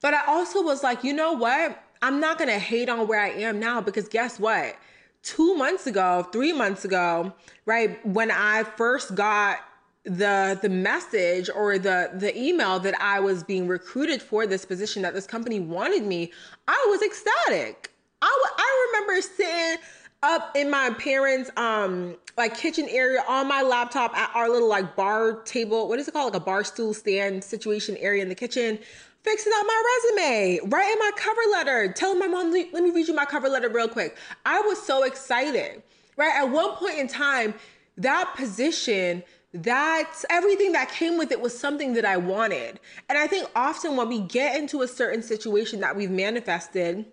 But 0.00 0.14
I 0.14 0.26
also 0.26 0.62
was 0.62 0.82
like, 0.82 1.04
you 1.04 1.12
know 1.12 1.32
what? 1.32 1.82
I'm 2.02 2.20
not 2.20 2.38
going 2.38 2.50
to 2.50 2.58
hate 2.58 2.88
on 2.88 3.08
where 3.08 3.20
I 3.20 3.30
am 3.30 3.58
now 3.58 3.80
because 3.80 4.08
guess 4.08 4.38
what? 4.38 4.76
2 5.22 5.56
months 5.56 5.86
ago, 5.86 6.26
3 6.32 6.52
months 6.52 6.84
ago, 6.84 7.32
right, 7.66 8.04
when 8.06 8.30
I 8.30 8.62
first 8.62 9.14
got 9.14 9.58
the 10.04 10.58
the 10.62 10.68
message 10.68 11.50
or 11.54 11.78
the 11.78 12.10
the 12.14 12.36
email 12.36 12.80
that 12.80 12.94
I 13.00 13.20
was 13.20 13.44
being 13.44 13.68
recruited 13.68 14.22
for 14.22 14.46
this 14.46 14.64
position 14.64 15.02
that 15.02 15.14
this 15.14 15.26
company 15.26 15.60
wanted 15.60 16.04
me, 16.04 16.32
I 16.66 16.86
was 16.90 17.02
ecstatic. 17.02 17.92
I, 18.22 18.40
w- 18.42 18.56
I 18.58 18.88
remember 18.92 19.22
sitting 19.22 19.84
up 20.22 20.56
in 20.56 20.68
my 20.68 20.90
parents' 20.98 21.50
um 21.56 22.16
like 22.36 22.56
kitchen 22.56 22.86
area 22.88 23.22
on 23.28 23.46
my 23.48 23.62
laptop 23.62 24.16
at 24.16 24.30
our 24.34 24.48
little 24.48 24.68
like 24.68 24.96
bar 24.96 25.42
table. 25.42 25.88
What 25.88 25.98
is 25.98 26.08
it 26.08 26.12
called? 26.12 26.32
Like 26.32 26.42
a 26.42 26.44
bar 26.44 26.64
stool 26.64 26.94
stand 26.94 27.42
situation 27.42 27.96
area 27.98 28.22
in 28.22 28.28
the 28.28 28.34
kitchen. 28.34 28.78
Fixing 29.24 29.52
out 29.56 29.64
my 29.66 29.82
resume, 30.16 30.60
writing 30.68 30.96
my 31.00 31.10
cover 31.16 31.40
letter, 31.50 31.92
telling 31.92 32.18
my 32.18 32.28
mom, 32.28 32.52
let 32.52 32.72
me 32.72 32.90
read 32.90 33.08
you 33.08 33.14
my 33.14 33.24
cover 33.24 33.48
letter 33.48 33.68
real 33.68 33.88
quick. 33.88 34.16
I 34.46 34.60
was 34.60 34.80
so 34.80 35.02
excited, 35.02 35.82
right? 36.16 36.32
At 36.36 36.50
one 36.50 36.76
point 36.76 36.98
in 36.98 37.08
time, 37.08 37.54
that 37.96 38.32
position 38.36 39.24
that 39.52 40.24
everything 40.30 40.72
that 40.72 40.90
came 40.90 41.18
with 41.18 41.32
it 41.32 41.40
was 41.40 41.58
something 41.58 41.94
that 41.94 42.04
I 42.04 42.16
wanted. 42.16 42.78
And 43.08 43.18
I 43.18 43.26
think 43.26 43.48
often 43.56 43.96
when 43.96 44.08
we 44.08 44.20
get 44.20 44.56
into 44.56 44.82
a 44.82 44.88
certain 44.88 45.22
situation 45.22 45.80
that 45.80 45.96
we've 45.96 46.10
manifested, 46.10 47.06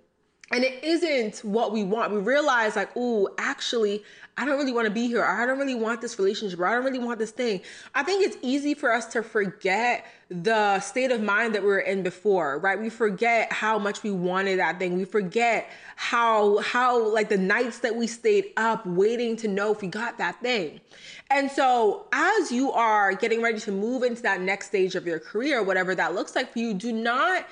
and 0.52 0.64
it 0.64 0.84
isn't 0.84 1.40
what 1.40 1.72
we 1.72 1.84
want. 1.84 2.12
We 2.12 2.20
realize, 2.20 2.76
like, 2.76 2.92
oh, 2.96 3.30
actually, 3.38 4.04
I 4.38 4.46
don't 4.46 4.58
really 4.58 4.74
want 4.74 4.86
to 4.86 4.94
be 4.94 5.08
here, 5.08 5.24
I 5.24 5.46
don't 5.46 5.58
really 5.58 5.76
want 5.76 6.02
this 6.02 6.20
relationship, 6.20 6.60
I 6.60 6.74
don't 6.74 6.84
really 6.84 7.00
want 7.00 7.20
this 7.20 7.32
thing. 7.32 7.62
I 7.94 8.04
think 8.04 8.26
it's 8.26 8.38
easy 8.42 8.74
for 8.74 8.92
us 8.94 9.06
to 9.08 9.24
forget 9.24 10.06
the 10.30 10.80
state 10.82 11.12
of 11.12 11.22
mind 11.22 11.56
that 11.56 11.62
we 11.62 11.70
were 11.70 11.80
in 11.80 12.04
before, 12.04 12.60
right? 12.60 12.80
We 12.80 12.90
forget 12.90 13.54
how 13.54 13.80
much 13.80 14.04
we 14.04 14.12
wanted 14.12 14.60
that 14.60 14.78
thing. 14.78 14.98
We 14.98 15.06
forget 15.06 15.70
how 15.96 16.58
how 16.58 17.08
like 17.14 17.30
the 17.30 17.38
nights 17.38 17.80
that 17.80 17.96
we 17.96 18.08
stayed 18.08 18.52
up 18.58 18.86
waiting 18.86 19.38
to 19.38 19.48
know 19.48 19.72
if 19.72 19.82
we 19.82 19.88
got 19.88 20.18
that 20.18 20.42
thing. 20.42 20.82
And 21.30 21.50
so, 21.50 22.08
as 22.12 22.52
you 22.52 22.72
are 22.72 23.14
getting 23.14 23.42
ready 23.42 23.60
to 23.62 23.72
move 23.72 24.04
into 24.04 24.22
that 24.24 24.42
next 24.42 24.68
stage 24.68 24.96
of 24.96 25.08
your 25.08 25.20
career, 25.20 25.64
whatever 25.64 25.96
that 25.96 26.14
looks 26.14 26.36
like 26.36 26.52
for 26.52 26.60
you, 26.60 26.74
do 26.74 26.92
not 26.92 27.48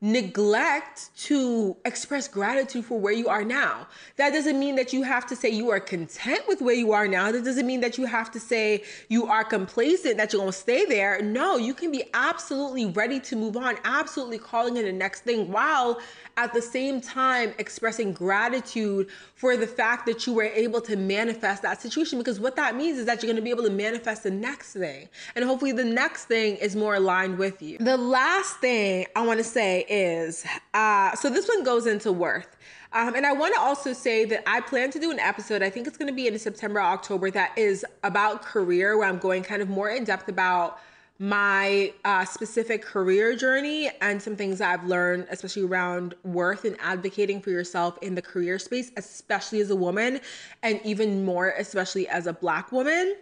neglect 0.00 1.10
to 1.16 1.76
express 1.84 2.28
gratitude 2.28 2.84
for 2.84 3.00
where 3.00 3.12
you 3.12 3.28
are 3.28 3.44
now. 3.44 3.86
That 4.16 4.32
doesn't 4.32 4.58
mean 4.58 4.76
that 4.76 4.92
you 4.92 5.02
have 5.02 5.26
to 5.26 5.36
say 5.36 5.48
you 5.48 5.70
are 5.70 5.80
content 5.80 6.42
with 6.46 6.62
where 6.62 6.74
you 6.74 6.92
are 6.92 7.08
now. 7.08 7.32
That 7.32 7.44
doesn't 7.44 7.66
mean 7.66 7.80
that 7.80 7.98
you 7.98 8.06
have 8.06 8.30
to 8.32 8.40
say 8.40 8.84
you 9.08 9.26
are 9.26 9.42
complacent, 9.42 10.16
that 10.18 10.32
you're 10.32 10.40
gonna 10.40 10.52
stay 10.52 10.84
there. 10.84 11.20
No, 11.20 11.56
you 11.56 11.74
can 11.74 11.90
be 11.90 12.04
absolutely 12.14 12.86
ready 12.86 13.18
to 13.20 13.36
move 13.36 13.56
on, 13.56 13.76
absolutely 13.84 14.38
calling 14.38 14.76
in 14.76 14.84
the 14.84 14.92
next 14.92 15.22
thing 15.22 15.50
while 15.50 15.98
at 16.38 16.54
the 16.54 16.62
same 16.62 17.00
time 17.00 17.52
expressing 17.58 18.12
gratitude 18.12 19.08
for 19.34 19.56
the 19.56 19.66
fact 19.66 20.06
that 20.06 20.24
you 20.24 20.32
were 20.32 20.44
able 20.44 20.80
to 20.80 20.96
manifest 20.96 21.62
that 21.62 21.82
situation 21.82 22.16
because 22.16 22.38
what 22.38 22.54
that 22.54 22.76
means 22.76 22.96
is 22.96 23.06
that 23.06 23.20
you're 23.20 23.28
going 23.28 23.36
to 23.36 23.42
be 23.42 23.50
able 23.50 23.64
to 23.64 23.70
manifest 23.70 24.22
the 24.22 24.30
next 24.30 24.72
thing 24.72 25.08
and 25.34 25.44
hopefully 25.44 25.72
the 25.72 25.84
next 25.84 26.26
thing 26.26 26.54
is 26.56 26.76
more 26.76 26.94
aligned 26.94 27.36
with 27.36 27.60
you 27.60 27.76
the 27.78 27.96
last 27.96 28.56
thing 28.58 29.04
i 29.16 29.26
want 29.26 29.38
to 29.38 29.44
say 29.44 29.84
is 29.88 30.44
uh, 30.74 31.14
so 31.14 31.30
this 31.30 31.48
one 31.48 31.64
goes 31.64 31.86
into 31.86 32.12
worth 32.12 32.56
um, 32.92 33.14
and 33.14 33.26
I 33.26 33.32
want 33.32 33.54
to 33.54 33.60
also 33.60 33.92
say 33.92 34.24
that 34.26 34.48
I 34.48 34.60
plan 34.60 34.90
to 34.92 34.98
do 34.98 35.10
an 35.10 35.18
episode, 35.18 35.62
I 35.62 35.68
think 35.68 35.86
it's 35.86 35.98
going 35.98 36.08
to 36.08 36.14
be 36.14 36.26
in 36.26 36.38
September, 36.38 36.80
October, 36.80 37.30
that 37.32 37.56
is 37.56 37.84
about 38.02 38.42
career, 38.42 38.96
where 38.96 39.06
I'm 39.06 39.18
going 39.18 39.42
kind 39.42 39.60
of 39.60 39.68
more 39.68 39.90
in 39.90 40.04
depth 40.04 40.28
about 40.28 40.78
my 41.18 41.92
uh, 42.04 42.24
specific 42.24 42.80
career 42.80 43.34
journey 43.34 43.90
and 44.00 44.22
some 44.22 44.36
things 44.36 44.58
that 44.58 44.72
I've 44.72 44.86
learned, 44.86 45.26
especially 45.30 45.64
around 45.64 46.14
worth 46.22 46.64
and 46.64 46.76
advocating 46.80 47.42
for 47.42 47.50
yourself 47.50 47.98
in 48.00 48.14
the 48.14 48.22
career 48.22 48.58
space, 48.58 48.90
especially 48.96 49.60
as 49.60 49.70
a 49.70 49.76
woman, 49.76 50.20
and 50.62 50.80
even 50.84 51.24
more, 51.24 51.50
especially 51.58 52.08
as 52.08 52.26
a 52.26 52.32
Black 52.32 52.72
woman. 52.72 53.16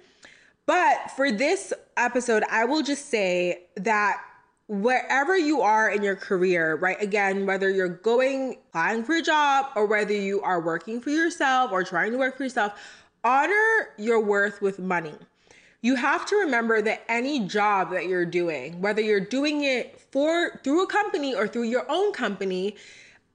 But 0.67 1.11
for 1.17 1.33
this 1.33 1.73
episode, 1.97 2.45
I 2.51 2.67
will 2.67 2.83
just 2.83 3.07
say 3.07 3.65
that 3.77 4.21
wherever 4.69 5.37
you 5.37 5.61
are 5.61 5.91
in 5.91 6.03
your 6.03 6.17
career, 6.17 6.77
right? 6.77 7.01
Again, 7.01 7.47
whether 7.47 7.71
you're 7.71 7.89
going 7.89 8.59
applying 8.69 9.05
for 9.05 9.17
a 9.17 9.23
job 9.23 9.67
or 9.77 9.87
whether 9.87 10.13
you 10.13 10.41
are 10.43 10.61
working 10.61 11.01
for 11.01 11.11
yourself 11.11 11.73
or 11.73 11.85
trying 11.85 12.13
to 12.13 12.19
work 12.19 12.37
for 12.37 12.45
yourself, 12.45 12.73
honor 13.23 13.89
your 13.97 14.21
worth 14.21 14.61
with 14.61 14.79
money 14.79 15.15
you 15.87 15.95
have 15.95 16.27
to 16.27 16.37
remember 16.37 16.83
that 16.83 17.05
any 17.09 17.47
job 17.47 17.93
that 17.93 18.09
you're 18.09 18.27
doing, 18.27 18.81
whether 18.81 19.01
you're 19.01 19.21
doing 19.21 19.63
it 19.63 20.01
for 20.11 20.61
through 20.65 20.83
a 20.83 20.87
company 20.89 21.33
or 21.33 21.47
through 21.47 21.63
your 21.63 21.89
own 21.89 22.13
company, 22.13 22.75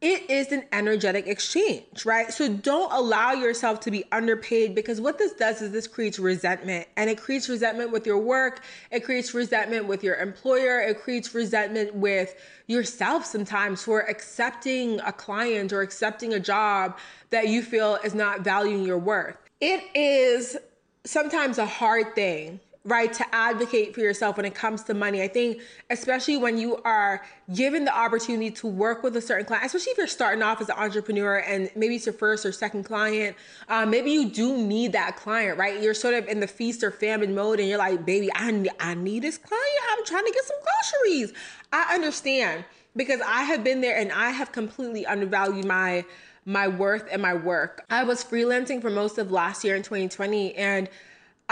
it 0.02 0.32
is 0.32 0.52
an 0.52 0.64
energetic 0.72 1.28
exchange, 1.28 2.06
right? 2.06 2.34
So 2.34 2.50
don't 2.50 2.92
allow 2.92 3.34
yourself 3.34 3.80
to 3.82 3.92
be 3.92 4.04
underpaid 4.12 4.74
because 4.74 5.00
what 5.00 5.20
this 5.20 5.34
does 5.34 5.62
is 5.62 5.72
this 5.72 5.88
creates 5.88 6.18
resentment 6.18 6.88
and 6.98 7.08
it 7.08 7.22
creates 7.22 7.48
resentment 7.48 7.92
with 7.92 8.08
your 8.08 8.18
work. 8.18 8.64
It 8.90 9.04
creates 9.04 9.36
resentment 9.36 9.86
with 9.86 10.04
your 10.04 10.16
employer. 10.16 10.80
It 10.82 11.02
creates 11.02 11.36
resentment 11.36 11.94
with 11.94 12.34
yourself 12.66 13.26
sometimes 13.26 13.84
for 13.84 14.02
accepting 14.02 15.00
a 15.02 15.12
client 15.12 15.72
or 15.72 15.82
accepting 15.82 16.34
a 16.34 16.40
job 16.40 16.98
that 17.30 17.48
you 17.50 17.62
feel 17.62 18.00
is 18.04 18.16
not 18.16 18.42
valuing 18.42 18.84
your 18.84 18.98
worth. 18.98 19.38
It 19.60 19.84
is 19.94 20.58
sometimes 21.04 21.60
a 21.60 21.66
hard 21.68 22.16
thing 22.16 22.60
right 22.84 23.14
to 23.14 23.36
advocate 23.36 23.94
for 23.94 24.00
yourself 24.00 24.38
when 24.38 24.46
it 24.46 24.56
comes 24.56 24.84
to 24.84 24.94
money. 24.94 25.22
I 25.22 25.28
think 25.28 25.62
especially 25.90 26.38
when 26.38 26.58
you 26.58 26.78
are 26.78 27.24
given 27.54 27.86
the 27.86 27.96
opportunity 27.96 28.50
to 28.50 28.68
work 28.68 29.04
with 29.04 29.16
a 29.16 29.22
certain 29.22 29.46
client 29.46 29.66
especially 29.66 29.92
if 29.92 29.98
you're 29.98 30.08
starting 30.08 30.42
off 30.42 30.62
as 30.62 30.70
an 30.70 30.76
entrepreneur 30.78 31.38
and 31.38 31.70
maybe 31.76 31.96
it's 31.96 32.06
your 32.06 32.14
first 32.14 32.46
or 32.46 32.52
second 32.52 32.84
client 32.84 33.36
um, 33.68 33.90
maybe 33.90 34.10
you 34.10 34.30
do 34.30 34.58
need 34.58 34.94
that 34.94 35.16
client 35.16 35.58
right? 35.60 35.82
You're 35.82 35.94
sort 35.94 36.16
of 36.16 36.28
in 36.28 36.40
the 36.40 36.48
feast 36.48 36.84
or 36.84 36.90
famine 36.90 37.36
mode 37.36 37.60
and 37.60 37.70
you're 37.70 37.78
like 37.78 38.06
baby 38.06 38.30
i, 38.34 38.66
I 38.80 38.96
need 38.96 39.24
this 39.24 39.38
client. 39.38 39.66
I'm 39.92 40.06
trying 40.06 40.26
to 40.26 40.32
get 40.32 40.44
some 40.44 40.58
groceries. 40.64 41.34
I 41.72 41.94
understand 41.94 42.66
because 42.96 43.22
i 43.26 43.44
have 43.44 43.64
been 43.64 43.80
there 43.80 43.98
and 43.98 44.12
i 44.12 44.32
have 44.32 44.52
completely 44.52 45.06
undervalued 45.06 45.64
my 45.66 46.04
my 46.46 46.68
worth 46.68 47.08
and 47.12 47.22
my 47.22 47.34
work. 47.34 47.86
I 47.90 48.04
was 48.04 48.24
freelancing 48.24 48.82
for 48.82 48.90
most 48.90 49.18
of 49.18 49.32
last 49.32 49.64
year 49.64 49.76
in 49.76 49.84
2020 49.84 50.56
and 50.56 50.90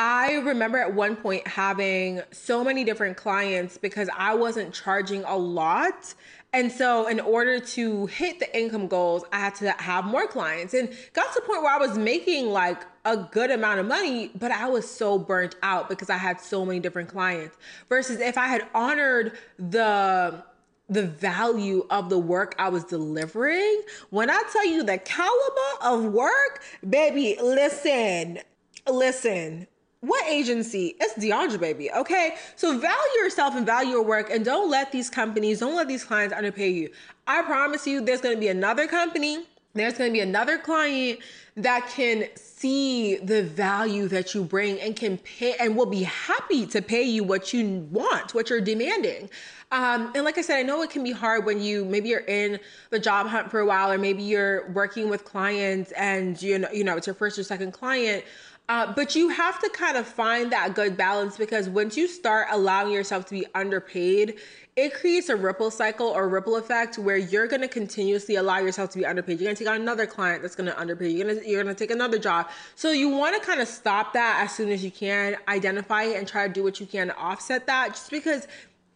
I 0.02 0.36
remember 0.36 0.78
at 0.78 0.94
one 0.94 1.18
point 1.18 1.46
having 1.46 2.22
so 2.32 2.64
many 2.64 2.86
different 2.86 3.18
clients 3.18 3.78
because 3.78 4.10
I 4.18 4.34
wasn't 4.34 4.74
charging 4.74 5.26
a 5.26 5.36
lot. 5.36 6.14
And 6.54 6.72
so, 6.72 7.10
in 7.10 7.20
order 7.20 7.60
to 7.60 8.06
hit 8.06 8.40
the 8.40 8.58
income 8.58 8.88
goals, 8.88 9.26
I 9.34 9.40
had 9.40 9.56
to 9.56 9.72
have 9.72 10.06
more 10.06 10.26
clients 10.26 10.74
and 10.74 10.88
got 11.12 11.34
to 11.34 11.42
the 11.42 11.46
point 11.46 11.64
where 11.64 11.76
I 11.76 11.78
was 11.80 11.98
making 11.98 12.48
like 12.48 12.82
a 13.04 13.18
good 13.18 13.52
amount 13.52 13.82
of 13.82 13.88
money, 13.88 14.32
but 14.40 14.52
I 14.54 14.70
was 14.70 14.90
so 14.90 15.20
burnt 15.20 15.58
out 15.64 15.90
because 15.90 16.10
I 16.10 16.16
had 16.16 16.40
so 16.40 16.66
many 16.66 16.80
different 16.80 17.10
clients. 17.10 17.58
Versus 17.90 18.22
if 18.22 18.38
I 18.38 18.48
had 18.48 18.68
honored 18.74 19.38
the 19.58 20.46
the 20.88 21.08
value 21.08 21.86
of 21.90 22.10
the 22.10 22.18
work 22.18 22.56
I 22.58 22.70
was 22.70 22.86
delivering. 22.86 23.82
When 24.12 24.30
I 24.30 24.42
tell 24.54 24.66
you 24.66 24.82
the 24.82 24.98
caliber 24.98 25.84
of 25.84 26.06
work, 26.06 26.62
baby, 26.90 27.38
listen, 27.42 28.40
listen. 28.88 29.68
What 30.02 30.26
agency? 30.28 30.96
It's 31.00 31.14
DeAndre, 31.16 31.60
baby. 31.60 31.92
Okay. 31.92 32.36
So 32.56 32.78
value 32.78 33.18
yourself 33.18 33.56
and 33.56 33.66
value 33.66 33.92
your 33.92 34.04
work 34.04 34.30
and 34.32 34.46
don't 34.46 34.70
let 34.70 34.92
these 34.92 35.10
companies, 35.10 35.60
don't 35.60 35.76
let 35.76 35.88
these 35.88 36.06
clients 36.06 36.34
underpay 36.34 36.70
you. 36.70 36.90
I 37.28 37.42
promise 37.42 37.86
you, 37.86 38.00
there's 38.02 38.22
going 38.22 38.36
to 38.36 38.40
be 38.40 38.48
another 38.48 38.88
company 38.88 39.46
there's 39.76 39.98
going 39.98 40.10
to 40.10 40.14
be 40.14 40.20
another 40.20 40.58
client 40.58 41.20
that 41.56 41.88
can 41.90 42.26
see 42.36 43.18
the 43.18 43.44
value 43.44 44.08
that 44.08 44.34
you 44.34 44.44
bring 44.44 44.80
and 44.80 44.96
can 44.96 45.18
pay 45.20 45.56
and 45.60 45.76
will 45.76 45.86
be 45.86 46.04
happy 46.04 46.66
to 46.68 46.82
pay 46.82 47.04
you 47.04 47.24
what 47.24 47.54
you 47.54 47.88
want, 47.92 48.34
what 48.34 48.50
you're 48.50 48.62
demanding. 48.62 49.30
Um, 49.72 50.12
and 50.16 50.26
like 50.26 50.40
I 50.40 50.42
said, 50.42 50.58
I 50.58 50.64
know 50.64 50.82
it 50.82 50.90
can 50.90 51.04
be 51.04 51.12
hard 51.12 51.46
when 51.46 51.62
you 51.62 51.86
maybe 51.86 52.10
you're 52.10 52.22
in 52.22 52.60
the 52.90 52.98
job 52.98 53.28
hunt 53.28 53.52
for 53.52 53.60
a 53.60 53.66
while, 53.66 53.92
or 53.92 54.00
maybe 54.00 54.24
you're 54.24 54.72
working 54.72 55.10
with 55.10 55.24
clients 55.26 55.92
and 55.92 56.42
you 56.42 56.58
know 56.58 56.70
you 56.74 56.84
know 56.84 56.98
it's 56.98 57.06
your 57.06 57.14
first 57.14 57.38
or 57.38 57.44
second 57.44 57.72
client. 57.72 58.26
Uh, 58.70 58.94
but 58.94 59.16
you 59.16 59.30
have 59.30 59.60
to 59.60 59.68
kind 59.70 59.98
of 59.98 60.08
find 60.08 60.52
that 60.52 60.76
good 60.76 60.96
balance 60.96 61.36
because 61.38 61.68
once 61.68 61.98
you 61.98 62.08
start 62.08 62.48
allowing 62.52 62.94
yourself 62.94 63.26
to 63.26 63.32
be 63.32 63.44
underpaid, 63.56 64.36
it 64.76 64.94
creates 64.94 65.28
a 65.28 65.36
ripple 65.36 65.72
cycle 65.72 66.06
or 66.06 66.30
ripple 66.30 66.56
effect 66.56 67.00
where 67.00 67.18
you're 67.18 67.48
going 67.48 67.64
to 67.64 67.68
continuously 67.68 68.36
allow 68.36 68.60
yourself 68.60 68.92
to 68.92 69.00
be 69.00 69.08
underpaid. 69.08 69.40
You're 69.40 69.48
going 69.48 69.56
to 69.56 69.64
take 69.64 69.74
on 69.74 69.82
another 69.82 70.06
client 70.06 70.44
that's 70.44 70.56
going 70.56 70.70
to 70.70 70.78
underpay. 70.78 71.10
You're 71.10 71.26
going 71.26 71.40
to 71.40 71.50
you're 71.50 71.64
going 71.64 71.76
to 71.76 71.80
take 71.80 71.90
another 71.90 72.20
job. 72.20 72.48
So 72.76 72.92
you 72.92 73.10
want 73.10 73.36
to 73.36 73.46
kind 73.46 73.60
of 73.60 73.68
stop 73.68 74.14
that 74.14 74.40
as 74.44 74.56
soon 74.56 74.70
as 74.70 74.84
you 74.84 74.92
can, 74.92 75.36
identify 75.48 76.04
it 76.04 76.18
and 76.18 76.28
try 76.28 76.48
to 76.48 76.54
do 76.54 76.62
what 76.62 76.80
you 76.80 76.86
can 76.86 77.08
to 77.08 77.18
offset 77.18 77.66
that 77.66 77.90
just 77.90 78.12
because 78.12 78.48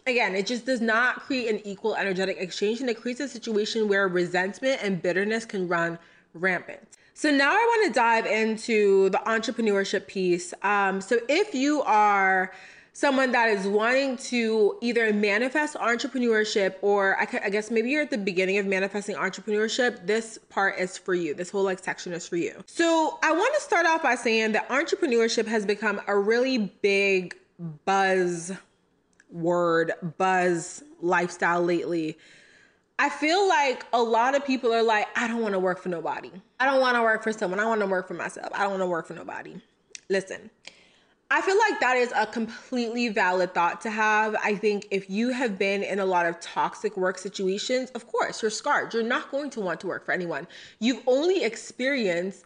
again, 0.05 0.35
it 0.35 0.45
just 0.45 0.67
does 0.67 0.81
not 0.81 1.21
create 1.21 1.49
an 1.49 1.65
equal 1.65 1.95
energetic 1.95 2.37
exchange 2.37 2.79
and 2.79 2.91
it 2.91 3.01
creates 3.01 3.21
a 3.21 3.27
situation 3.27 3.87
where 3.87 4.07
resentment 4.07 4.83
and 4.83 5.01
bitterness 5.01 5.45
can 5.45 5.67
run 5.67 5.97
rampant. 6.35 6.87
So 7.13 7.29
now 7.31 7.51
I 7.51 7.55
want 7.55 7.93
to 7.93 7.99
dive 7.99 8.25
into 8.25 9.09
the 9.09 9.19
entrepreneurship 9.19 10.07
piece. 10.07 10.53
Um, 10.63 10.99
so 10.99 11.19
if 11.29 11.53
you 11.53 11.83
are 11.83 12.51
someone 12.93 13.31
that 13.31 13.49
is 13.49 13.67
wanting 13.67 14.17
to 14.17 14.77
either 14.81 15.11
manifest 15.13 15.75
entrepreneurship 15.75 16.75
or 16.81 17.19
I, 17.19 17.27
I, 17.45 17.49
guess 17.49 17.71
maybe 17.71 17.89
you're 17.89 18.03
at 18.03 18.11
the 18.11 18.19
beginning 18.19 18.59
of 18.59 18.67
manifesting 18.67 19.15
entrepreneurship 19.15 20.05
this 20.05 20.37
part 20.49 20.77
is 20.79 20.97
for 20.97 21.15
you. 21.15 21.33
This 21.33 21.49
whole 21.49 21.63
like 21.63 21.83
section 21.83 22.13
is 22.13 22.27
for 22.27 22.37
you. 22.37 22.63
So 22.67 23.17
i 23.23 23.31
want 23.31 23.53
to 23.55 23.61
start 23.61 23.85
off 23.87 24.03
by 24.03 24.15
saying 24.15 24.51
that 24.53 24.69
entrepreneurship 24.69 25.47
has 25.47 25.65
become 25.65 26.01
a 26.07 26.17
really 26.17 26.71
big 26.81 27.35
buzz 27.85 28.51
word 29.31 29.93
buzz 30.17 30.83
lifestyle 31.01 31.63
lately 31.63 32.17
I 32.99 33.09
feel 33.09 33.47
like 33.47 33.85
a 33.91 34.01
lot 34.01 34.35
of 34.35 34.45
people 34.45 34.71
are 34.71 34.83
like, 34.83 35.07
I 35.17 35.27
don't 35.27 35.41
want 35.41 35.53
to 35.53 35.59
work 35.59 35.79
for 35.79 35.89
nobody. 35.89 36.31
I 36.59 36.65
don't 36.65 36.79
want 36.79 36.95
to 36.95 37.01
work 37.01 37.23
for 37.23 37.33
someone. 37.33 37.59
I 37.59 37.65
want 37.65 37.81
to 37.81 37.87
work 37.87 38.07
for 38.07 38.13
myself. 38.13 38.49
I 38.53 38.59
don't 38.59 38.71
want 38.71 38.83
to 38.83 38.87
work 38.87 39.07
for 39.07 39.13
nobody. 39.13 39.55
Listen, 40.09 40.51
I 41.31 41.41
feel 41.41 41.57
like 41.57 41.79
that 41.79 41.97
is 41.97 42.13
a 42.15 42.27
completely 42.27 43.09
valid 43.09 43.55
thought 43.55 43.81
to 43.81 43.89
have. 43.89 44.35
I 44.43 44.53
think 44.53 44.87
if 44.91 45.09
you 45.09 45.31
have 45.31 45.57
been 45.57 45.81
in 45.81 45.99
a 45.99 46.05
lot 46.05 46.27
of 46.27 46.39
toxic 46.39 46.95
work 46.95 47.17
situations, 47.17 47.89
of 47.91 48.07
course, 48.07 48.43
you're 48.43 48.51
scarred. 48.51 48.93
You're 48.93 49.01
not 49.01 49.31
going 49.31 49.49
to 49.51 49.59
want 49.59 49.79
to 49.79 49.87
work 49.87 50.05
for 50.05 50.11
anyone. 50.11 50.47
You've 50.79 51.01
only 51.07 51.43
experienced 51.43 52.43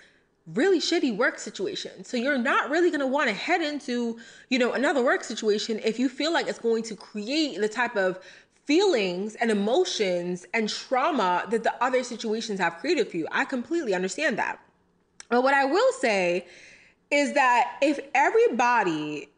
really 0.54 0.80
shitty 0.80 1.18
work 1.18 1.38
situations. 1.40 2.08
So 2.08 2.16
you're 2.16 2.38
not 2.38 2.70
really 2.70 2.90
going 2.90 3.02
to 3.02 3.08
want 3.08 3.28
to 3.28 3.36
head 3.36 3.62
into, 3.62 4.18
you 4.50 4.58
know, 4.58 4.72
another 4.72 5.04
work 5.04 5.26
situation 5.26 5.82
if 5.84 6.00
you 6.00 6.08
feel 6.08 6.32
like 6.32 6.48
it's 6.48 6.60
going 6.60 6.84
to 6.84 6.96
create 6.96 7.60
the 7.60 7.68
type 7.68 7.98
of 7.98 8.20
feelings 8.68 9.36
and 9.36 9.50
emotions 9.50 10.46
and 10.54 10.68
trauma 10.68 11.46
that 11.50 11.64
the 11.64 11.74
other 11.84 12.04
situations 12.04 12.60
have 12.60 12.78
created 12.78 13.08
for 13.10 13.16
you. 13.16 13.26
I 13.32 13.46
completely 13.46 13.94
understand 13.96 14.38
that. 14.38 14.60
But 15.30 15.42
what 15.42 15.54
I 15.54 15.66
will 15.66 15.92
say 15.94 16.46
is 17.10 17.34
that 17.34 17.78
if 17.82 18.00
everybody, 18.14 19.30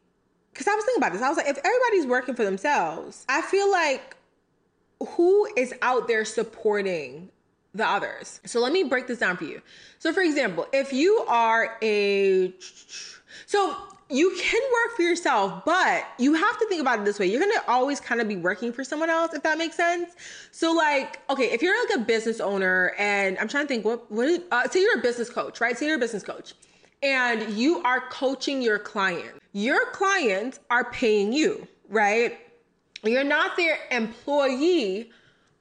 because 0.52 0.68
I 0.68 0.74
was 0.74 0.84
thinking 0.84 1.04
about 1.04 1.14
this, 1.14 1.22
I 1.22 1.30
was 1.30 1.38
like, 1.38 1.48
if 1.48 1.60
everybody's 1.64 2.08
working 2.08 2.34
for 2.34 2.44
themselves, 2.44 3.26
I 3.30 3.44
feel 3.44 3.72
like 3.72 4.16
who 5.10 5.48
is 5.56 5.74
out 5.84 6.08
there 6.08 6.26
supporting 6.26 7.30
the 7.76 7.88
others? 7.88 8.42
So 8.46 8.60
let 8.60 8.74
me 8.74 8.84
break 8.84 9.06
this 9.06 9.20
down 9.20 9.38
for 9.38 9.46
you. 9.46 9.62
So, 10.00 10.12
for 10.12 10.22
example, 10.22 10.66
if 10.74 10.92
you 10.92 11.24
are 11.28 11.78
a, 11.84 12.52
so 13.46 13.78
you 14.10 14.36
can 14.40 14.62
work 14.62 14.96
for 14.96 15.04
yourself, 15.04 15.64
but 15.66 16.06
you 16.18 16.34
have 16.34 16.60
to 16.60 16.66
think 16.68 16.82
about 16.82 17.00
it 17.00 17.06
this 17.06 17.20
way. 17.20 17.28
You're 17.28 17.40
gonna 17.40 17.62
always 17.68 18.00
kind 18.00 18.20
of 18.20 18.28
be 18.28 18.36
working 18.36 18.74
for 18.74 18.84
someone 18.84 19.10
else, 19.10 19.34
if 19.34 19.44
that 19.44 19.58
makes 19.58 19.76
sense. 19.76 20.16
So, 20.52 20.72
like, 20.72 21.20
okay, 21.30 21.52
if 21.52 21.62
you're 21.62 21.76
like 21.88 22.00
a 22.00 22.04
business 22.04 22.40
owner, 22.40 22.94
and 22.98 23.38
I'm 23.38 23.48
trying 23.48 23.66
to 23.66 23.68
think, 23.68 23.86
what, 23.86 24.12
what 24.12 24.28
is, 24.28 24.40
uh, 24.52 24.68
say 24.68 24.82
you're 24.82 25.00
a 25.00 25.02
business 25.02 25.30
coach, 25.30 25.62
right? 25.62 25.78
Say 25.78 25.86
you're 25.86 25.98
a 25.98 26.00
business 26.00 26.24
coach 26.24 26.54
and 27.02 27.54
you 27.54 27.82
are 27.84 28.02
coaching 28.10 28.62
your 28.62 28.80
client. 28.80 29.42
Your 29.54 29.92
clients 29.92 30.60
are 30.70 30.92
paying 30.92 31.34
you, 31.34 31.68
right? 31.90 32.38
You're 33.04 33.24
not 33.24 33.56
their 33.56 33.78
employee, 33.92 35.12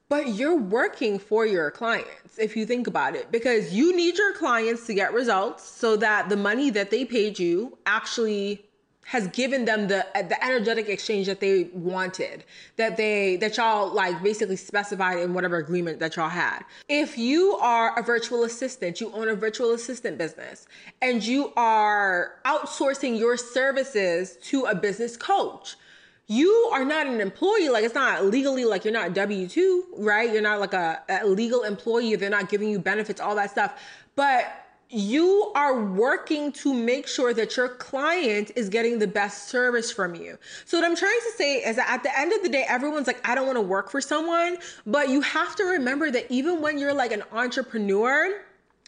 but 0.09 0.29
you're 0.29 0.57
working 0.57 1.19
for 1.19 1.45
your 1.45 1.71
clients 1.71 2.37
if 2.37 2.57
you 2.57 2.65
think 2.65 2.87
about 2.87 3.15
it 3.15 3.31
because 3.31 3.73
you 3.73 3.95
need 3.95 4.17
your 4.17 4.33
clients 4.33 4.85
to 4.87 4.93
get 4.93 5.13
results 5.13 5.63
so 5.63 5.95
that 5.95 6.27
the 6.29 6.37
money 6.37 6.69
that 6.69 6.89
they 6.89 7.05
paid 7.05 7.37
you 7.39 7.77
actually 7.85 8.65
has 9.05 9.27
given 9.29 9.65
them 9.65 9.87
the 9.87 10.05
the 10.13 10.43
energetic 10.43 10.87
exchange 10.87 11.25
that 11.25 11.39
they 11.39 11.63
wanted 11.73 12.43
that 12.75 12.95
they 12.95 13.37
that 13.37 13.57
y'all 13.57 13.91
like 13.91 14.21
basically 14.21 14.55
specified 14.55 15.17
in 15.17 15.33
whatever 15.33 15.57
agreement 15.57 15.97
that 15.99 16.15
y'all 16.15 16.29
had. 16.29 16.59
If 16.87 17.17
you 17.17 17.57
are 17.59 17.97
a 17.97 18.03
virtual 18.03 18.43
assistant 18.43 19.01
you 19.01 19.11
own 19.13 19.27
a 19.29 19.35
virtual 19.35 19.71
assistant 19.71 20.19
business 20.19 20.67
and 21.01 21.25
you 21.25 21.51
are 21.55 22.33
outsourcing 22.45 23.17
your 23.17 23.35
services 23.35 24.37
to 24.43 24.65
a 24.65 24.75
business 24.75 25.17
coach 25.17 25.75
you 26.29 26.69
are 26.71 26.85
not 26.85 27.07
an 27.07 27.19
employee 27.19 27.69
like 27.69 27.83
it's 27.83 27.95
not 27.95 28.23
legally 28.23 28.63
like 28.63 28.85
you're 28.85 28.93
not 28.93 29.11
w2 29.11 29.81
right 29.97 30.31
you're 30.31 30.43
not 30.43 30.59
like 30.59 30.73
a, 30.73 31.01
a 31.09 31.25
legal 31.25 31.63
employee 31.63 32.15
they're 32.15 32.29
not 32.29 32.49
giving 32.49 32.69
you 32.69 32.79
benefits 32.79 33.19
all 33.19 33.35
that 33.35 33.49
stuff 33.49 33.81
but 34.15 34.65
you 34.91 35.51
are 35.53 35.83
working 35.83 36.51
to 36.51 36.73
make 36.73 37.07
sure 37.07 37.33
that 37.33 37.55
your 37.55 37.69
client 37.69 38.51
is 38.55 38.69
getting 38.69 38.97
the 38.97 39.07
best 39.07 39.47
service 39.47 39.91
from 39.91 40.15
you. 40.15 40.35
So, 40.65 40.79
what 40.79 40.85
I'm 40.85 40.95
trying 40.95 41.19
to 41.19 41.37
say 41.37 41.57
is 41.57 41.75
that 41.75 41.87
at 41.87 42.01
the 42.01 42.19
end 42.19 42.33
of 42.33 42.41
the 42.41 42.49
day, 42.49 42.65
everyone's 42.67 43.05
like, 43.05 43.27
I 43.27 43.35
don't 43.35 43.45
want 43.45 43.57
to 43.57 43.61
work 43.61 43.91
for 43.91 44.01
someone. 44.01 44.57
But 44.87 45.09
you 45.09 45.21
have 45.21 45.55
to 45.57 45.63
remember 45.63 46.09
that 46.09 46.25
even 46.31 46.59
when 46.59 46.79
you're 46.79 46.93
like 46.93 47.11
an 47.11 47.21
entrepreneur, 47.31 48.41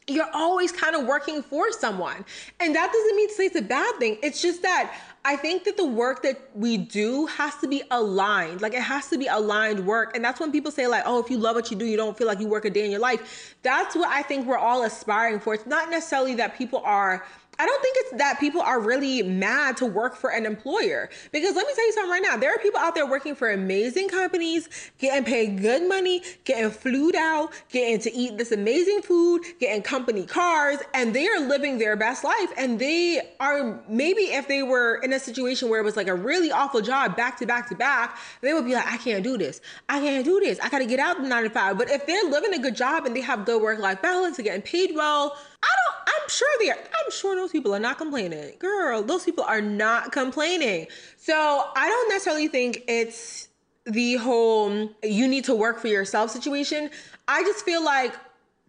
you're 0.08 0.30
always 0.34 0.72
kind 0.72 0.96
of 0.96 1.06
working 1.06 1.44
for 1.44 1.72
someone. 1.72 2.26
And 2.60 2.76
that 2.76 2.92
doesn't 2.92 3.16
mean 3.16 3.28
to 3.30 3.34
say 3.36 3.46
it's 3.46 3.56
a 3.56 3.62
bad 3.62 3.96
thing. 3.98 4.18
It's 4.24 4.42
just 4.42 4.64
that 4.64 4.96
I 5.24 5.36
think 5.36 5.66
that 5.66 5.78
the 5.78 5.86
work 5.86 6.24
that 6.24 6.42
we 6.56 6.78
do 6.78 7.28
has 7.28 7.56
to 7.58 7.68
be 7.68 7.84
aligned. 7.92 8.62
Like 8.62 8.74
it 8.74 8.82
has 8.82 9.08
to 9.10 9.20
be 9.20 9.28
aligned 9.28 9.86
work. 9.86 10.16
And 10.16 10.26
that's 10.26 10.40
when 10.40 10.52
people 10.52 10.72
say, 10.72 10.88
like, 10.88 11.04
oh, 11.06 11.20
if 11.20 11.30
you 11.30 11.38
love 11.38 11.56
what 11.56 11.70
you 11.70 11.78
do, 11.78 11.86
you 11.86 11.96
don't 11.96 12.18
feel 12.18 12.26
like 12.26 12.40
you 12.40 12.48
work 12.48 12.66
a 12.66 12.72
day 12.72 12.86
in 12.86 12.92
your 12.92 13.00
life. 13.00 13.56
That's 13.62 13.96
what 13.96 14.10
I 14.10 14.24
think 14.24 14.48
we're 14.48 14.58
all 14.58 14.82
aspiring 14.84 15.40
for. 15.40 15.54
It's 15.54 15.68
not 15.68 15.92
necessarily 15.92 16.34
that 16.36 16.58
people 16.58 16.82
are 16.84 17.24
I 17.62 17.66
don't 17.68 17.82
think 17.84 17.96
it's 18.00 18.18
that 18.18 18.40
people 18.40 18.60
are 18.60 18.80
really 18.80 19.22
mad 19.22 19.78
to 19.78 19.86
work 19.86 20.16
for 20.16 20.32
an 20.32 20.48
employer. 20.48 21.12
Because 21.32 21.56
let 21.56 21.68
me 21.68 21.74
tell 21.76 21.86
you 21.86 21.94
something 21.94 22.10
right 22.10 22.24
now. 22.24 22.36
There 22.36 22.50
are 22.50 22.58
people 22.58 22.80
out 22.80 22.96
there 22.96 23.06
working 23.06 23.36
for 23.36 23.52
amazing 23.52 24.10
companies, 24.10 24.68
getting 24.98 25.24
paid 25.24 25.62
good 25.62 25.88
money, 25.88 26.24
getting 26.44 26.72
flued 26.72 27.16
out, 27.16 27.52
getting 27.70 28.00
to 28.00 28.12
eat 28.12 28.40
this 28.40 28.52
amazing 28.52 29.04
food, 29.04 29.44
getting 29.60 29.84
company 29.84 30.26
cars, 30.26 30.80
and 30.96 31.14
they 31.14 31.28
are 31.28 31.40
living 31.40 31.78
their 31.78 31.96
best 31.96 32.24
life. 32.24 32.52
And 32.58 32.80
they 32.80 33.22
are 33.40 33.80
maybe 33.88 34.24
if 34.24 34.48
they 34.48 34.64
were 34.64 34.96
in 35.04 35.14
a 35.14 35.20
situation 35.20 35.70
where 35.70 35.80
it 35.80 35.84
was 35.84 35.96
like 35.96 36.08
a 36.08 36.16
really 36.16 36.52
awful 36.52 36.82
job 36.82 37.16
back 37.16 37.38
to 37.38 37.46
back 37.46 37.70
to 37.70 37.76
back, 37.76 38.18
they 38.42 38.54
would 38.56 38.66
be 38.66 38.74
like, 38.74 38.88
I 38.88 38.98
can't 38.98 39.24
do 39.24 39.38
this. 39.38 39.62
I 39.88 40.00
can't 40.00 40.26
do 40.26 40.40
this. 40.40 40.60
I 40.62 40.70
gotta 40.70 40.88
get 40.88 40.98
out 40.98 41.22
the 41.22 41.28
nine 41.28 41.44
to 41.44 41.52
five. 41.52 41.78
But 41.78 41.92
if 41.92 42.08
they're 42.08 42.28
living 42.28 42.56
a 42.56 42.60
good 42.60 42.76
job 42.76 43.06
and 43.06 43.16
they 43.16 43.22
have 43.22 43.46
good 43.46 43.62
work-life 43.62 44.02
balance 44.02 44.40
and 44.40 44.46
getting 44.46 44.64
paid 44.64 44.96
well, 44.96 45.38
I 45.64 45.68
don't, 45.68 45.96
I'm 46.08 46.30
sure 46.30 46.48
they 46.60 46.70
are, 46.70 46.78
I'm 46.78 47.12
sure 47.12 47.36
those 47.36 47.52
people 47.52 47.74
are 47.74 47.80
not 47.80 47.98
complaining. 47.98 48.54
Girl, 48.60 49.04
those 49.04 49.24
people 49.24 49.44
are 49.44 49.62
not 49.62 50.12
complaining. 50.12 50.88
So 51.18 51.70
I 51.76 51.88
don't 51.88 52.10
necessarily 52.10 52.48
think 52.48 52.84
it's 52.88 53.50
the 53.86 54.16
whole 54.16 54.90
you 55.04 55.28
need 55.28 55.46
to 55.46 55.56
work 55.56 55.80
for 55.80 55.88
yourself 55.88 56.32
situation. 56.32 56.90
I 57.28 57.44
just 57.44 57.66
feel 57.66 57.84
like 57.84 58.14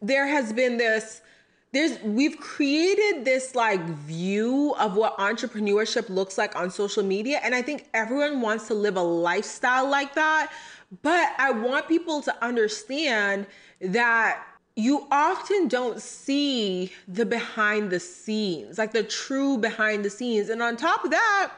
there 0.00 0.26
has 0.26 0.52
been 0.52 0.76
this 0.76 1.20
there's 1.72 1.98
we've 2.02 2.38
created 2.38 3.24
this 3.24 3.54
like 3.54 3.80
view 3.80 4.74
of 4.78 4.94
what 4.94 5.16
entrepreneurship 5.18 6.10
looks 6.10 6.36
like 6.36 6.54
on 6.54 6.70
social 6.70 7.02
media 7.02 7.40
and 7.42 7.54
I 7.54 7.62
think 7.62 7.88
everyone 7.94 8.42
wants 8.42 8.68
to 8.68 8.74
live 8.74 8.96
a 8.96 9.02
lifestyle 9.02 9.88
like 9.88 10.14
that, 10.14 10.52
but 11.02 11.30
I 11.38 11.50
want 11.50 11.88
people 11.88 12.20
to 12.22 12.44
understand 12.44 13.46
that 13.80 14.44
you 14.76 15.06
often 15.10 15.68
don't 15.68 16.00
see 16.00 16.92
the 17.06 17.26
behind 17.26 17.90
the 17.90 18.00
scenes, 18.00 18.78
like 18.78 18.92
the 18.92 19.02
true 19.02 19.58
behind 19.58 20.04
the 20.04 20.10
scenes. 20.10 20.48
And 20.48 20.62
on 20.62 20.76
top 20.76 21.04
of 21.04 21.10
that, 21.10 21.52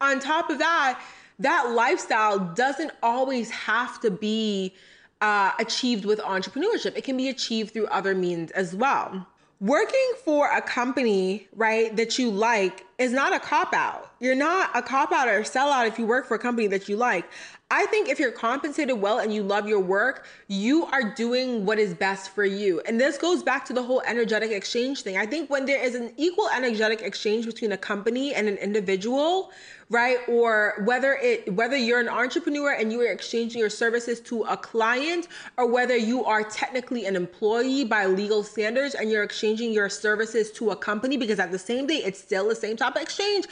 on 0.00 0.18
top 0.18 0.50
of 0.50 0.58
that, 0.58 1.00
that 1.38 1.70
lifestyle 1.70 2.38
doesn't 2.38 2.92
always 3.02 3.50
have 3.50 4.00
to 4.00 4.10
be 4.10 4.74
uh, 5.20 5.52
achieved 5.58 6.04
with 6.04 6.18
entrepreneurship. 6.20 6.96
It 6.96 7.04
can 7.04 7.16
be 7.16 7.28
achieved 7.28 7.72
through 7.72 7.86
other 7.86 8.14
means 8.14 8.50
as 8.52 8.74
well. 8.74 9.26
Working 9.60 10.12
for 10.24 10.48
a 10.48 10.62
company, 10.62 11.48
right, 11.54 11.94
that 11.96 12.18
you 12.18 12.30
like 12.30 12.86
is 12.98 13.12
not 13.12 13.32
a 13.32 13.40
cop 13.40 13.74
out. 13.74 14.12
You're 14.20 14.36
not 14.36 14.70
a 14.74 14.82
cop 14.82 15.10
out 15.10 15.26
or 15.26 15.38
a 15.38 15.42
sellout 15.42 15.88
if 15.88 15.98
you 15.98 16.06
work 16.06 16.26
for 16.26 16.36
a 16.36 16.38
company 16.38 16.68
that 16.68 16.88
you 16.88 16.96
like. 16.96 17.24
I 17.70 17.84
think 17.84 18.08
if 18.08 18.18
you're 18.18 18.32
compensated 18.32 18.98
well 18.98 19.18
and 19.18 19.32
you 19.32 19.42
love 19.42 19.68
your 19.68 19.80
work, 19.80 20.24
you 20.46 20.86
are 20.86 21.14
doing 21.14 21.66
what 21.66 21.78
is 21.78 21.92
best 21.92 22.30
for 22.30 22.46
you. 22.46 22.80
And 22.86 22.98
this 22.98 23.18
goes 23.18 23.42
back 23.42 23.66
to 23.66 23.74
the 23.74 23.82
whole 23.82 24.00
energetic 24.06 24.52
exchange 24.52 25.02
thing. 25.02 25.18
I 25.18 25.26
think 25.26 25.50
when 25.50 25.66
there 25.66 25.84
is 25.84 25.94
an 25.94 26.14
equal 26.16 26.48
energetic 26.48 27.02
exchange 27.02 27.44
between 27.44 27.72
a 27.72 27.76
company 27.76 28.34
and 28.34 28.48
an 28.48 28.56
individual, 28.56 29.52
right? 29.90 30.16
Or 30.28 30.82
whether 30.86 31.16
it 31.16 31.52
whether 31.52 31.76
you're 31.76 32.00
an 32.00 32.08
entrepreneur 32.08 32.72
and 32.72 32.90
you 32.90 33.02
are 33.02 33.12
exchanging 33.12 33.60
your 33.60 33.68
services 33.68 34.18
to 34.20 34.44
a 34.44 34.56
client 34.56 35.28
or 35.58 35.70
whether 35.70 35.96
you 35.96 36.24
are 36.24 36.44
technically 36.44 37.04
an 37.04 37.16
employee 37.16 37.84
by 37.84 38.06
legal 38.06 38.42
standards 38.42 38.94
and 38.94 39.10
you're 39.10 39.24
exchanging 39.24 39.74
your 39.74 39.90
services 39.90 40.50
to 40.52 40.70
a 40.70 40.76
company 40.76 41.18
because 41.18 41.38
at 41.38 41.52
the 41.52 41.58
same 41.58 41.86
day 41.86 41.96
it's 41.96 42.18
still 42.18 42.48
the 42.48 42.56
same 42.56 42.78
type 42.78 42.96
of 42.96 43.02
exchange. 43.02 43.44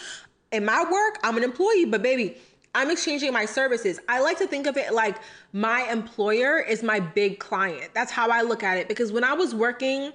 In 0.53 0.65
my 0.65 0.83
work, 0.91 1.19
I'm 1.23 1.37
an 1.37 1.43
employee, 1.43 1.85
but 1.85 2.03
baby, 2.03 2.39
I'm 2.77 2.91
exchanging 2.91 3.33
my 3.33 3.47
services. 3.47 3.99
I 4.07 4.21
like 4.21 4.37
to 4.39 4.47
think 4.47 4.67
of 4.67 4.77
it 4.77 4.93
like 4.93 5.17
my 5.55 5.91
employer 5.91 6.59
is 6.59 6.83
my 6.83 7.01
big 7.01 7.39
client. 7.39 7.91
That's 7.95 8.13
how 8.13 8.29
I 8.29 8.43
look 8.43 8.63
at 8.63 8.77
it 8.77 8.87
because 8.87 9.13
when 9.13 9.25
I 9.25 9.33
was 9.33 9.55
working 9.55 10.13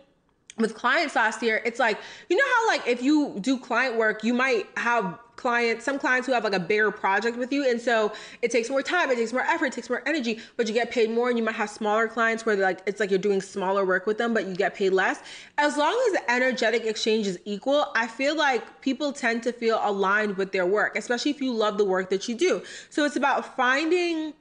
with 0.60 0.76
clients 0.76 1.16
last 1.16 1.42
year, 1.42 1.60
it's 1.66 1.80
like, 1.80 1.98
you 2.30 2.38
know 2.38 2.46
how 2.56 2.68
like 2.68 2.88
if 2.88 3.02
you 3.02 3.36
do 3.42 3.58
client 3.58 3.98
work, 3.98 4.24
you 4.24 4.36
might 4.36 4.68
have 4.78 5.18
clients, 5.42 5.84
some 5.84 5.98
clients 5.98 6.28
who 6.28 6.34
have 6.34 6.44
like 6.44 6.54
a 6.54 6.60
bigger 6.60 6.92
project 6.92 7.36
with 7.36 7.52
you. 7.52 7.68
And 7.68 7.82
so 7.82 8.14
it 8.44 8.52
takes 8.52 8.70
more 8.70 8.84
time, 8.84 9.10
it 9.10 9.16
takes 9.16 9.34
more 9.34 9.42
effort, 9.42 9.66
it 9.68 9.74
takes 9.74 9.90
more 9.90 10.04
energy, 10.08 10.40
but 10.56 10.68
you 10.68 10.74
get 10.74 10.92
paid 10.92 11.10
more. 11.10 11.30
And 11.30 11.38
you 11.38 11.44
might 11.44 11.56
have 11.56 11.70
smaller 11.70 12.08
clients 12.08 12.46
where 12.46 12.56
like 12.56 12.82
it's 12.86 13.00
like 13.00 13.10
you're 13.10 13.20
doing 13.20 13.42
smaller 13.42 13.84
work 13.84 14.06
with 14.06 14.20
them, 14.20 14.36
but 14.36 14.46
you 14.46 14.56
get 14.56 14.76
paid 14.76 14.92
less. 14.92 15.22
As 15.58 15.78
long 15.78 16.00
as 16.08 16.22
the 16.22 16.32
energetic 16.32 16.86
exchange 16.86 17.26
is 17.26 17.40
equal, 17.46 17.88
I 17.96 18.06
feel 18.06 18.38
like 18.38 18.82
people 18.82 19.12
tend 19.12 19.42
to 19.44 19.52
feel 19.52 19.80
aligned 19.82 20.38
with 20.38 20.52
their 20.52 20.68
work, 20.68 20.96
especially 20.96 21.32
if 21.32 21.42
you 21.42 21.52
love 21.52 21.80
the 21.80 21.86
work 21.86 22.12
that 22.12 22.30
you 22.30 22.36
do. 22.36 22.62
So 22.92 23.04
it's 23.04 23.16
about 23.16 23.56
finding 23.56 24.34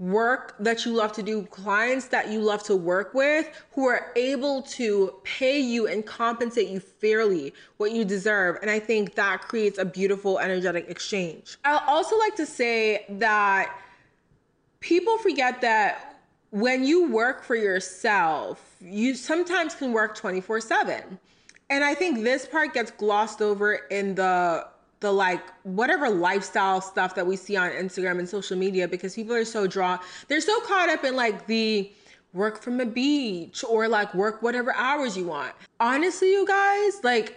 work 0.00 0.56
that 0.58 0.86
you 0.86 0.92
love 0.92 1.12
to 1.12 1.22
do, 1.22 1.42
clients 1.42 2.06
that 2.06 2.30
you 2.30 2.40
love 2.40 2.62
to 2.62 2.74
work 2.74 3.12
with 3.12 3.48
who 3.74 3.86
are 3.86 4.10
able 4.16 4.62
to 4.62 5.14
pay 5.24 5.60
you 5.60 5.86
and 5.86 6.06
compensate 6.06 6.68
you 6.68 6.80
fairly 6.80 7.52
what 7.76 7.92
you 7.92 8.02
deserve. 8.04 8.56
And 8.62 8.70
I 8.70 8.78
think 8.78 9.14
that 9.14 9.42
creates 9.42 9.78
a 9.78 9.84
beautiful 9.84 10.38
energetic 10.38 10.88
exchange. 10.88 11.58
I 11.66 11.82
also 11.86 12.18
like 12.18 12.34
to 12.36 12.46
say 12.46 13.04
that 13.10 13.76
people 14.80 15.18
forget 15.18 15.60
that 15.60 16.22
when 16.50 16.82
you 16.82 17.08
work 17.10 17.44
for 17.44 17.54
yourself, 17.54 18.76
you 18.80 19.14
sometimes 19.14 19.74
can 19.74 19.92
work 19.92 20.16
24 20.16 20.62
7. 20.62 21.18
And 21.68 21.84
I 21.84 21.94
think 21.94 22.24
this 22.24 22.46
part 22.46 22.72
gets 22.72 22.90
glossed 22.90 23.42
over 23.42 23.74
in 23.74 24.14
the 24.14 24.66
the 25.00 25.10
like 25.10 25.42
whatever 25.64 26.08
lifestyle 26.08 26.80
stuff 26.80 27.14
that 27.14 27.26
we 27.26 27.36
see 27.36 27.56
on 27.56 27.70
Instagram 27.70 28.18
and 28.18 28.28
social 28.28 28.56
media 28.56 28.86
because 28.86 29.14
people 29.14 29.34
are 29.34 29.44
so 29.44 29.66
drawn 29.66 29.98
they're 30.28 30.40
so 30.40 30.60
caught 30.60 30.88
up 30.88 31.04
in 31.04 31.16
like 31.16 31.46
the 31.46 31.90
work 32.32 32.62
from 32.62 32.80
a 32.80 32.86
beach 32.86 33.64
or 33.64 33.88
like 33.88 34.14
work 34.14 34.42
whatever 34.42 34.74
hours 34.74 35.16
you 35.16 35.26
want. 35.26 35.52
Honestly, 35.78 36.30
you 36.30 36.46
guys, 36.46 37.02
like 37.02 37.36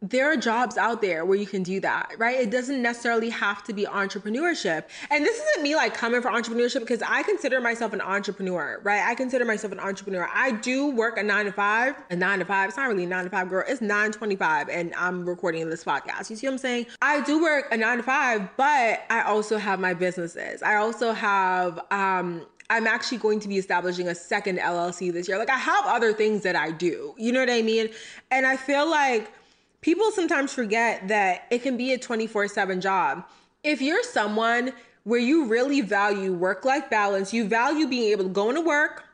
there 0.00 0.30
are 0.30 0.36
jobs 0.36 0.76
out 0.76 1.02
there 1.02 1.24
where 1.24 1.36
you 1.36 1.46
can 1.46 1.64
do 1.64 1.80
that, 1.80 2.12
right? 2.18 2.38
It 2.38 2.50
doesn't 2.50 2.80
necessarily 2.80 3.30
have 3.30 3.64
to 3.64 3.72
be 3.72 3.84
entrepreneurship. 3.84 4.84
And 5.10 5.24
this 5.24 5.36
isn't 5.36 5.62
me 5.62 5.74
like 5.74 5.94
coming 5.94 6.22
for 6.22 6.30
entrepreneurship 6.30 6.80
because 6.80 7.02
I 7.02 7.24
consider 7.24 7.60
myself 7.60 7.92
an 7.92 8.00
entrepreneur, 8.00 8.80
right? 8.84 9.02
I 9.04 9.16
consider 9.16 9.44
myself 9.44 9.72
an 9.72 9.80
entrepreneur. 9.80 10.28
I 10.32 10.52
do 10.52 10.90
work 10.90 11.18
a 11.18 11.22
nine 11.22 11.46
to 11.46 11.52
five, 11.52 11.96
a 12.10 12.16
nine 12.16 12.38
to 12.38 12.44
five. 12.44 12.68
It's 12.68 12.76
not 12.76 12.88
really 12.88 13.04
a 13.04 13.08
nine 13.08 13.24
to 13.24 13.30
five, 13.30 13.48
girl. 13.48 13.64
It's 13.66 13.80
925 13.80 14.68
and 14.68 14.94
I'm 14.94 15.28
recording 15.28 15.68
this 15.68 15.82
podcast. 15.82 16.30
You 16.30 16.36
see 16.36 16.46
what 16.46 16.52
I'm 16.52 16.58
saying? 16.58 16.86
I 17.02 17.20
do 17.22 17.42
work 17.42 17.66
a 17.72 17.76
nine 17.76 17.96
to 17.96 18.04
five, 18.04 18.48
but 18.56 19.02
I 19.10 19.22
also 19.22 19.58
have 19.58 19.80
my 19.80 19.94
businesses. 19.94 20.62
I 20.62 20.76
also 20.76 21.12
have, 21.12 21.80
um, 21.90 22.46
I'm 22.70 22.86
actually 22.86 23.18
going 23.18 23.40
to 23.40 23.48
be 23.48 23.56
establishing 23.56 24.06
a 24.08 24.14
second 24.14 24.58
LLC 24.58 25.12
this 25.12 25.26
year. 25.26 25.38
Like 25.38 25.50
I 25.50 25.58
have 25.58 25.86
other 25.86 26.12
things 26.12 26.44
that 26.44 26.54
I 26.54 26.70
do. 26.70 27.14
You 27.18 27.32
know 27.32 27.40
what 27.40 27.50
I 27.50 27.62
mean? 27.62 27.88
And 28.30 28.46
I 28.46 28.56
feel 28.56 28.88
like 28.88 29.32
people 29.80 30.10
sometimes 30.10 30.52
forget 30.52 31.08
that 31.08 31.46
it 31.50 31.62
can 31.62 31.76
be 31.76 31.92
a 31.92 31.98
24 31.98 32.48
7 32.48 32.80
job. 32.80 33.24
If 33.62 33.80
you're 33.80 34.02
someone 34.02 34.72
where 35.04 35.20
you 35.20 35.46
really 35.46 35.80
value 35.80 36.32
work 36.32 36.64
life 36.64 36.90
balance, 36.90 37.32
you 37.32 37.46
value 37.46 37.86
being 37.86 38.10
able 38.12 38.24
to 38.24 38.30
go 38.30 38.50
into 38.50 38.60
work, 38.60 39.04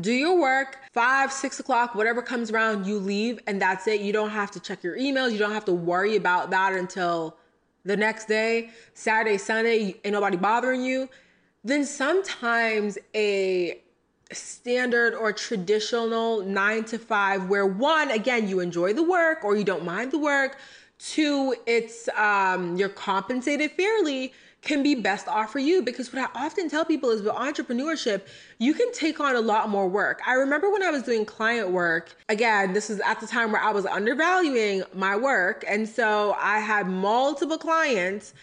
do 0.00 0.12
your 0.12 0.38
work, 0.38 0.78
five, 0.92 1.32
six 1.32 1.58
o'clock, 1.60 1.94
whatever 1.94 2.22
comes 2.22 2.50
around, 2.50 2.86
you 2.86 2.98
leave, 2.98 3.40
and 3.46 3.60
that's 3.60 3.86
it. 3.86 4.00
You 4.00 4.12
don't 4.12 4.30
have 4.30 4.50
to 4.52 4.60
check 4.60 4.82
your 4.84 4.96
emails. 4.96 5.32
You 5.32 5.38
don't 5.38 5.52
have 5.52 5.64
to 5.64 5.72
worry 5.72 6.16
about 6.16 6.50
that 6.50 6.74
until 6.74 7.36
the 7.84 7.96
next 7.96 8.26
day, 8.28 8.70
Saturday, 8.94 9.38
Sunday, 9.38 9.96
ain't 10.04 10.12
nobody 10.12 10.36
bothering 10.36 10.82
you. 10.82 11.08
Then 11.64 11.84
sometimes 11.84 12.98
a 13.14 13.80
standard 14.32 15.14
or 15.14 15.32
traditional 15.32 16.42
nine 16.42 16.84
to 16.84 16.98
five 16.98 17.48
where 17.48 17.66
one 17.66 18.10
again 18.10 18.48
you 18.48 18.60
enjoy 18.60 18.92
the 18.92 19.02
work 19.02 19.42
or 19.44 19.56
you 19.56 19.64
don't 19.64 19.84
mind 19.84 20.10
the 20.10 20.18
work 20.18 20.58
two 20.98 21.54
it's 21.66 22.08
um, 22.10 22.76
you're 22.76 22.88
compensated 22.88 23.70
fairly 23.72 24.32
can 24.62 24.82
be 24.82 24.94
best 24.94 25.28
off 25.28 25.52
for 25.52 25.58
you 25.58 25.82
because 25.82 26.12
what 26.12 26.22
I 26.22 26.44
often 26.44 26.68
tell 26.68 26.84
people 26.84 27.10
is 27.10 27.22
with 27.22 27.32
entrepreneurship, 27.32 28.22
you 28.58 28.74
can 28.74 28.92
take 28.92 29.20
on 29.20 29.36
a 29.36 29.40
lot 29.40 29.68
more 29.68 29.88
work. 29.88 30.20
I 30.26 30.34
remember 30.34 30.70
when 30.70 30.82
I 30.82 30.90
was 30.90 31.04
doing 31.04 31.24
client 31.24 31.70
work, 31.70 32.16
again, 32.28 32.72
this 32.72 32.90
is 32.90 33.00
at 33.00 33.20
the 33.20 33.26
time 33.26 33.52
where 33.52 33.62
I 33.62 33.70
was 33.70 33.86
undervaluing 33.86 34.82
my 34.94 35.16
work. 35.16 35.64
And 35.68 35.88
so 35.88 36.36
I 36.38 36.58
had 36.58 36.88
multiple 36.88 37.58
clients 37.58 38.34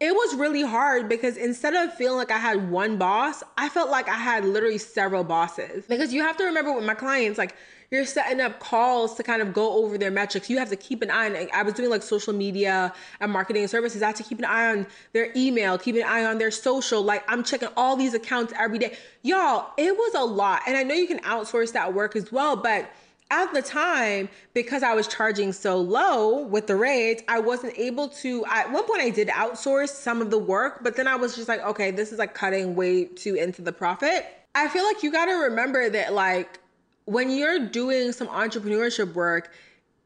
it 0.00 0.14
was 0.14 0.36
really 0.36 0.62
hard 0.62 1.08
because 1.08 1.36
instead 1.36 1.74
of 1.74 1.92
feeling 1.94 2.18
like 2.18 2.30
I 2.30 2.38
had 2.38 2.70
one 2.70 2.98
boss, 2.98 3.42
I 3.56 3.68
felt 3.68 3.90
like 3.90 4.08
I 4.08 4.14
had 4.14 4.44
literally 4.44 4.78
several 4.78 5.24
bosses. 5.24 5.84
Because 5.88 6.12
you 6.12 6.22
have 6.22 6.36
to 6.36 6.44
remember 6.44 6.72
with 6.72 6.84
my 6.84 6.94
clients, 6.94 7.36
like 7.36 7.56
you're 7.90 8.04
setting 8.04 8.40
up 8.40 8.60
calls 8.60 9.14
to 9.14 9.24
kind 9.24 9.42
of 9.42 9.52
go 9.52 9.82
over 9.82 9.98
their 9.98 10.12
metrics. 10.12 10.48
You 10.48 10.58
have 10.58 10.68
to 10.70 10.76
keep 10.76 11.02
an 11.02 11.10
eye 11.10 11.26
on. 11.26 11.48
I 11.52 11.64
was 11.64 11.74
doing 11.74 11.90
like 11.90 12.04
social 12.04 12.32
media 12.32 12.92
and 13.18 13.32
marketing 13.32 13.66
services. 13.66 14.00
I 14.02 14.08
had 14.08 14.16
to 14.16 14.22
keep 14.22 14.38
an 14.38 14.44
eye 14.44 14.70
on 14.70 14.86
their 15.14 15.32
email, 15.34 15.78
keep 15.78 15.96
an 15.96 16.04
eye 16.04 16.24
on 16.24 16.38
their 16.38 16.52
social. 16.52 17.02
Like 17.02 17.24
I'm 17.26 17.42
checking 17.42 17.68
all 17.76 17.96
these 17.96 18.14
accounts 18.14 18.52
every 18.56 18.78
day. 18.78 18.96
Y'all, 19.22 19.72
it 19.76 19.96
was 19.96 20.14
a 20.14 20.24
lot. 20.24 20.62
And 20.68 20.76
I 20.76 20.84
know 20.84 20.94
you 20.94 21.08
can 21.08 21.20
outsource 21.20 21.72
that 21.72 21.92
work 21.92 22.14
as 22.14 22.30
well, 22.30 22.54
but 22.54 22.88
at 23.30 23.52
the 23.52 23.62
time, 23.62 24.28
because 24.54 24.82
I 24.82 24.94
was 24.94 25.06
charging 25.06 25.52
so 25.52 25.78
low 25.78 26.44
with 26.44 26.66
the 26.66 26.76
rates, 26.76 27.22
I 27.28 27.40
wasn't 27.40 27.78
able 27.78 28.08
to. 28.08 28.44
At 28.46 28.72
one 28.72 28.84
point, 28.84 29.02
I 29.02 29.10
did 29.10 29.28
outsource 29.28 29.90
some 29.90 30.22
of 30.22 30.30
the 30.30 30.38
work, 30.38 30.82
but 30.82 30.96
then 30.96 31.06
I 31.06 31.16
was 31.16 31.36
just 31.36 31.48
like, 31.48 31.60
okay, 31.62 31.90
this 31.90 32.12
is 32.12 32.18
like 32.18 32.34
cutting 32.34 32.74
way 32.74 33.04
too 33.04 33.34
into 33.34 33.60
the 33.60 33.72
profit. 33.72 34.26
I 34.54 34.68
feel 34.68 34.84
like 34.84 35.02
you 35.02 35.12
got 35.12 35.26
to 35.26 35.34
remember 35.34 35.90
that, 35.90 36.14
like, 36.14 36.58
when 37.04 37.30
you're 37.30 37.68
doing 37.68 38.12
some 38.12 38.28
entrepreneurship 38.28 39.14
work, 39.14 39.52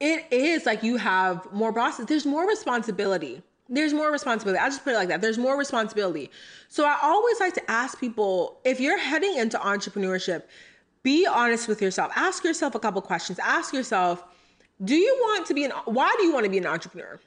it 0.00 0.26
is 0.32 0.66
like 0.66 0.82
you 0.82 0.96
have 0.96 1.46
more 1.52 1.72
bosses, 1.72 2.06
there's 2.06 2.26
more 2.26 2.46
responsibility. 2.46 3.42
There's 3.68 3.94
more 3.94 4.10
responsibility. 4.12 4.58
I'll 4.58 4.68
just 4.68 4.84
put 4.84 4.92
it 4.92 4.96
like 4.96 5.08
that. 5.08 5.22
There's 5.22 5.38
more 5.38 5.56
responsibility. 5.56 6.30
So 6.68 6.84
I 6.84 6.98
always 7.02 7.40
like 7.40 7.54
to 7.54 7.70
ask 7.70 7.98
people 7.98 8.58
if 8.64 8.80
you're 8.80 8.98
heading 8.98 9.36
into 9.36 9.56
entrepreneurship, 9.56 10.42
be 11.02 11.26
honest 11.26 11.68
with 11.68 11.82
yourself. 11.82 12.12
Ask 12.14 12.44
yourself 12.44 12.74
a 12.74 12.78
couple 12.78 13.00
questions. 13.02 13.38
Ask 13.38 13.72
yourself, 13.72 14.24
do 14.84 14.94
you 14.94 15.16
want 15.20 15.46
to 15.46 15.54
be 15.54 15.64
an 15.64 15.72
why 15.84 16.14
do 16.18 16.24
you 16.24 16.32
want 16.32 16.44
to 16.44 16.50
be 16.50 16.58
an 16.58 16.66
entrepreneur? 16.66 17.20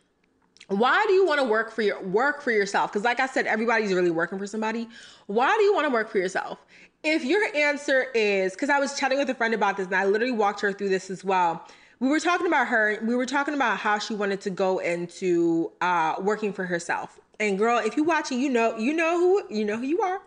Why 0.68 1.04
do 1.08 1.14
you 1.14 1.26
want 1.26 1.40
to 1.40 1.46
work 1.46 1.72
for 1.72 1.84
your 1.84 2.02
work 2.02 2.42
for 2.42 2.52
yourself? 2.52 2.92
Because 2.92 3.04
like 3.04 3.20
I 3.20 3.28
said, 3.28 3.46
everybody's 3.46 3.94
really 3.94 4.12
working 4.12 4.40
for 4.40 4.48
somebody. 4.48 4.88
Why 5.28 5.56
do 5.58 5.64
you 5.64 5.74
want 5.74 5.86
to 5.86 5.94
work 5.94 6.10
for 6.10 6.18
yourself? 6.18 6.60
If 7.04 7.24
your 7.24 7.44
answer 7.56 8.08
is 8.16 8.54
because 8.54 8.70
I 8.70 8.80
was 8.80 8.98
chatting 8.98 9.20
with 9.20 9.30
a 9.30 9.36
friend 9.36 9.54
about 9.54 9.78
this 9.78 9.86
and 9.86 9.96
I 9.96 10.06
literally 10.06 10.34
walked 10.34 10.62
her 10.62 10.74
through 10.74 10.90
this 10.90 11.10
as 11.10 11.24
well. 11.24 11.68
We 12.00 12.10
were 12.10 12.20
talking 12.20 12.48
about 12.48 12.68
her, 12.68 13.00
we 13.04 13.16
were 13.16 13.26
talking 13.26 13.54
about 13.54 13.78
how 13.78 14.00
she 14.00 14.16
wanted 14.16 14.42
to 14.42 14.50
go 14.50 14.80
into 14.80 15.72
uh, 15.82 16.16
working 16.20 16.52
for 16.52 16.66
herself. 16.66 17.20
And 17.40 17.58
girl, 17.58 17.80
if 17.80 17.98
you're 17.98 18.06
watching, 18.06 18.40
you 18.40 18.50
know, 18.50 18.78
you 18.78 18.94
know 18.94 19.18
who 19.20 19.44
you 19.56 19.66
know 19.66 19.78
who 19.78 19.86
you 19.86 20.02
are. 20.02 20.22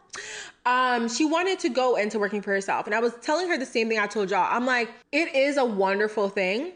Um, 0.66 1.09
she 1.09 1.24
wanted 1.24 1.59
to 1.61 1.70
go 1.70 1.96
into 1.96 2.18
working 2.18 2.42
for 2.42 2.52
herself. 2.52 2.86
And 2.86 2.94
I 2.94 3.00
was 3.00 3.14
telling 3.22 3.48
her 3.48 3.56
the 3.56 3.66
same 3.66 3.88
thing 3.88 3.98
I 3.98 4.06
told 4.06 4.30
y'all. 4.30 4.46
I'm 4.50 4.66
like, 4.66 4.90
it 5.12 5.34
is 5.34 5.56
a 5.56 5.64
wonderful 5.64 6.28
thing. 6.28 6.72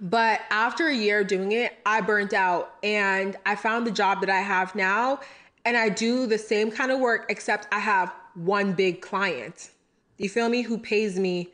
But 0.00 0.40
after 0.50 0.88
a 0.88 0.94
year 0.94 1.22
doing 1.22 1.52
it, 1.52 1.78
I 1.84 2.00
burnt 2.00 2.32
out 2.32 2.74
and 2.82 3.36
I 3.44 3.56
found 3.56 3.86
the 3.86 3.90
job 3.90 4.20
that 4.20 4.30
I 4.30 4.40
have 4.40 4.74
now. 4.74 5.20
And 5.64 5.76
I 5.76 5.90
do 5.90 6.26
the 6.26 6.38
same 6.38 6.70
kind 6.70 6.90
of 6.90 6.98
work, 6.98 7.26
except 7.28 7.68
I 7.72 7.78
have 7.78 8.12
one 8.34 8.72
big 8.72 9.00
client. 9.00 9.70
You 10.16 10.28
feel 10.28 10.48
me? 10.48 10.62
Who 10.62 10.78
pays 10.78 11.18
me 11.18 11.50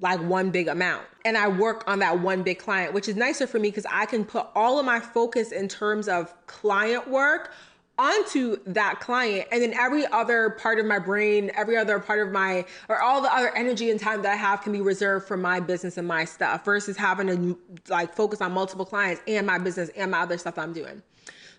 like 0.00 0.20
one 0.20 0.50
big 0.50 0.68
amount. 0.68 1.04
And 1.24 1.36
I 1.36 1.48
work 1.48 1.84
on 1.86 1.98
that 1.98 2.20
one 2.20 2.42
big 2.42 2.58
client, 2.58 2.92
which 2.94 3.08
is 3.08 3.16
nicer 3.16 3.46
for 3.46 3.58
me 3.58 3.70
because 3.70 3.86
I 3.90 4.06
can 4.06 4.24
put 4.24 4.46
all 4.54 4.78
of 4.78 4.86
my 4.86 5.00
focus 5.00 5.52
in 5.52 5.68
terms 5.68 6.08
of 6.08 6.34
client 6.46 7.08
work 7.08 7.52
onto 7.98 8.56
that 8.64 9.00
client 9.00 9.48
and 9.50 9.60
then 9.60 9.74
every 9.74 10.06
other 10.06 10.50
part 10.50 10.78
of 10.78 10.86
my 10.86 11.00
brain 11.00 11.50
every 11.56 11.76
other 11.76 11.98
part 11.98 12.24
of 12.24 12.32
my 12.32 12.64
or 12.88 13.02
all 13.02 13.20
the 13.20 13.34
other 13.34 13.54
energy 13.56 13.90
and 13.90 13.98
time 13.98 14.22
that 14.22 14.32
i 14.32 14.36
have 14.36 14.62
can 14.62 14.72
be 14.72 14.80
reserved 14.80 15.26
for 15.26 15.36
my 15.36 15.58
business 15.58 15.96
and 15.96 16.06
my 16.06 16.24
stuff 16.24 16.64
versus 16.64 16.96
having 16.96 17.26
to 17.26 17.58
like 17.88 18.14
focus 18.14 18.40
on 18.40 18.52
multiple 18.52 18.84
clients 18.84 19.20
and 19.26 19.44
my 19.44 19.58
business 19.58 19.90
and 19.96 20.12
my 20.12 20.20
other 20.20 20.38
stuff 20.38 20.56
i'm 20.58 20.72
doing 20.72 21.02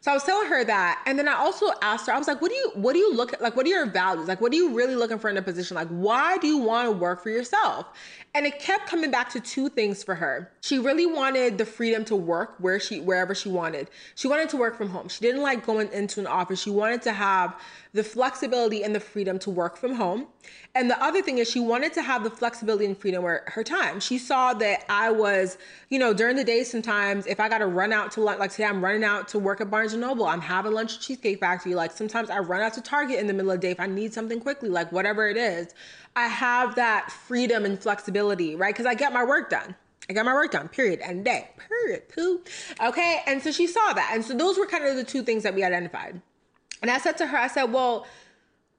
so 0.01 0.11
I 0.11 0.13
was 0.13 0.23
telling 0.23 0.47
her 0.47 0.63
that. 0.63 1.03
And 1.05 1.19
then 1.19 1.27
I 1.27 1.33
also 1.33 1.67
asked 1.81 2.07
her, 2.07 2.13
I 2.13 2.17
was 2.17 2.27
like, 2.27 2.41
what 2.41 2.51
do 2.51 2.55
you 2.55 2.71
what 2.75 2.93
do 2.93 2.99
you 2.99 3.13
look 3.13 3.33
at? 3.33 3.41
Like 3.41 3.55
what 3.55 3.65
are 3.65 3.69
your 3.69 3.85
values? 3.85 4.27
Like 4.27 4.39
what 4.39 4.53
are 4.53 4.55
you 4.55 4.73
really 4.73 4.95
looking 4.95 5.19
for 5.19 5.29
in 5.29 5.37
a 5.37 5.41
position? 5.41 5.75
Like 5.75 5.89
why 5.89 6.37
do 6.37 6.47
you 6.47 6.57
want 6.57 6.87
to 6.87 6.91
work 6.91 7.21
for 7.21 7.29
yourself? 7.29 7.87
And 8.33 8.45
it 8.45 8.59
kept 8.59 8.87
coming 8.87 9.11
back 9.11 9.29
to 9.31 9.39
two 9.41 9.67
things 9.69 10.03
for 10.03 10.15
her. 10.15 10.51
She 10.61 10.79
really 10.79 11.05
wanted 11.05 11.57
the 11.57 11.65
freedom 11.65 12.05
to 12.05 12.15
work 12.15 12.55
where 12.59 12.79
she 12.79 13.01
wherever 13.01 13.35
she 13.35 13.49
wanted. 13.49 13.89
She 14.15 14.27
wanted 14.27 14.49
to 14.49 14.57
work 14.57 14.77
from 14.77 14.89
home. 14.89 15.09
She 15.09 15.19
didn't 15.19 15.41
like 15.41 15.65
going 15.65 15.91
into 15.91 16.21
an 16.21 16.27
office. 16.27 16.61
She 16.61 16.69
wanted 16.69 17.01
to 17.01 17.11
have 17.11 17.59
the 17.93 18.03
flexibility 18.03 18.83
and 18.83 18.93
the 18.93 18.99
freedom 18.99 19.39
to 19.39 19.49
work 19.49 19.75
from 19.75 19.95
home. 19.95 20.27
And 20.75 20.89
the 20.89 21.03
other 21.03 21.21
thing 21.21 21.39
is 21.39 21.49
she 21.49 21.59
wanted 21.59 21.93
to 21.93 22.03
have 22.03 22.23
the 22.23 22.29
flexibility 22.29 22.85
and 22.85 22.95
freedom 22.95 23.23
where 23.23 23.43
her 23.47 23.63
time. 23.63 23.99
She 23.99 24.19
saw 24.19 24.53
that 24.55 24.85
I 24.89 25.09
was, 25.09 25.57
you 25.89 25.97
know, 25.97 26.13
during 26.13 26.35
the 26.35 26.43
day 26.43 26.63
sometimes 26.63 27.25
if 27.25 27.39
I 27.39 27.49
got 27.49 27.57
to 27.59 27.67
run 27.67 27.91
out 27.91 28.11
to 28.13 28.21
lunch, 28.21 28.39
like 28.39 28.51
today 28.51 28.65
I'm 28.65 28.83
running 28.83 29.03
out 29.03 29.27
to 29.29 29.39
work 29.39 29.59
at 29.59 29.71
Barnes 29.71 29.93
and 29.93 30.01
Noble, 30.01 30.25
I'm 30.25 30.41
having 30.41 30.71
lunch 30.71 30.95
at 30.95 31.01
Cheesecake 31.01 31.39
Factory. 31.39 31.73
Like 31.73 31.91
sometimes 31.91 32.29
I 32.29 32.39
run 32.39 32.61
out 32.61 32.73
to 32.73 32.81
Target 32.81 33.19
in 33.19 33.25
the 33.25 33.33
middle 33.33 33.51
of 33.51 33.59
the 33.59 33.67
day 33.67 33.71
if 33.71 33.79
I 33.79 33.87
need 33.87 34.13
something 34.13 34.39
quickly, 34.39 34.69
like 34.69 34.91
whatever 34.91 35.27
it 35.27 35.37
is. 35.37 35.73
I 36.15 36.27
have 36.27 36.75
that 36.75 37.11
freedom 37.11 37.65
and 37.65 37.81
flexibility, 37.81 38.55
right? 38.55 38.73
Because 38.73 38.85
I 38.85 38.93
get 38.93 39.13
my 39.13 39.23
work 39.23 39.49
done. 39.49 39.75
I 40.09 40.13
got 40.13 40.25
my 40.25 40.33
work 40.33 40.51
done, 40.51 40.67
period, 40.69 41.01
and 41.01 41.23
day, 41.23 41.49
period, 41.67 42.09
poo. 42.09 42.41
Okay, 42.83 43.21
and 43.27 43.43
so 43.43 43.51
she 43.51 43.67
saw 43.67 43.93
that. 43.93 44.11
And 44.13 44.25
so 44.25 44.35
those 44.35 44.57
were 44.57 44.65
kind 44.65 44.83
of 44.83 44.95
the 44.95 45.03
two 45.03 45.21
things 45.21 45.43
that 45.43 45.53
we 45.53 45.63
identified. 45.63 46.19
And 46.81 46.89
I 46.89 46.97
said 46.97 47.17
to 47.17 47.27
her, 47.27 47.37
I 47.37 47.47
said, 47.47 47.65
well, 47.65 48.05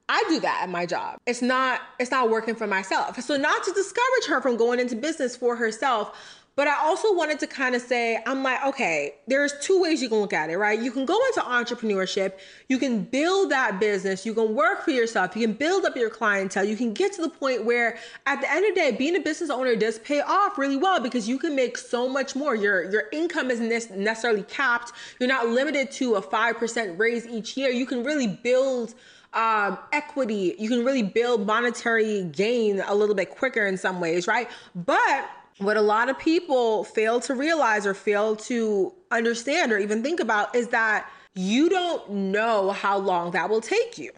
I 0.09 0.23
do 0.27 0.41
that 0.41 0.63
at 0.63 0.69
my 0.69 0.85
job. 0.85 1.19
It's 1.25 1.41
not 1.41 1.81
it's 1.97 2.11
not 2.11 2.29
working 2.29 2.53
for 2.53 2.67
myself. 2.67 3.17
So 3.21 3.37
not 3.37 3.63
to 3.63 3.71
discourage 3.71 4.25
her 4.27 4.41
from 4.41 4.57
going 4.57 4.79
into 4.79 4.95
business 4.95 5.37
for 5.37 5.55
herself, 5.55 6.17
but 6.55 6.67
I 6.67 6.75
also 6.81 7.15
wanted 7.15 7.39
to 7.39 7.47
kind 7.47 7.75
of 7.75 7.81
say, 7.81 8.21
I'm 8.25 8.43
like, 8.43 8.63
okay, 8.65 9.15
there's 9.25 9.53
two 9.61 9.81
ways 9.81 10.01
you 10.01 10.09
can 10.09 10.19
look 10.19 10.33
at 10.33 10.49
it, 10.49 10.57
right? 10.57 10.79
You 10.79 10.91
can 10.91 11.05
go 11.05 11.17
into 11.27 11.39
entrepreneurship, 11.41 12.33
you 12.67 12.77
can 12.77 13.03
build 13.03 13.51
that 13.51 13.79
business, 13.79 14.25
you 14.25 14.33
can 14.33 14.53
work 14.53 14.83
for 14.83 14.91
yourself, 14.91 15.35
you 15.35 15.47
can 15.47 15.55
build 15.55 15.85
up 15.85 15.95
your 15.95 16.09
clientele, 16.09 16.65
you 16.65 16.75
can 16.75 16.93
get 16.93 17.13
to 17.13 17.21
the 17.21 17.29
point 17.29 17.63
where 17.63 17.97
at 18.25 18.41
the 18.41 18.51
end 18.51 18.65
of 18.65 18.75
the 18.75 18.81
day, 18.81 18.91
being 18.91 19.15
a 19.15 19.21
business 19.21 19.49
owner 19.49 19.75
does 19.77 19.99
pay 19.99 20.19
off 20.19 20.57
really 20.57 20.75
well 20.75 20.99
because 20.99 21.27
you 21.27 21.39
can 21.39 21.55
make 21.55 21.77
so 21.77 22.09
much 22.09 22.35
more. 22.35 22.53
Your 22.53 22.91
your 22.91 23.03
income 23.13 23.49
isn't 23.49 23.97
necessarily 23.97 24.43
capped. 24.43 24.91
You're 25.19 25.29
not 25.29 25.47
limited 25.47 25.89
to 25.91 26.15
a 26.15 26.21
5% 26.21 26.99
raise 26.99 27.25
each 27.27 27.55
year. 27.55 27.69
You 27.69 27.85
can 27.85 28.03
really 28.03 28.27
build 28.27 28.93
um, 29.33 29.77
equity. 29.93 30.55
You 30.59 30.69
can 30.69 30.83
really 30.83 31.03
build 31.03 31.45
monetary 31.45 32.23
gain 32.25 32.81
a 32.85 32.93
little 32.93 33.15
bit 33.15 33.29
quicker 33.29 33.65
in 33.65 33.77
some 33.77 34.01
ways, 34.01 34.27
right? 34.27 34.49
But 34.75 35.29
what 35.61 35.77
a 35.77 35.81
lot 35.81 36.09
of 36.09 36.17
people 36.17 36.83
fail 36.83 37.19
to 37.21 37.35
realize 37.35 37.85
or 37.85 37.93
fail 37.93 38.35
to 38.35 38.93
understand 39.11 39.71
or 39.71 39.77
even 39.77 40.01
think 40.01 40.19
about 40.19 40.55
is 40.55 40.69
that 40.69 41.09
you 41.35 41.69
don't 41.69 42.09
know 42.09 42.71
how 42.71 42.97
long 42.97 43.31
that 43.31 43.49
will 43.49 43.61
take 43.61 43.97
you. 43.97 44.11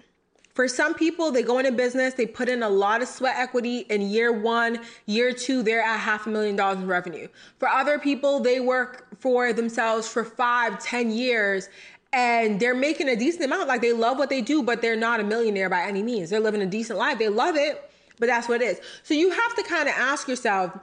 For 0.53 0.67
some 0.67 0.93
people, 0.93 1.31
they 1.31 1.41
go 1.41 1.57
into 1.57 1.71
business, 1.71 2.13
they 2.13 2.27
put 2.27 2.47
in 2.47 2.61
a 2.61 2.69
lot 2.69 3.01
of 3.01 3.07
sweat 3.07 3.35
equity 3.37 3.79
in 3.89 4.03
year 4.03 4.31
one, 4.31 4.79
year 5.07 5.33
two, 5.33 5.63
they're 5.63 5.81
at 5.81 5.99
half 5.99 6.27
a 6.27 6.29
million 6.29 6.55
dollars 6.55 6.77
in 6.77 6.87
revenue. 6.87 7.27
For 7.57 7.67
other 7.67 7.97
people, 7.97 8.39
they 8.39 8.59
work 8.59 9.07
for 9.19 9.51
themselves 9.51 10.07
for 10.07 10.23
five, 10.23 10.79
ten 10.79 11.09
years 11.09 11.69
and 12.13 12.59
they're 12.59 12.75
making 12.75 13.09
a 13.09 13.15
decent 13.15 13.43
amount. 13.43 13.67
Like 13.67 13.81
they 13.81 13.91
love 13.91 14.19
what 14.19 14.29
they 14.29 14.41
do, 14.41 14.61
but 14.61 14.81
they're 14.81 14.95
not 14.95 15.19
a 15.19 15.23
millionaire 15.23 15.69
by 15.69 15.81
any 15.81 16.03
means. 16.03 16.29
They're 16.29 16.39
living 16.39 16.61
a 16.61 16.67
decent 16.67 16.99
life. 16.99 17.17
They 17.17 17.29
love 17.29 17.55
it, 17.55 17.89
but 18.19 18.27
that's 18.27 18.47
what 18.47 18.61
it 18.61 18.65
is. 18.65 18.81
So 19.01 19.15
you 19.15 19.31
have 19.31 19.55
to 19.55 19.63
kind 19.63 19.89
of 19.89 19.95
ask 19.97 20.27
yourself, 20.27 20.77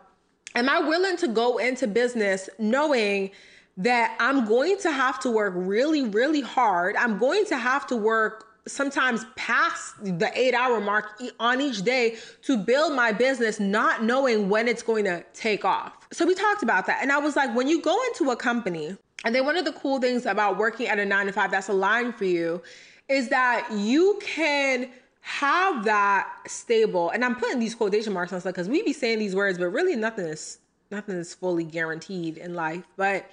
am 0.54 0.68
I 0.68 0.80
willing 0.80 1.16
to 1.18 1.28
go 1.28 1.58
into 1.58 1.86
business 1.86 2.48
knowing 2.58 3.30
that 3.76 4.16
I'm 4.20 4.46
going 4.46 4.78
to 4.78 4.90
have 4.90 5.20
to 5.20 5.30
work 5.30 5.54
really, 5.56 6.02
really 6.02 6.40
hard? 6.40 6.96
I'm 6.96 7.18
going 7.18 7.44
to 7.46 7.56
have 7.56 7.86
to 7.88 7.96
work 7.96 8.46
sometimes 8.66 9.24
past 9.36 9.94
the 10.02 10.30
eight 10.38 10.54
hour 10.54 10.80
mark 10.80 11.20
on 11.40 11.60
each 11.60 11.82
day 11.82 12.16
to 12.42 12.56
build 12.56 12.94
my 12.94 13.12
business, 13.12 13.58
not 13.58 14.04
knowing 14.04 14.48
when 14.48 14.68
it's 14.68 14.82
going 14.82 15.04
to 15.04 15.24
take 15.32 15.64
off. 15.64 15.96
So 16.12 16.26
we 16.26 16.34
talked 16.34 16.62
about 16.62 16.86
that. 16.86 16.98
And 17.02 17.10
I 17.10 17.18
was 17.18 17.36
like, 17.36 17.54
when 17.54 17.68
you 17.68 17.80
go 17.80 17.96
into 18.08 18.30
a 18.30 18.36
company, 18.36 18.96
and 19.24 19.34
then 19.34 19.44
one 19.44 19.56
of 19.56 19.64
the 19.64 19.72
cool 19.72 20.00
things 20.00 20.26
about 20.26 20.58
working 20.58 20.86
at 20.88 20.98
a 20.98 21.04
nine 21.04 21.26
to 21.26 21.32
five 21.32 21.50
that's 21.50 21.68
aligned 21.68 22.16
for 22.16 22.24
you 22.24 22.62
is 23.08 23.28
that 23.28 23.68
you 23.72 24.18
can 24.22 24.88
have 25.20 25.84
that 25.84 26.28
stable 26.46 27.10
and 27.10 27.24
i'm 27.24 27.36
putting 27.36 27.58
these 27.58 27.74
quotation 27.74 28.12
marks 28.12 28.32
on 28.32 28.40
stuff 28.40 28.54
because 28.54 28.68
we 28.68 28.82
be 28.82 28.92
saying 28.92 29.18
these 29.18 29.34
words 29.34 29.58
but 29.58 29.68
really 29.68 29.94
nothing 29.94 30.26
is 30.26 30.58
nothing 30.90 31.16
is 31.16 31.34
fully 31.34 31.64
guaranteed 31.64 32.36
in 32.36 32.54
life. 32.54 32.84
But 32.96 33.30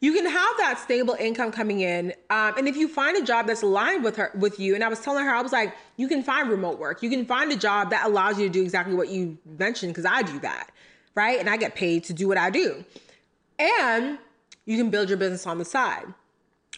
you 0.00 0.12
can 0.12 0.26
have 0.26 0.56
that 0.58 0.78
stable 0.78 1.16
income 1.18 1.50
coming 1.50 1.80
in 1.80 2.12
um, 2.30 2.54
and 2.58 2.68
if 2.68 2.76
you 2.76 2.88
find 2.88 3.16
a 3.16 3.24
job 3.24 3.46
that's 3.46 3.62
aligned 3.62 4.04
with 4.04 4.16
her 4.16 4.30
with 4.34 4.58
you 4.58 4.74
and 4.74 4.84
i 4.84 4.88
was 4.88 5.00
telling 5.00 5.24
her 5.24 5.34
i 5.34 5.40
was 5.40 5.52
like 5.52 5.74
you 5.96 6.08
can 6.08 6.22
find 6.22 6.50
remote 6.50 6.78
work. 6.78 7.02
You 7.02 7.10
can 7.10 7.24
find 7.24 7.50
a 7.52 7.56
job 7.56 7.90
that 7.90 8.04
allows 8.06 8.38
you 8.38 8.46
to 8.46 8.52
do 8.52 8.62
exactly 8.62 8.94
what 8.94 9.08
you 9.08 9.38
mentioned 9.58 9.92
because 9.94 10.04
i 10.04 10.22
do 10.22 10.38
that 10.40 10.70
right? 11.14 11.38
And 11.38 11.48
i 11.48 11.56
get 11.56 11.74
paid 11.74 12.04
to 12.04 12.12
do 12.12 12.28
what 12.28 12.36
i 12.36 12.50
do. 12.50 12.84
And 13.58 14.18
you 14.66 14.76
can 14.76 14.90
build 14.90 15.08
your 15.08 15.18
business 15.18 15.46
on 15.46 15.58
the 15.58 15.64
side 15.64 16.06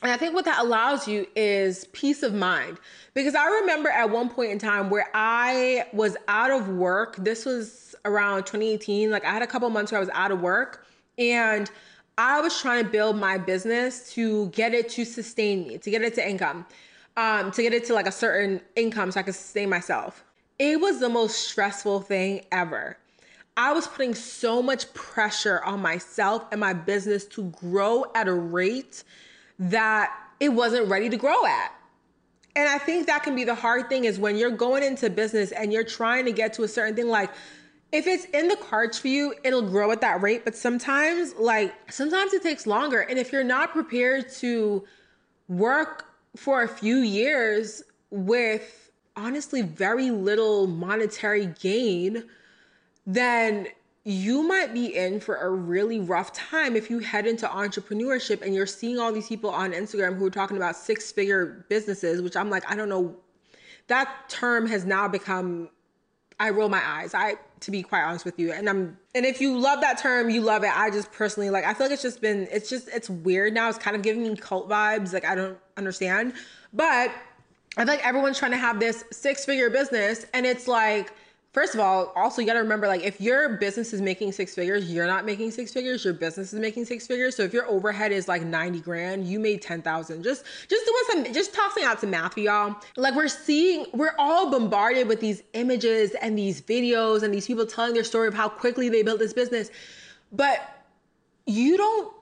and 0.07 0.13
I 0.13 0.19
think 0.19 0.35
what 0.35 0.45
that 0.45 0.61
allows 0.61 1.09
you 1.09 1.27
is 1.35 1.87
peace 1.87 2.23
of 2.23 2.33
mind. 2.33 2.79
Because 3.13 3.35
I 3.35 3.45
remember 3.45 3.89
at 3.89 4.09
one 4.09 4.31
point 4.31 4.53
in 4.53 4.59
time 4.61 4.89
where 4.89 5.11
I 5.15 5.89
was 5.93 6.17
out 6.29 6.53
of 6.53 6.69
work. 6.69 7.17
This 7.17 7.45
was 7.45 7.97
around 8.05 8.45
2018. 8.45 9.11
Like 9.11 9.25
I 9.25 9.33
had 9.33 9.43
a 9.43 9.49
couple 9.49 9.69
months 9.69 9.91
where 9.91 9.99
I 9.99 10.01
was 10.01 10.11
out 10.13 10.31
of 10.31 10.41
work 10.41 10.87
and 11.19 11.69
I 12.17 12.41
was 12.41 12.57
trying 12.61 12.85
to 12.85 12.89
build 12.89 13.17
my 13.17 13.37
business 13.37 14.13
to 14.13 14.47
get 14.51 14.75
it 14.75 14.89
to 14.91 15.05
sustain 15.05 15.67
me, 15.67 15.79
to 15.79 15.91
get 15.91 16.03
it 16.03 16.15
to 16.15 16.29
income, 16.29 16.67
um, 17.17 17.51
to 17.51 17.63
get 17.63 17.75
it 17.75 17.85
to 17.87 17.95
like 17.95 18.07
a 18.07 18.13
certain 18.13 18.61
income 18.77 19.11
so 19.11 19.19
I 19.19 19.25
could 19.25 19.35
sustain 19.35 19.69
myself. 19.69 20.23
It 20.61 20.81
was 20.81 21.01
the 21.01 21.09
most 21.09 21.49
stressful 21.49 22.03
thing 22.03 22.45
ever. 22.53 22.97
I 23.57 23.73
was 23.73 23.89
putting 23.89 24.15
so 24.15 24.63
much 24.63 24.95
pressure 24.95 25.65
on 25.65 25.81
myself 25.83 26.45
and 26.53 26.61
my 26.61 26.75
business 26.75 27.25
to 27.25 27.51
grow 27.61 28.05
at 28.15 28.29
a 28.29 28.35
rate 28.35 29.03
that 29.59 30.13
it 30.41 30.51
wasn't 30.51 30.89
ready 30.89 31.09
to 31.09 31.17
grow 31.17 31.47
at. 31.47 31.73
And 32.55 32.69
I 32.69 32.79
think 32.79 33.07
that 33.07 33.23
can 33.23 33.35
be 33.35 33.45
the 33.45 33.55
hard 33.55 33.89
thing 33.89 34.05
is 34.05 34.19
when 34.19 34.37
you're 34.37 34.51
going 34.51 34.83
into 34.83 35.11
business 35.11 35.53
and 35.53 35.73
you're 35.73 35.85
trying 35.85 36.25
to 36.25 36.33
get 36.33 36.55
to 36.55 36.63
a 36.63 36.69
certain 36.69 36.97
thing 36.97 37.09
like 37.09 37.31
if 37.93 38.07
it's 38.07 38.25
in 38.27 38.49
the 38.49 38.57
cards 38.57 38.99
for 38.99 39.09
you, 39.09 39.35
it'll 39.45 39.63
grow 39.63 39.93
at 39.93 40.01
that 40.01 40.21
rate, 40.21 40.45
but 40.45 40.57
sometimes 40.57 41.35
like 41.37 41.75
sometimes 41.93 42.33
it 42.33 42.43
takes 42.43 42.67
longer 42.67 43.01
and 43.01 43.19
if 43.19 43.31
you're 43.31 43.45
not 43.45 43.73
prepared 43.73 44.31
to 44.37 44.85
work 45.49 46.07
for 46.35 46.63
a 46.63 46.69
few 46.69 46.97
years 46.97 47.83
with 48.11 48.91
honestly 49.17 49.63
very 49.63 50.11
little 50.11 50.67
monetary 50.67 51.47
gain, 51.61 52.25
then 53.07 53.69
you 54.09 54.47
might 54.47 54.73
be 54.73 54.95
in 54.95 55.19
for 55.19 55.35
a 55.35 55.51
really 55.51 55.99
rough 55.99 56.33
time 56.33 56.77
if 56.77 56.89
you 56.89 57.01
head 57.01 57.27
into 57.27 57.45
entrepreneurship 57.49 58.41
and 58.41 58.55
you're 58.55 58.65
seeing 58.65 59.01
all 59.01 59.11
these 59.11 59.27
people 59.27 59.51
on 59.51 59.73
Instagram 59.73 60.17
who 60.17 60.25
are 60.25 60.31
talking 60.31 60.57
about 60.57 60.77
six 60.77 61.11
figure 61.11 61.67
businesses, 61.69 62.23
which 62.23 62.37
I'm 62.37 62.49
like, 62.49 62.71
I 62.71 62.77
don't 62.77 62.89
know. 62.89 63.17
That 63.89 64.29
term 64.29 64.69
has 64.69 64.85
now 64.85 65.09
become, 65.09 65.71
I 66.39 66.51
roll 66.51 66.69
my 66.69 66.81
eyes. 66.87 67.15
I, 67.15 67.35
to 67.59 67.73
be 67.73 67.83
quite 67.83 68.05
honest 68.05 68.25
with 68.25 68.39
you. 68.39 68.53
And 68.53 68.69
I'm, 68.69 68.97
and 69.13 69.27
if 69.27 69.41
you 69.41 69.59
love 69.59 69.81
that 69.81 69.99
term, 69.99 70.31
you 70.31 70.41
love 70.41 70.63
it. 70.63 70.71
I 70.73 70.89
just 70.91 71.11
personally, 71.11 71.51
like, 71.51 71.65
I 71.65 71.75
feel 71.75 71.87
like 71.87 71.95
it's 71.95 72.03
just 72.03 72.21
been, 72.21 72.47
it's 72.53 72.71
just, 72.71 72.89
it's 72.91 73.11
weird 73.11 73.55
now. 73.55 73.69
It's 73.69 73.79
kind 73.79 73.97
of 73.97 74.03
giving 74.03 74.23
me 74.23 74.37
cult 74.37 74.69
vibes. 74.69 75.13
Like, 75.13 75.25
I 75.25 75.35
don't 75.35 75.59
understand. 75.77 76.35
But 76.73 77.11
I 77.77 77.85
feel 77.85 77.87
like 77.87 78.07
everyone's 78.07 78.39
trying 78.39 78.53
to 78.53 78.57
have 78.57 78.79
this 78.79 79.03
six 79.11 79.45
figure 79.45 79.69
business 79.69 80.27
and 80.33 80.47
it's 80.47 80.69
like, 80.69 81.13
first 81.57 81.73
of 81.73 81.81
all, 81.81 82.13
also 82.15 82.43
you 82.43 82.47
got 82.47 82.53
to 82.53 82.59
remember 82.59 82.87
like 82.87 83.03
if 83.03 83.19
your 83.19 83.57
business 83.57 83.95
is 83.95 84.03
making 84.03 84.31
six 84.31 84.55
figures, 84.55 84.93
you're 84.93 85.07
not 85.07 85.25
making 85.25 85.51
six 85.51 85.73
figures, 85.73 86.05
your 86.05 86.13
business 86.13 86.53
is 86.53 86.61
making 86.61 86.85
six 86.85 87.07
figures. 87.07 87.35
So 87.35 87.45
if 87.45 87.55
your 87.55 87.67
overhead 87.67 88.13
is 88.13 88.29
like 88.29 88.43
90 88.43 88.81
grand, 88.81 89.27
you 89.27 89.41
made 89.41 89.63
10,000. 89.63 90.23
Just 90.23 90.45
just 90.69 90.85
doing 90.85 91.25
some 91.25 91.33
just 91.33 91.55
tossing 91.55 91.85
out 91.85 91.99
some 91.99 92.11
math 92.11 92.35
for 92.35 92.41
y'all. 92.41 92.77
Like 92.99 93.15
we're 93.15 93.27
seeing 93.29 93.87
we're 93.95 94.15
all 94.19 94.51
bombarded 94.51 95.09
with 95.09 95.21
these 95.21 95.43
images 95.55 96.15
and 96.21 96.37
these 96.37 96.61
videos 96.61 97.23
and 97.23 97.33
these 97.33 97.47
people 97.47 97.65
telling 97.65 97.95
their 97.95 98.05
story 98.05 98.29
of 98.29 98.35
how 98.35 98.51
quickly 98.51 98.91
they 98.91 99.03
built 99.03 99.19
this 99.19 99.33
business. 99.33 99.71
But 100.33 100.61
you 101.47 101.79
don't 101.79 102.13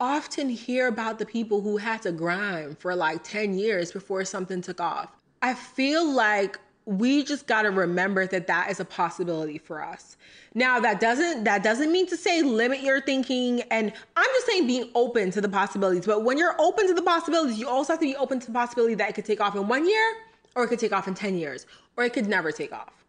often 0.00 0.48
hear 0.48 0.88
about 0.88 1.20
the 1.20 1.26
people 1.26 1.60
who 1.60 1.76
had 1.76 2.02
to 2.02 2.10
grind 2.10 2.76
for 2.80 2.96
like 2.96 3.22
10 3.22 3.54
years 3.56 3.92
before 3.92 4.24
something 4.24 4.60
took 4.60 4.80
off. 4.80 5.12
I 5.42 5.54
feel 5.54 6.04
like 6.10 6.58
we 6.90 7.22
just 7.22 7.46
got 7.46 7.62
to 7.62 7.70
remember 7.70 8.26
that 8.26 8.48
that 8.48 8.68
is 8.68 8.80
a 8.80 8.84
possibility 8.84 9.58
for 9.58 9.80
us. 9.80 10.16
Now 10.54 10.80
that 10.80 10.98
doesn't 10.98 11.44
that 11.44 11.62
doesn't 11.62 11.92
mean 11.92 12.08
to 12.08 12.16
say 12.16 12.42
limit 12.42 12.80
your 12.80 13.00
thinking 13.00 13.62
and 13.70 13.92
I'm 14.16 14.28
just 14.34 14.46
saying 14.46 14.66
being 14.66 14.90
open 14.96 15.30
to 15.30 15.40
the 15.40 15.48
possibilities. 15.48 16.04
But 16.04 16.24
when 16.24 16.36
you're 16.36 16.56
open 16.60 16.88
to 16.88 16.94
the 16.94 17.02
possibilities, 17.02 17.60
you 17.60 17.68
also 17.68 17.92
have 17.92 18.00
to 18.00 18.06
be 18.06 18.16
open 18.16 18.40
to 18.40 18.46
the 18.46 18.52
possibility 18.52 18.94
that 18.94 19.08
it 19.08 19.12
could 19.14 19.24
take 19.24 19.40
off 19.40 19.54
in 19.54 19.68
1 19.68 19.88
year 19.88 20.16
or 20.56 20.64
it 20.64 20.68
could 20.68 20.80
take 20.80 20.92
off 20.92 21.06
in 21.06 21.14
10 21.14 21.38
years 21.38 21.64
or 21.96 22.02
it 22.02 22.12
could 22.12 22.26
never 22.26 22.50
take 22.50 22.72
off 22.72 22.99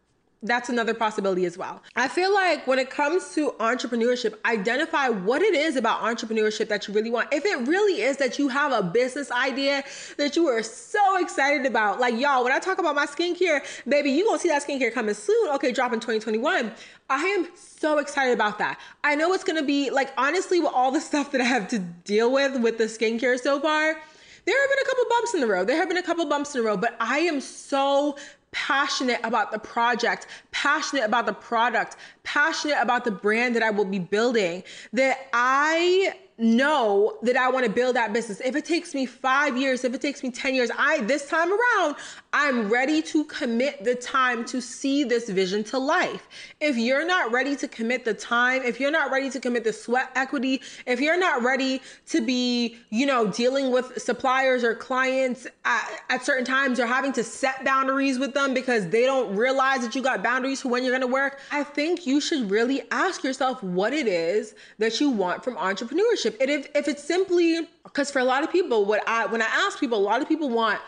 that's 0.43 0.69
another 0.69 0.93
possibility 0.93 1.45
as 1.45 1.57
well. 1.57 1.83
I 1.95 2.07
feel 2.07 2.33
like 2.33 2.65
when 2.65 2.79
it 2.79 2.89
comes 2.89 3.33
to 3.35 3.51
entrepreneurship, 3.59 4.33
identify 4.45 5.09
what 5.09 5.41
it 5.41 5.53
is 5.53 5.75
about 5.75 6.01
entrepreneurship 6.01 6.67
that 6.69 6.87
you 6.87 6.93
really 6.93 7.11
want. 7.11 7.31
If 7.31 7.45
it 7.45 7.67
really 7.67 8.01
is 8.01 8.17
that 8.17 8.39
you 8.39 8.47
have 8.47 8.71
a 8.71 8.81
business 8.81 9.31
idea 9.31 9.83
that 10.17 10.35
you 10.35 10.47
are 10.47 10.63
so 10.63 11.21
excited 11.21 11.65
about, 11.65 11.99
like 11.99 12.19
y'all, 12.19 12.43
when 12.43 12.53
I 12.53 12.59
talk 12.59 12.79
about 12.79 12.95
my 12.95 13.05
skincare, 13.05 13.61
baby, 13.87 14.11
you 14.11 14.25
gonna 14.25 14.39
see 14.39 14.49
that 14.49 14.63
skincare 14.63 14.91
coming 14.91 15.13
soon. 15.13 15.49
Okay, 15.51 15.71
drop 15.71 15.93
in 15.93 15.99
2021. 15.99 16.71
I 17.09 17.23
am 17.23 17.47
so 17.55 17.99
excited 17.99 18.33
about 18.33 18.57
that. 18.59 18.79
I 19.03 19.15
know 19.15 19.33
it's 19.33 19.43
gonna 19.43 19.63
be 19.63 19.91
like 19.91 20.11
honestly 20.17 20.59
with 20.59 20.71
all 20.73 20.91
the 20.91 21.01
stuff 21.01 21.31
that 21.33 21.41
I 21.41 21.45
have 21.45 21.67
to 21.69 21.79
deal 21.79 22.31
with 22.31 22.59
with 22.61 22.77
the 22.77 22.85
skincare 22.85 23.39
so 23.39 23.59
far 23.59 23.97
there 24.43 24.59
have 24.59 24.69
been 24.69 24.79
a 24.79 24.85
couple 24.89 25.03
bumps 25.09 25.33
in 25.35 25.41
the 25.41 25.47
road. 25.47 25.67
There 25.67 25.77
have 25.77 25.87
been 25.87 25.97
a 25.97 26.03
couple 26.03 26.25
bumps 26.25 26.55
in 26.55 26.61
the 26.61 26.67
road, 26.67 26.81
but 26.81 26.95
I 26.99 27.19
am 27.19 27.39
so 27.41 28.17
passionate 28.51 29.19
about 29.23 29.51
the 29.51 29.59
project, 29.59 30.27
passionate 30.51 31.03
about 31.03 31.25
the 31.25 31.33
product, 31.33 31.95
passionate 32.23 32.77
about 32.81 33.05
the 33.05 33.11
brand 33.11 33.55
that 33.55 33.63
I 33.63 33.69
will 33.69 33.85
be 33.85 33.99
building, 33.99 34.63
that 34.93 35.29
I 35.33 36.13
know 36.37 37.17
that 37.21 37.37
I 37.37 37.49
want 37.49 37.65
to 37.65 37.71
build 37.71 37.95
that 37.95 38.13
business. 38.13 38.41
If 38.41 38.55
it 38.55 38.65
takes 38.65 38.93
me 38.95 39.05
5 39.05 39.57
years, 39.57 39.83
if 39.83 39.93
it 39.93 40.01
takes 40.01 40.23
me 40.23 40.31
10 40.31 40.55
years, 40.55 40.71
I 40.77 41.01
this 41.01 41.29
time 41.29 41.49
around, 41.51 41.95
I'm 42.33 42.69
ready 42.69 43.01
to 43.01 43.25
commit 43.25 43.83
the 43.83 43.93
time 43.93 44.45
to 44.45 44.61
see 44.61 45.03
this 45.03 45.27
vision 45.27 45.65
to 45.65 45.77
life. 45.77 46.29
If 46.61 46.77
you're 46.77 47.05
not 47.05 47.29
ready 47.29 47.57
to 47.57 47.67
commit 47.67 48.05
the 48.05 48.13
time, 48.13 48.61
if 48.63 48.79
you're 48.79 48.91
not 48.91 49.11
ready 49.11 49.29
to 49.31 49.39
commit 49.39 49.65
the 49.65 49.73
sweat 49.73 50.11
equity, 50.15 50.61
if 50.85 51.01
you're 51.01 51.19
not 51.19 51.43
ready 51.43 51.81
to 52.07 52.25
be, 52.25 52.77
you 52.89 53.05
know, 53.05 53.27
dealing 53.27 53.69
with 53.69 54.01
suppliers 54.01 54.63
or 54.63 54.73
clients 54.75 55.45
at, 55.65 56.03
at 56.09 56.25
certain 56.25 56.45
times 56.45 56.79
or 56.79 56.85
having 56.85 57.11
to 57.13 57.23
set 57.23 57.65
boundaries 57.65 58.17
with 58.17 58.33
them 58.33 58.53
because 58.53 58.87
they 58.87 59.05
don't 59.05 59.35
realize 59.35 59.81
that 59.81 59.93
you 59.93 60.01
got 60.01 60.23
boundaries 60.23 60.61
for 60.61 60.69
when 60.69 60.83
you're 60.83 60.97
going 60.97 61.01
to 61.01 61.13
work, 61.13 61.41
I 61.51 61.65
think 61.65 62.07
you 62.07 62.21
should 62.21 62.49
really 62.49 62.83
ask 62.91 63.25
yourself 63.25 63.61
what 63.61 63.91
it 63.91 64.07
is 64.07 64.55
that 64.77 65.01
you 65.01 65.09
want 65.09 65.43
from 65.43 65.57
entrepreneurship. 65.57 66.39
And 66.39 66.49
if, 66.49 66.69
if 66.73 66.87
it's 66.87 67.03
simply 67.03 67.67
because 67.83 68.09
for 68.09 68.19
a 68.19 68.23
lot 68.23 68.41
of 68.41 68.49
people, 68.49 68.85
what 68.85 69.05
I 69.05 69.25
when 69.25 69.41
I 69.41 69.49
ask 69.51 69.81
people, 69.81 69.97
a 69.97 69.99
lot 69.99 70.21
of 70.21 70.29
people 70.29 70.49
want 70.49 70.79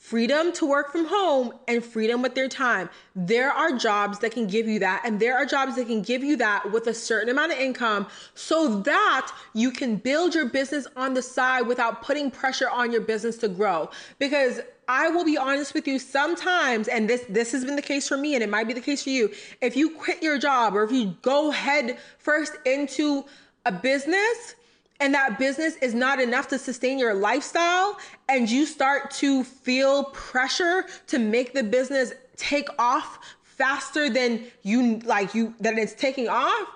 freedom 0.00 0.50
to 0.50 0.66
work 0.66 0.90
from 0.90 1.06
home 1.06 1.52
and 1.68 1.84
freedom 1.84 2.22
with 2.22 2.34
their 2.34 2.48
time. 2.48 2.88
There 3.14 3.52
are 3.52 3.76
jobs 3.76 4.18
that 4.20 4.32
can 4.32 4.46
give 4.46 4.66
you 4.66 4.78
that, 4.78 5.02
and 5.04 5.20
there 5.20 5.36
are 5.36 5.44
jobs 5.44 5.76
that 5.76 5.86
can 5.86 6.00
give 6.00 6.24
you 6.24 6.36
that 6.38 6.72
with 6.72 6.86
a 6.86 6.94
certain 6.94 7.28
amount 7.28 7.52
of 7.52 7.58
income 7.58 8.06
so 8.34 8.80
that 8.80 9.30
you 9.52 9.70
can 9.70 9.96
build 9.96 10.34
your 10.34 10.48
business 10.48 10.86
on 10.96 11.12
the 11.12 11.20
side 11.20 11.66
without 11.66 12.02
putting 12.02 12.30
pressure 12.30 12.70
on 12.70 12.90
your 12.90 13.02
business 13.02 13.36
to 13.36 13.48
grow. 13.48 13.90
Because 14.18 14.60
I 14.88 15.10
will 15.10 15.24
be 15.24 15.36
honest 15.36 15.74
with 15.74 15.86
you 15.86 15.98
sometimes 15.98 16.88
and 16.88 17.08
this 17.08 17.24
this 17.28 17.52
has 17.52 17.64
been 17.64 17.76
the 17.76 17.82
case 17.82 18.08
for 18.08 18.16
me 18.16 18.34
and 18.34 18.42
it 18.42 18.48
might 18.48 18.66
be 18.66 18.72
the 18.72 18.80
case 18.80 19.04
for 19.04 19.10
you. 19.10 19.30
If 19.60 19.76
you 19.76 19.90
quit 19.90 20.22
your 20.22 20.38
job 20.38 20.74
or 20.74 20.82
if 20.82 20.90
you 20.90 21.14
go 21.20 21.50
head 21.50 21.98
first 22.18 22.54
into 22.64 23.24
a 23.66 23.70
business, 23.70 24.56
and 25.00 25.14
that 25.14 25.38
business 25.38 25.76
is 25.76 25.94
not 25.94 26.20
enough 26.20 26.48
to 26.48 26.58
sustain 26.58 26.98
your 26.98 27.14
lifestyle 27.14 27.98
and 28.28 28.48
you 28.48 28.66
start 28.66 29.10
to 29.10 29.42
feel 29.42 30.04
pressure 30.04 30.84
to 31.06 31.18
make 31.18 31.54
the 31.54 31.62
business 31.62 32.12
take 32.36 32.68
off 32.78 33.18
faster 33.42 34.08
than 34.08 34.44
you 34.62 34.98
like 35.00 35.34
you 35.34 35.54
that 35.60 35.76
it's 35.78 35.94
taking 35.94 36.28
off 36.28 36.68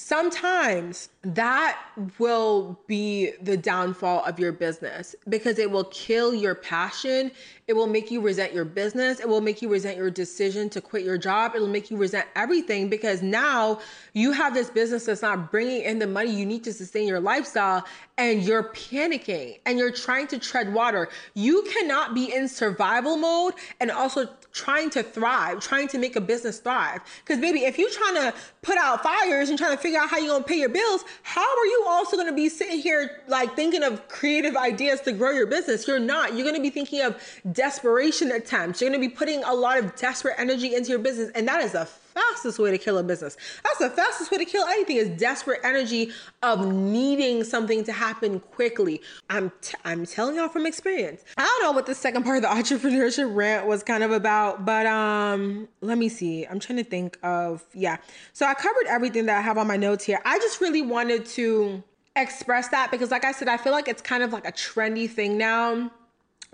sometimes 0.00 1.10
that 1.22 1.78
will 2.18 2.80
be 2.86 3.32
the 3.42 3.56
downfall 3.56 4.24
of 4.24 4.40
your 4.40 4.50
business 4.50 5.14
because 5.28 5.58
it 5.58 5.70
will 5.70 5.84
kill 5.84 6.32
your 6.32 6.54
passion. 6.54 7.30
It 7.66 7.74
will 7.74 7.86
make 7.86 8.10
you 8.10 8.22
resent 8.22 8.54
your 8.54 8.64
business. 8.64 9.20
It 9.20 9.28
will 9.28 9.42
make 9.42 9.60
you 9.60 9.68
resent 9.68 9.98
your 9.98 10.10
decision 10.10 10.70
to 10.70 10.80
quit 10.80 11.04
your 11.04 11.18
job. 11.18 11.52
It'll 11.54 11.68
make 11.68 11.90
you 11.90 11.98
resent 11.98 12.26
everything 12.34 12.88
because 12.88 13.20
now 13.20 13.80
you 14.14 14.32
have 14.32 14.54
this 14.54 14.70
business 14.70 15.04
that's 15.04 15.20
not 15.20 15.50
bringing 15.50 15.82
in 15.82 15.98
the 15.98 16.06
money 16.06 16.30
you 16.30 16.46
need 16.46 16.64
to 16.64 16.72
sustain 16.72 17.06
your 17.06 17.20
lifestyle 17.20 17.84
and 18.16 18.42
you're 18.42 18.64
panicking 18.72 19.60
and 19.66 19.78
you're 19.78 19.92
trying 19.92 20.26
to 20.28 20.38
tread 20.38 20.72
water. 20.72 21.10
You 21.34 21.62
cannot 21.74 22.14
be 22.14 22.34
in 22.34 22.48
survival 22.48 23.18
mode 23.18 23.52
and 23.80 23.90
also 23.90 24.26
trying 24.52 24.90
to 24.90 25.02
thrive, 25.02 25.60
trying 25.60 25.88
to 25.88 25.98
make 25.98 26.16
a 26.16 26.20
business 26.20 26.58
thrive. 26.58 27.00
Because, 27.24 27.40
baby, 27.40 27.60
if 27.60 27.78
you're 27.78 27.90
trying 27.90 28.14
to 28.14 28.34
put 28.62 28.76
out 28.78 29.02
fires 29.02 29.48
and 29.48 29.58
trying 29.58 29.76
to 29.76 29.82
figure 29.82 29.98
out 29.98 30.08
how 30.08 30.18
you're 30.18 30.28
going 30.28 30.42
to 30.42 30.48
pay 30.48 30.58
your 30.58 30.68
bills, 30.68 31.04
how 31.22 31.40
are 31.40 31.66
you 31.66 31.84
also 31.88 32.16
going 32.16 32.28
to 32.28 32.34
be 32.34 32.48
sitting 32.48 32.78
here 32.78 33.22
like 33.28 33.54
thinking 33.54 33.82
of 33.82 34.06
creative 34.08 34.56
ideas 34.56 35.00
to 35.02 35.12
grow 35.12 35.30
your 35.30 35.46
business? 35.46 35.86
You're 35.86 35.98
not. 35.98 36.34
You're 36.34 36.44
going 36.44 36.56
to 36.56 36.62
be 36.62 36.70
thinking 36.70 37.02
of 37.02 37.20
desperation 37.52 38.32
attempts. 38.32 38.80
You're 38.80 38.90
going 38.90 39.00
to 39.00 39.08
be 39.08 39.14
putting 39.14 39.42
a 39.44 39.54
lot 39.54 39.78
of 39.78 39.94
desperate 39.96 40.34
energy 40.38 40.74
into 40.74 40.90
your 40.90 40.98
business. 40.98 41.30
And 41.34 41.46
that 41.48 41.62
is 41.62 41.74
a 41.74 41.86
fastest 42.14 42.58
way 42.58 42.70
to 42.70 42.78
kill 42.78 42.98
a 42.98 43.02
business. 43.02 43.36
That's 43.64 43.78
the 43.78 43.90
fastest 43.90 44.30
way 44.30 44.38
to 44.38 44.44
kill 44.44 44.64
anything 44.64 44.96
is 44.96 45.08
desperate 45.10 45.60
energy 45.64 46.12
of 46.42 46.66
needing 46.72 47.44
something 47.44 47.84
to 47.84 47.92
happen 47.92 48.40
quickly. 48.40 49.00
I'm 49.28 49.52
t- 49.60 49.76
I'm 49.84 50.06
telling 50.06 50.36
y'all 50.36 50.48
from 50.48 50.66
experience. 50.66 51.24
I 51.36 51.44
don't 51.44 51.62
know 51.62 51.72
what 51.72 51.86
the 51.86 51.94
second 51.94 52.24
part 52.24 52.36
of 52.36 52.42
the 52.42 52.48
entrepreneurship 52.76 53.34
rant 53.34 53.66
was 53.66 53.82
kind 53.82 54.02
of 54.02 54.10
about, 54.10 54.64
but 54.64 54.86
um 54.86 55.68
let 55.80 55.98
me 55.98 56.08
see. 56.08 56.46
I'm 56.46 56.60
trying 56.60 56.78
to 56.78 56.84
think 56.84 57.18
of 57.22 57.64
yeah. 57.74 57.96
So 58.32 58.46
I 58.46 58.54
covered 58.54 58.86
everything 58.88 59.26
that 59.26 59.38
I 59.38 59.40
have 59.40 59.58
on 59.58 59.66
my 59.66 59.76
notes 59.76 60.04
here. 60.04 60.20
I 60.24 60.38
just 60.38 60.60
really 60.60 60.82
wanted 60.82 61.26
to 61.26 61.82
express 62.16 62.68
that 62.68 62.90
because 62.90 63.10
like 63.10 63.24
I 63.24 63.32
said 63.32 63.48
I 63.48 63.56
feel 63.56 63.72
like 63.72 63.88
it's 63.88 64.02
kind 64.02 64.22
of 64.22 64.32
like 64.32 64.46
a 64.46 64.52
trendy 64.52 65.08
thing 65.08 65.38
now 65.38 65.90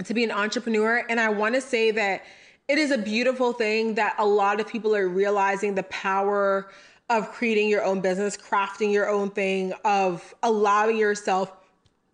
to 0.05 0.15
be 0.15 0.23
an 0.23 0.31
entrepreneur 0.31 1.05
and 1.09 1.19
I 1.19 1.31
want 1.31 1.55
to 1.55 1.61
say 1.61 1.91
that 1.93 2.25
it 2.69 2.79
is 2.79 2.91
a 2.91 2.99
beautiful 2.99 3.53
thing 3.53 3.95
that 3.95 4.15
a 4.19 4.27
lot 4.27 4.61
of 4.61 4.67
people 4.67 4.95
are 4.95 5.09
realizing 5.09 5.75
the 5.75 5.85
power 5.85 6.71
of 7.09 7.31
creating 7.31 7.69
your 7.69 7.85
own 7.85 8.01
business, 8.01 8.37
crafting 8.37 8.93
your 8.93 9.09
own 9.09 9.31
thing, 9.31 9.73
of 9.85 10.35
allowing 10.43 10.97
yourself, 10.97 11.53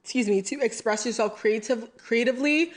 excuse 0.03 0.29
me, 0.29 0.43
to 0.43 0.61
express 0.61 1.07
yourself 1.07 1.37
creative 1.37 1.97
creatively. 1.97 2.73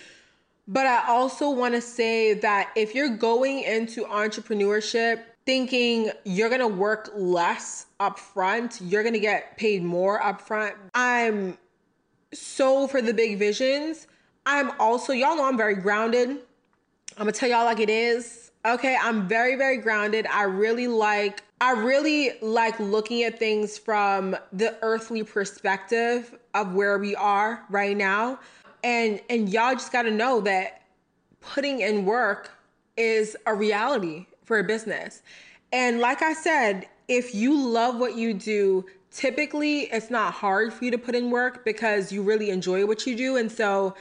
But 0.67 0.87
I 0.87 1.07
also 1.07 1.49
want 1.49 1.75
to 1.75 1.81
say 1.81 2.33
that 2.35 2.71
if 2.75 2.95
you're 2.95 3.17
going 3.17 3.63
into 3.63 4.05
entrepreneurship 4.05 5.23
thinking 5.45 6.09
you're 6.23 6.49
going 6.49 6.61
to 6.61 6.67
work 6.67 7.11
less 7.15 7.85
upfront, 7.99 8.79
you're 8.81 9.03
going 9.03 9.13
to 9.13 9.19
get 9.19 9.57
paid 9.57 9.83
more 9.83 10.19
upfront. 10.21 10.73
I'm 10.95 11.57
so 12.33 12.87
for 12.87 13.01
the 13.01 13.13
big 13.13 13.37
visions. 13.37 14.07
I'm 14.45 14.71
also, 14.79 15.13
y'all 15.13 15.35
know 15.35 15.45
I'm 15.45 15.57
very 15.57 15.75
grounded. 15.75 16.37
I'm 17.17 17.21
gonna 17.21 17.31
tell 17.31 17.49
y'all 17.49 17.63
like 17.63 17.79
it 17.79 17.89
is. 17.89 18.51
Okay, 18.65 18.97
I'm 19.01 19.25
very, 19.25 19.55
very 19.55 19.77
grounded. 19.77 20.27
I 20.27 20.43
really 20.43 20.87
like 20.87 21.43
I 21.61 21.71
really 21.71 22.33
like 22.41 22.77
looking 22.77 23.23
at 23.23 23.39
things 23.39 23.77
from 23.77 24.35
the 24.51 24.77
earthly 24.81 25.23
perspective 25.23 26.37
of 26.53 26.73
where 26.73 26.97
we 26.97 27.15
are 27.15 27.63
right 27.69 27.95
now. 27.95 28.39
And 28.83 29.21
and 29.29 29.47
y'all 29.47 29.73
just 29.73 29.93
gotta 29.93 30.11
know 30.11 30.41
that 30.41 30.81
putting 31.39 31.79
in 31.79 32.05
work 32.05 32.51
is 32.97 33.37
a 33.45 33.53
reality 33.53 34.25
for 34.43 34.59
a 34.59 34.63
business. 34.63 35.21
And 35.71 36.01
like 36.01 36.21
I 36.21 36.33
said, 36.33 36.87
if 37.07 37.33
you 37.33 37.57
love 37.57 37.97
what 37.97 38.15
you 38.17 38.33
do, 38.33 38.85
typically 39.11 39.81
it's 39.83 40.09
not 40.09 40.33
hard 40.33 40.73
for 40.73 40.83
you 40.83 40.91
to 40.91 40.97
put 40.97 41.15
in 41.15 41.31
work 41.31 41.63
because 41.63 42.11
you 42.11 42.21
really 42.23 42.49
enjoy 42.49 42.85
what 42.85 43.07
you 43.07 43.15
do. 43.15 43.37
And 43.37 43.49
so 43.49 43.95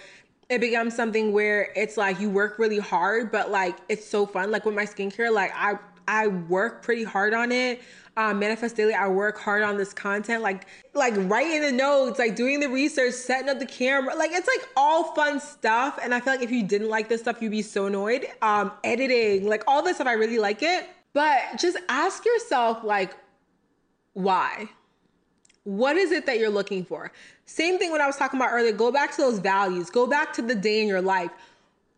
it 0.48 0.60
becomes 0.60 0.94
something 0.94 1.32
where 1.32 1.72
it's 1.74 1.96
like 1.96 2.20
you 2.20 2.30
work 2.30 2.58
really 2.58 2.78
hard, 2.78 3.30
but 3.32 3.50
like 3.50 3.76
it's 3.88 4.06
so 4.06 4.26
fun. 4.26 4.50
Like 4.50 4.64
with 4.64 4.74
my 4.74 4.84
skincare, 4.84 5.32
like 5.32 5.52
I 5.54 5.78
I 6.06 6.26
work 6.26 6.82
pretty 6.82 7.04
hard 7.04 7.34
on 7.34 7.50
it. 7.52 7.82
Um, 8.16 8.38
Manifest 8.38 8.76
Daily, 8.76 8.94
I 8.94 9.08
work 9.08 9.38
hard 9.38 9.62
on 9.62 9.76
this 9.76 9.92
content, 9.92 10.42
like 10.42 10.66
like 10.94 11.14
writing 11.16 11.62
the 11.62 11.72
notes, 11.72 12.18
like 12.18 12.36
doing 12.36 12.60
the 12.60 12.68
research, 12.68 13.14
setting 13.14 13.48
up 13.48 13.58
the 13.58 13.66
camera. 13.66 14.14
Like 14.14 14.30
it's 14.32 14.46
like 14.46 14.68
all 14.76 15.14
fun 15.14 15.40
stuff. 15.40 15.98
And 16.02 16.14
I 16.14 16.20
feel 16.20 16.34
like 16.34 16.42
if 16.42 16.50
you 16.50 16.62
didn't 16.62 16.90
like 16.90 17.08
this 17.08 17.22
stuff, 17.22 17.42
you'd 17.42 17.50
be 17.50 17.62
so 17.62 17.86
annoyed. 17.86 18.26
Um, 18.42 18.72
editing, 18.84 19.48
like 19.48 19.64
all 19.66 19.82
this 19.82 19.96
stuff, 19.96 20.06
I 20.06 20.12
really 20.12 20.38
like 20.38 20.62
it. 20.62 20.88
But 21.12 21.40
just 21.58 21.78
ask 21.88 22.24
yourself, 22.24 22.82
like, 22.82 23.14
why? 24.14 24.68
What 25.64 25.96
is 25.96 26.12
it 26.12 26.26
that 26.26 26.38
you're 26.38 26.50
looking 26.50 26.84
for? 26.84 27.10
Same 27.46 27.78
thing 27.78 27.90
when 27.90 28.00
I 28.00 28.06
was 28.06 28.16
talking 28.16 28.38
about 28.38 28.52
earlier. 28.52 28.72
Go 28.72 28.92
back 28.92 29.10
to 29.12 29.22
those 29.22 29.38
values, 29.38 29.90
go 29.90 30.06
back 30.06 30.32
to 30.34 30.42
the 30.42 30.54
day 30.54 30.80
in 30.82 30.88
your 30.88 31.02
life. 31.02 31.30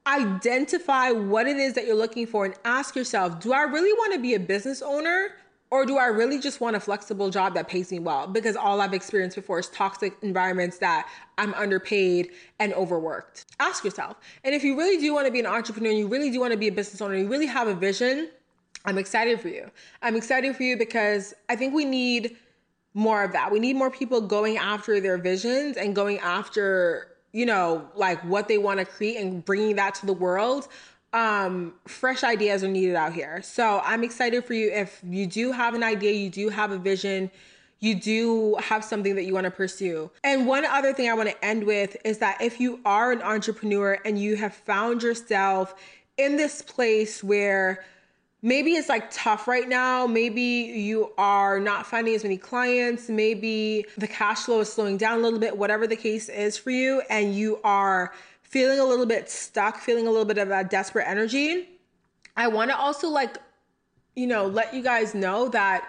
Identify 0.07 1.11
what 1.11 1.49
it 1.49 1.57
is 1.57 1.75
that 1.75 1.85
you're 1.85 1.97
looking 1.97 2.29
for 2.29 2.45
and 2.45 2.55
ask 2.65 2.95
yourself 2.95 3.41
Do 3.41 3.53
I 3.53 3.63
really 3.63 3.93
want 3.93 4.15
to 4.15 4.21
be 4.21 4.35
a 4.35 4.41
business 4.41 4.81
owner 4.81 5.31
Or 5.71 5.85
do 5.85 5.99
I 5.99 6.07
really 6.07 6.39
just 6.39 6.61
want 6.61 6.77
a 6.77 6.81
flexible 6.81 7.29
job 7.29 7.55
that 7.55 7.67
pays 7.67 7.91
me 7.91 7.99
well? 7.99 8.29
Because 8.29 8.55
all 8.55 8.81
I've 8.81 8.95
experienced 8.95 9.35
before 9.35 9.59
is 9.59 9.69
toxic 9.71 10.17
environments 10.23 10.79
that 10.79 11.09
I'm 11.39 11.53
underpaid 11.55 12.31
and 12.61 12.73
overworked. 12.75 13.47
Ask 13.59 13.85
yourself. 13.85 14.17
And 14.45 14.55
if 14.55 14.63
you 14.63 14.77
really 14.79 15.01
do 15.01 15.13
want 15.13 15.27
to 15.27 15.33
be 15.33 15.41
an 15.41 15.47
entrepreneur, 15.47 15.91
you 15.91 16.07
really 16.07 16.31
do 16.31 16.39
want 16.39 16.53
to 16.53 16.59
be 16.59 16.69
a 16.69 16.73
business 16.73 17.01
owner, 17.01 17.17
you 17.17 17.29
really 17.29 17.47
have 17.47 17.67
a 17.67 17.75
vision, 17.75 18.31
I'm 18.85 18.99
excited 18.99 19.41
for 19.41 19.49
you. 19.49 19.69
I'm 20.03 20.15
excited 20.15 20.55
for 20.55 20.63
you 20.63 20.77
because 20.77 21.35
I 21.49 21.57
think 21.57 21.75
we 21.75 21.85
need 21.85 22.37
more 22.97 23.23
of 23.23 23.33
that. 23.33 23.53
We 23.53 23.61
need 23.61 23.77
more 23.77 23.91
people 23.91 24.21
going 24.21 24.57
after 24.57 25.01
their 25.01 25.19
visions 25.19 25.77
and 25.77 25.95
going 25.95 26.19
after, 26.19 27.09
you 27.33 27.47
know, 27.47 27.89
like 27.95 28.21
what 28.25 28.49
they 28.49 28.59
want 28.59 28.81
to 28.81 28.87
create 28.87 29.19
and 29.19 29.45
bringing 29.45 29.77
that 29.77 29.95
to 29.97 30.07
the 30.07 30.13
world 30.13 30.69
um, 31.17 31.73
fresh 31.87 32.25
ideas 32.25 32.63
are 32.63 32.69
needed 32.69 32.95
out 32.95 33.13
here. 33.13 33.41
So 33.43 33.81
I'm 33.85 34.05
excited 34.05 34.45
for 34.45 34.53
you. 34.53 34.71
If 34.71 35.01
you 35.03 35.27
do 35.27 35.53
have 35.53 35.75
an 35.75 35.83
idea, 35.83 36.13
you 36.13 36.29
do 36.29 36.51
have 36.51 36.73
a 36.73 36.79
vision, 36.79 37.31
you 37.81 37.95
do 37.95 38.57
have 38.57 38.85
something 38.85 39.15
that 39.15 39.25
you 39.25 39.33
want 39.33 39.45
to 39.45 39.51
pursue. 39.51 40.11
And 40.23 40.47
one 40.47 40.65
other 40.67 40.93
thing 40.93 41.09
I 41.09 41.15
want 41.15 41.31
to 41.31 41.45
end 41.45 41.65
with 41.65 41.97
is 42.05 42.19
that 42.19 42.43
if 42.43 42.61
you 42.61 42.81
are 42.85 43.13
an 43.13 43.23
entrepreneur 43.23 43.99
and 44.05 44.19
you 44.19 44.37
have 44.37 44.55
found 44.55 45.03
yourself 45.03 45.75
in 46.19 46.37
this 46.37 46.61
place 46.61 47.25
where 47.25 47.85
maybe 48.47 48.77
it's 48.77 48.89
like 48.89 49.11
tough 49.11 49.49
right 49.49 49.69
now. 49.69 50.07
Maybe 50.07 50.41
you 50.41 51.13
are 51.19 51.59
not 51.59 51.85
finding 51.85 52.15
as 52.15 52.23
many 52.23 52.37
clients. 52.37 53.09
Maybe 53.09 53.85
the 53.99 54.07
cash 54.07 54.45
flow 54.45 54.61
is 54.61 54.73
slowing 54.73 54.97
down 54.97 55.19
a 55.19 55.23
little 55.23 55.41
bit, 55.41 55.59
whatever 55.59 55.89
the 55.89 55.97
case 55.97 56.29
is 56.29 56.57
for 56.57 56.71
you, 56.71 57.03
and 57.11 57.35
you 57.35 57.59
are 57.65 58.15
feeling 58.43 58.79
a 58.79 58.85
little 58.85 59.05
bit 59.05 59.29
stuck, 59.29 59.79
feeling 59.79 60.07
a 60.07 60.11
little 60.11 60.25
bit 60.25 60.39
of 60.39 60.47
that 60.49 60.71
desperate 60.71 61.09
energy, 61.09 61.69
I 62.37 62.47
want 62.47 62.71
to 62.71 62.77
also 62.77 63.09
like, 63.09 63.39
you 64.15 64.29
know, 64.29 64.47
let 64.47 64.73
you 64.73 64.83
guys 64.83 65.13
know 65.13 65.49
that 65.49 65.89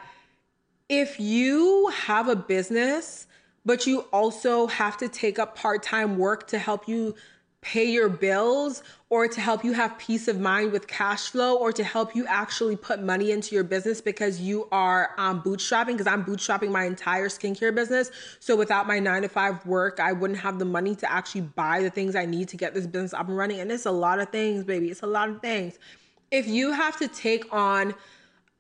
if 0.90 1.20
you 1.20 1.92
have 1.94 2.28
a 2.28 2.36
business, 2.36 3.28
but 3.66 3.86
you 3.86 4.00
also 4.12 4.66
have 4.66 4.98
to 4.98 5.08
take 5.08 5.38
up 5.38 5.56
part 5.56 5.84
time 5.84 6.18
work 6.18 6.48
to 6.48 6.58
help 6.58 6.88
you 6.88 7.14
pay 7.62 7.86
your 7.86 8.08
bills 8.08 8.84
or 9.10 9.28
to 9.28 9.42
help 9.42 9.64
you 9.64 9.74
have 9.74 9.98
peace 9.98 10.28
of 10.28 10.40
mind 10.40 10.72
with 10.72 10.88
cash 10.88 11.30
flow 11.30 11.58
or 11.58 11.72
to 11.72 11.84
help 11.84 12.16
you 12.16 12.26
actually 12.28 12.76
put 12.76 13.02
money 13.02 13.32
into 13.32 13.56
your 13.56 13.64
business 13.64 14.00
because 14.00 14.40
you 14.40 14.68
are 14.72 15.16
um, 15.18 15.42
bootstrapping 15.42 15.94
because 15.94 16.06
i'm 16.06 16.24
bootstrapping 16.24 16.70
my 16.70 16.84
entire 16.86 17.30
skincare 17.30 17.74
business. 17.74 18.12
So 18.40 18.56
without 18.56 18.86
my 18.86 19.00
nine 19.00 19.24
to 19.24 19.30
five 19.30 19.66
work 19.66 20.00
i 20.00 20.12
wouldn't 20.12 20.40
have 20.40 20.60
the 20.60 20.66
money 20.66 20.96
to 20.96 21.12
actually 21.12 21.42
buy 21.42 21.82
the 21.82 21.90
things 21.90 22.16
i 22.16 22.26
need 22.26 22.48
to 22.50 22.58
get 22.58 22.76
this 22.76 22.86
business 22.86 23.14
up 23.14 23.28
and 23.28 23.36
running. 23.36 23.60
And 23.60 23.72
it's 23.72 23.86
a 23.86 23.92
lot 23.92 24.20
of 24.20 24.30
things 24.30 24.64
baby. 24.64 24.90
It's 24.90 25.04
a 25.04 25.08
lot 25.08 25.30
of 25.30 25.42
things. 25.42 25.80
If 26.30 26.48
you 26.48 26.72
have 26.74 26.98
to 26.98 27.08
take 27.08 27.52
on 27.52 27.96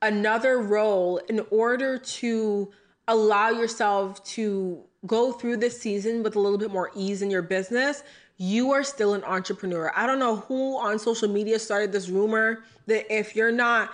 another 0.01 0.59
role 0.59 1.17
in 1.29 1.45
order 1.51 1.97
to 1.97 2.71
allow 3.07 3.49
yourself 3.49 4.23
to 4.23 4.83
go 5.05 5.31
through 5.31 5.57
this 5.57 5.79
season 5.79 6.23
with 6.23 6.35
a 6.35 6.39
little 6.39 6.57
bit 6.57 6.71
more 6.71 6.91
ease 6.95 7.21
in 7.21 7.29
your 7.29 7.41
business 7.41 8.03
you 8.37 8.71
are 8.71 8.83
still 8.83 9.13
an 9.13 9.23
entrepreneur. 9.23 9.91
I 9.95 10.05
don't 10.05 10.19
know 10.19 10.37
who 10.37 10.77
on 10.77 10.99
social 10.99 11.27
media 11.27 11.59
started 11.59 11.91
this 11.91 12.09
rumor 12.09 12.63
that 12.85 13.11
if 13.13 13.35
you're 13.35 13.51
not 13.51 13.91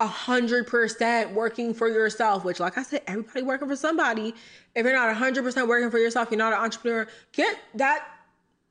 a 0.00 0.06
hundred 0.06 0.66
percent 0.66 1.32
working 1.32 1.72
for 1.72 1.88
yourself, 1.88 2.44
which 2.44 2.60
like 2.60 2.76
I 2.76 2.82
said, 2.82 3.02
everybody 3.06 3.42
working 3.42 3.68
for 3.68 3.76
somebody. 3.76 4.34
If 4.74 4.84
you're 4.84 4.94
not 4.94 5.08
a 5.08 5.14
hundred 5.14 5.44
percent 5.44 5.68
working 5.68 5.90
for 5.90 5.98
yourself, 5.98 6.28
you're 6.30 6.38
not 6.38 6.52
an 6.52 6.58
entrepreneur. 6.58 7.06
Get 7.32 7.58
that. 7.76 8.06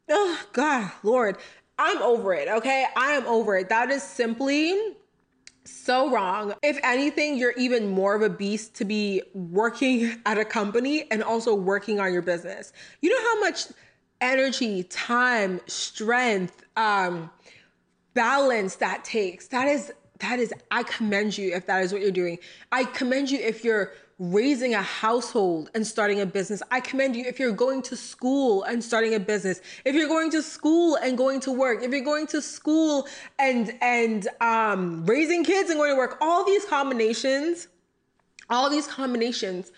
Oh 0.10 0.40
God, 0.52 0.92
Lord, 1.02 1.38
I'm 1.80 2.02
over 2.02 2.34
it. 2.34 2.50
Okay, 2.50 2.86
I 2.96 3.12
am 3.12 3.26
over 3.26 3.56
it. 3.56 3.70
That 3.70 3.90
is 3.90 4.04
simply 4.04 4.96
so 5.64 6.12
wrong. 6.12 6.54
If 6.62 6.78
anything, 6.84 7.38
you're 7.38 7.54
even 7.54 7.88
more 7.88 8.16
of 8.16 8.22
a 8.22 8.30
beast 8.30 8.76
to 8.76 8.86
be 8.86 9.22
working 9.34 10.22
at 10.26 10.38
a 10.38 10.46
company 10.46 11.10
and 11.10 11.24
also 11.24 11.56
working 11.56 12.00
on 12.02 12.12
your 12.12 12.22
business. 12.22 12.74
You 13.02 13.10
know 13.10 13.30
how 13.30 13.40
much 13.40 13.68
energy, 14.24 14.84
time, 14.84 15.60
strength, 15.68 16.64
um, 16.78 17.30
balance 18.14 18.78
that 18.78 19.04
takes. 19.04 19.48
That 19.50 19.68
is 19.68 19.92
that 20.20 20.40
is 20.40 20.54
I 20.72 20.84
commend 20.84 21.38
you 21.38 21.54
if 21.54 21.66
that 21.68 21.84
is 21.84 21.92
what 21.92 22.02
you're 22.02 22.12
doing. 22.12 22.40
I 22.72 22.86
commend 22.86 23.30
you 23.30 23.40
if 23.40 23.64
you're 23.64 23.92
raising 24.20 24.74
a 24.76 24.82
household 24.82 25.70
and 25.76 25.86
starting 25.86 26.22
a 26.22 26.26
business. 26.26 26.64
I 26.72 26.80
commend 26.80 27.16
you 27.16 27.26
if 27.26 27.40
you're 27.40 27.52
going 27.52 27.82
to 27.82 27.98
school 27.98 28.64
and 28.64 28.82
starting 28.82 29.16
a 29.16 29.20
business. 29.20 29.60
If 29.84 29.94
you're 29.96 30.08
going 30.08 30.32
to 30.32 30.42
school 30.42 30.96
and 30.96 31.18
going 31.18 31.42
to 31.42 31.52
work. 31.52 31.84
If 31.84 31.92
you're 31.92 32.02
going 32.02 32.28
to 32.28 32.42
school 32.42 33.08
and 33.38 33.74
and 33.82 34.28
um 34.40 35.06
raising 35.06 35.44
kids 35.44 35.70
and 35.70 35.78
going 35.78 35.92
to 35.92 35.98
work. 35.98 36.18
All 36.22 36.46
these 36.46 36.64
combinations, 36.64 37.68
all 38.50 38.70
these 38.70 38.88
combinations 38.88 39.72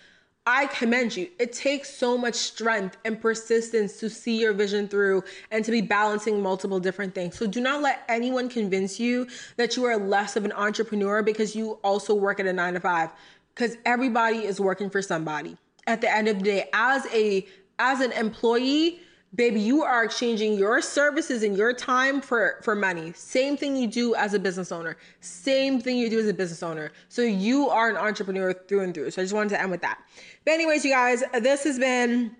I 0.48 0.66
commend 0.66 1.16
you. 1.16 1.28
It 1.40 1.52
takes 1.52 1.90
so 1.90 2.16
much 2.16 2.36
strength 2.36 2.96
and 3.04 3.20
persistence 3.20 3.98
to 3.98 4.08
see 4.08 4.40
your 4.40 4.52
vision 4.52 4.86
through 4.86 5.24
and 5.50 5.64
to 5.64 5.72
be 5.72 5.80
balancing 5.80 6.40
multiple 6.40 6.78
different 6.78 7.16
things. 7.16 7.36
So 7.36 7.48
do 7.48 7.60
not 7.60 7.82
let 7.82 8.04
anyone 8.08 8.48
convince 8.48 9.00
you 9.00 9.26
that 9.56 9.76
you 9.76 9.84
are 9.86 9.96
less 9.96 10.36
of 10.36 10.44
an 10.44 10.52
entrepreneur 10.52 11.20
because 11.22 11.56
you 11.56 11.80
also 11.82 12.14
work 12.14 12.38
at 12.38 12.46
a 12.46 12.52
9 12.52 12.74
to 12.74 12.80
5 12.80 13.10
because 13.54 13.76
everybody 13.84 14.44
is 14.44 14.60
working 14.60 14.88
for 14.88 15.02
somebody. 15.02 15.56
At 15.88 16.00
the 16.00 16.14
end 16.14 16.28
of 16.28 16.38
the 16.38 16.44
day, 16.44 16.68
as 16.72 17.06
a 17.12 17.46
as 17.78 18.00
an 18.00 18.12
employee, 18.12 19.00
baby 19.34 19.60
you 19.60 19.82
are 19.82 20.04
exchanging 20.04 20.54
your 20.54 20.80
services 20.80 21.42
and 21.42 21.56
your 21.56 21.72
time 21.72 22.20
for 22.20 22.60
for 22.62 22.74
money. 22.74 23.12
Same 23.14 23.56
thing 23.56 23.76
you 23.76 23.86
do 23.86 24.14
as 24.14 24.34
a 24.34 24.38
business 24.38 24.72
owner. 24.72 24.96
Same 25.20 25.80
thing 25.80 25.96
you 25.96 26.08
do 26.08 26.20
as 26.20 26.28
a 26.28 26.34
business 26.34 26.62
owner. 26.62 26.92
So 27.08 27.22
you 27.22 27.68
are 27.68 27.90
an 27.90 27.96
entrepreneur 27.96 28.52
through 28.52 28.80
and 28.80 28.94
through. 28.94 29.10
So 29.10 29.22
i 29.22 29.24
just 29.24 29.34
wanted 29.34 29.50
to 29.50 29.60
end 29.60 29.70
with 29.70 29.82
that. 29.82 29.98
But 30.44 30.54
anyways 30.54 30.84
you 30.84 30.92
guys 30.92 31.22
this 31.40 31.64
has 31.64 31.78
been 31.78 32.36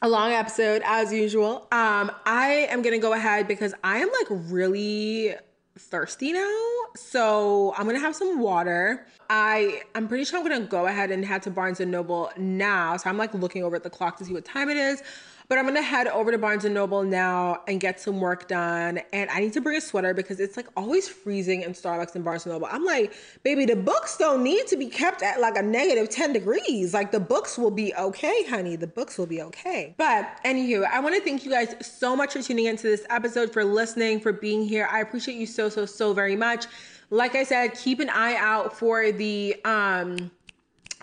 a 0.00 0.08
long 0.08 0.32
episode 0.32 0.82
as 0.84 1.12
usual. 1.12 1.68
Um 1.72 2.10
i 2.24 2.66
am 2.70 2.82
gonna 2.82 2.98
go 2.98 3.12
ahead 3.12 3.48
because 3.48 3.74
i 3.84 3.98
am 3.98 4.08
like 4.08 4.28
really 4.50 5.34
thirsty 5.76 6.32
now. 6.32 6.68
So 6.96 7.74
i'm 7.76 7.86
gonna 7.86 7.98
have 7.98 8.16
some 8.16 8.38
water. 8.38 9.06
I 9.28 9.82
i'm 9.94 10.08
pretty 10.08 10.24
sure 10.24 10.38
i'm 10.38 10.48
gonna 10.48 10.66
go 10.66 10.86
ahead 10.86 11.10
and 11.10 11.24
head 11.24 11.42
to 11.42 11.50
barnes 11.50 11.80
and 11.80 11.90
noble 11.90 12.30
now. 12.38 12.96
So 12.96 13.10
i'm 13.10 13.18
like 13.18 13.34
looking 13.34 13.64
over 13.64 13.76
at 13.76 13.82
the 13.82 13.90
clock 13.90 14.16
to 14.18 14.24
see 14.24 14.32
what 14.32 14.44
time 14.44 14.70
it 14.70 14.76
is 14.76 15.02
but 15.48 15.56
I'm 15.56 15.64
gonna 15.64 15.80
head 15.80 16.06
over 16.08 16.30
to 16.30 16.36
Barnes 16.36 16.66
and 16.66 16.74
Noble 16.74 17.02
now 17.02 17.62
and 17.66 17.80
get 17.80 18.00
some 18.00 18.20
work 18.20 18.48
done. 18.48 19.00
And 19.14 19.30
I 19.30 19.40
need 19.40 19.54
to 19.54 19.62
bring 19.62 19.78
a 19.78 19.80
sweater 19.80 20.12
because 20.12 20.40
it's 20.40 20.56
like 20.58 20.66
always 20.76 21.08
freezing 21.08 21.62
in 21.62 21.72
Starbucks 21.72 22.14
and 22.14 22.22
Barnes 22.22 22.44
and 22.44 22.52
Noble. 22.52 22.68
I'm 22.70 22.84
like, 22.84 23.14
baby, 23.42 23.64
the 23.64 23.76
books 23.76 24.18
don't 24.18 24.42
need 24.42 24.66
to 24.66 24.76
be 24.76 24.86
kept 24.86 25.22
at 25.22 25.40
like 25.40 25.56
a 25.56 25.62
negative 25.62 26.10
10 26.10 26.34
degrees. 26.34 26.92
Like 26.92 27.12
the 27.12 27.20
books 27.20 27.56
will 27.56 27.70
be 27.70 27.94
okay, 27.94 28.44
honey. 28.44 28.76
The 28.76 28.86
books 28.86 29.16
will 29.16 29.26
be 29.26 29.40
okay. 29.40 29.94
But 29.96 30.38
anywho, 30.44 30.84
I 30.84 31.00
want 31.00 31.14
to 31.14 31.22
thank 31.22 31.44
you 31.46 31.50
guys 31.50 31.74
so 31.80 32.14
much 32.14 32.34
for 32.34 32.42
tuning 32.42 32.66
into 32.66 32.82
this 32.82 33.06
episode, 33.08 33.50
for 33.50 33.64
listening, 33.64 34.20
for 34.20 34.32
being 34.34 34.62
here. 34.62 34.86
I 34.90 35.00
appreciate 35.00 35.38
you 35.38 35.46
so, 35.46 35.70
so, 35.70 35.86
so 35.86 36.12
very 36.12 36.36
much. 36.36 36.66
Like 37.10 37.34
I 37.34 37.44
said, 37.44 37.74
keep 37.74 38.00
an 38.00 38.10
eye 38.10 38.36
out 38.36 38.76
for 38.76 39.12
the 39.12 39.56
um 39.64 40.30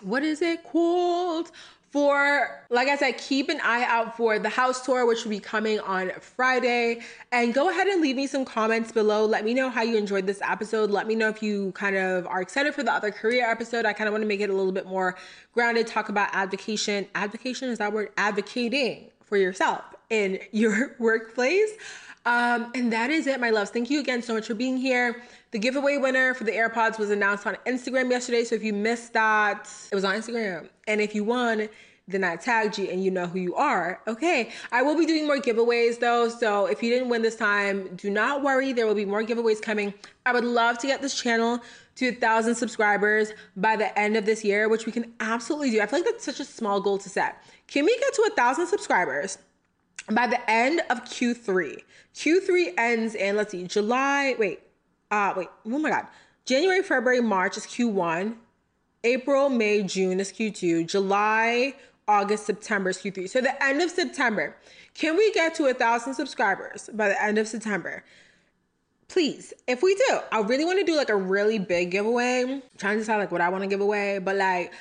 what 0.02 0.22
is 0.22 0.42
it 0.42 0.62
called? 0.62 1.50
For 1.96 2.62
like 2.68 2.88
i 2.88 2.94
said 2.94 3.16
keep 3.16 3.48
an 3.48 3.58
eye 3.64 3.82
out 3.84 4.14
for 4.18 4.38
the 4.38 4.50
house 4.50 4.84
tour 4.84 5.06
which 5.06 5.24
will 5.24 5.30
be 5.30 5.40
coming 5.40 5.80
on 5.80 6.10
friday 6.20 7.00
and 7.32 7.54
go 7.54 7.70
ahead 7.70 7.86
and 7.86 8.02
leave 8.02 8.16
me 8.16 8.26
some 8.26 8.44
comments 8.44 8.92
below 8.92 9.24
let 9.24 9.46
me 9.46 9.54
know 9.54 9.70
how 9.70 9.80
you 9.80 9.96
enjoyed 9.96 10.26
this 10.26 10.42
episode 10.42 10.90
let 10.90 11.06
me 11.06 11.14
know 11.14 11.30
if 11.30 11.42
you 11.42 11.72
kind 11.72 11.96
of 11.96 12.26
are 12.26 12.42
excited 12.42 12.74
for 12.74 12.82
the 12.82 12.92
other 12.92 13.10
career 13.10 13.50
episode 13.50 13.86
i 13.86 13.94
kind 13.94 14.08
of 14.08 14.12
want 14.12 14.20
to 14.20 14.28
make 14.28 14.40
it 14.40 14.50
a 14.50 14.52
little 14.52 14.72
bit 14.72 14.84
more 14.84 15.16
grounded 15.54 15.86
talk 15.86 16.10
about 16.10 16.28
advocation 16.34 17.06
advocation 17.14 17.70
is 17.70 17.78
that 17.78 17.90
word 17.90 18.10
advocating 18.18 19.06
for 19.24 19.38
yourself 19.38 19.82
in 20.10 20.38
your 20.52 20.94
workplace 20.98 21.72
um, 22.26 22.72
and 22.74 22.92
that 22.92 23.10
is 23.10 23.28
it, 23.28 23.38
my 23.40 23.50
loves. 23.50 23.70
Thank 23.70 23.88
you 23.88 24.00
again 24.00 24.20
so 24.20 24.34
much 24.34 24.48
for 24.48 24.54
being 24.54 24.76
here. 24.76 25.22
The 25.52 25.60
giveaway 25.60 25.96
winner 25.96 26.34
for 26.34 26.42
the 26.42 26.50
AirPods 26.50 26.98
was 26.98 27.10
announced 27.10 27.46
on 27.46 27.56
Instagram 27.66 28.10
yesterday. 28.10 28.42
So 28.42 28.56
if 28.56 28.64
you 28.64 28.72
missed 28.72 29.12
that, 29.12 29.70
it 29.92 29.94
was 29.94 30.04
on 30.04 30.16
Instagram. 30.16 30.68
And 30.88 31.00
if 31.00 31.14
you 31.14 31.22
won, 31.22 31.68
then 32.08 32.22
I 32.22 32.36
tagged 32.36 32.78
you 32.78 32.88
and 32.88 33.02
you 33.02 33.10
know 33.10 33.26
who 33.26 33.38
you 33.40 33.56
are. 33.56 34.00
Okay. 34.06 34.50
I 34.70 34.82
will 34.82 34.96
be 34.96 35.06
doing 35.06 35.26
more 35.26 35.38
giveaways 35.38 35.98
though. 35.98 36.28
So 36.28 36.66
if 36.66 36.82
you 36.82 36.90
didn't 36.90 37.08
win 37.08 37.22
this 37.22 37.34
time, 37.34 37.96
do 37.96 38.10
not 38.10 38.44
worry. 38.44 38.72
There 38.72 38.86
will 38.86 38.94
be 38.94 39.04
more 39.04 39.24
giveaways 39.24 39.60
coming. 39.60 39.92
I 40.24 40.32
would 40.32 40.44
love 40.44 40.78
to 40.78 40.86
get 40.86 41.02
this 41.02 41.20
channel 41.20 41.60
to 41.96 42.08
a 42.08 42.12
thousand 42.12 42.54
subscribers 42.54 43.32
by 43.56 43.74
the 43.74 43.96
end 43.98 44.16
of 44.16 44.24
this 44.24 44.44
year, 44.44 44.68
which 44.68 44.86
we 44.86 44.92
can 44.92 45.14
absolutely 45.18 45.70
do. 45.70 45.80
I 45.80 45.86
feel 45.86 46.00
like 46.00 46.06
that's 46.06 46.24
such 46.24 46.40
a 46.40 46.44
small 46.44 46.80
goal 46.80 46.98
to 46.98 47.08
set. 47.08 47.42
Can 47.66 47.84
we 47.84 47.98
get 47.98 48.14
to 48.14 48.30
a 48.30 48.34
thousand 48.36 48.68
subscribers 48.68 49.38
by 50.10 50.28
the 50.28 50.50
end 50.50 50.82
of 50.90 51.04
Q3? 51.04 51.82
Q3 52.14 52.74
ends 52.78 53.14
in, 53.14 53.36
let's 53.36 53.50
see, 53.50 53.64
July, 53.64 54.36
wait, 54.38 54.60
uh, 55.10 55.34
wait, 55.36 55.48
oh 55.66 55.78
my 55.78 55.90
God. 55.90 56.06
January, 56.44 56.82
February, 56.82 57.20
March 57.20 57.56
is 57.56 57.64
Q1. 57.64 58.36
April, 59.02 59.48
May, 59.48 59.82
June 59.82 60.20
is 60.20 60.32
Q2. 60.32 60.86
July, 60.86 61.74
August, 62.08 62.46
September 62.46 62.92
Q3. 62.92 63.28
So 63.28 63.40
the 63.40 63.62
end 63.62 63.82
of 63.82 63.90
September, 63.90 64.56
can 64.94 65.16
we 65.16 65.32
get 65.32 65.54
to 65.56 65.66
a 65.66 65.74
thousand 65.74 66.14
subscribers 66.14 66.88
by 66.92 67.08
the 67.08 67.22
end 67.22 67.38
of 67.38 67.48
September? 67.48 68.04
please, 69.08 69.52
if 69.66 69.82
we 69.82 69.94
do, 69.94 70.18
I 70.32 70.40
really 70.40 70.64
want 70.64 70.78
to 70.78 70.84
do 70.84 70.96
like 70.96 71.10
a 71.10 71.16
really 71.16 71.58
big 71.58 71.90
giveaway. 71.90 72.42
I'm 72.42 72.62
trying 72.78 72.94
to 72.94 73.00
decide 73.00 73.16
like 73.16 73.30
what 73.30 73.40
I 73.40 73.48
want 73.48 73.62
to 73.62 73.68
give 73.68 73.80
away, 73.80 74.18
but 74.18 74.36
like 74.36 74.72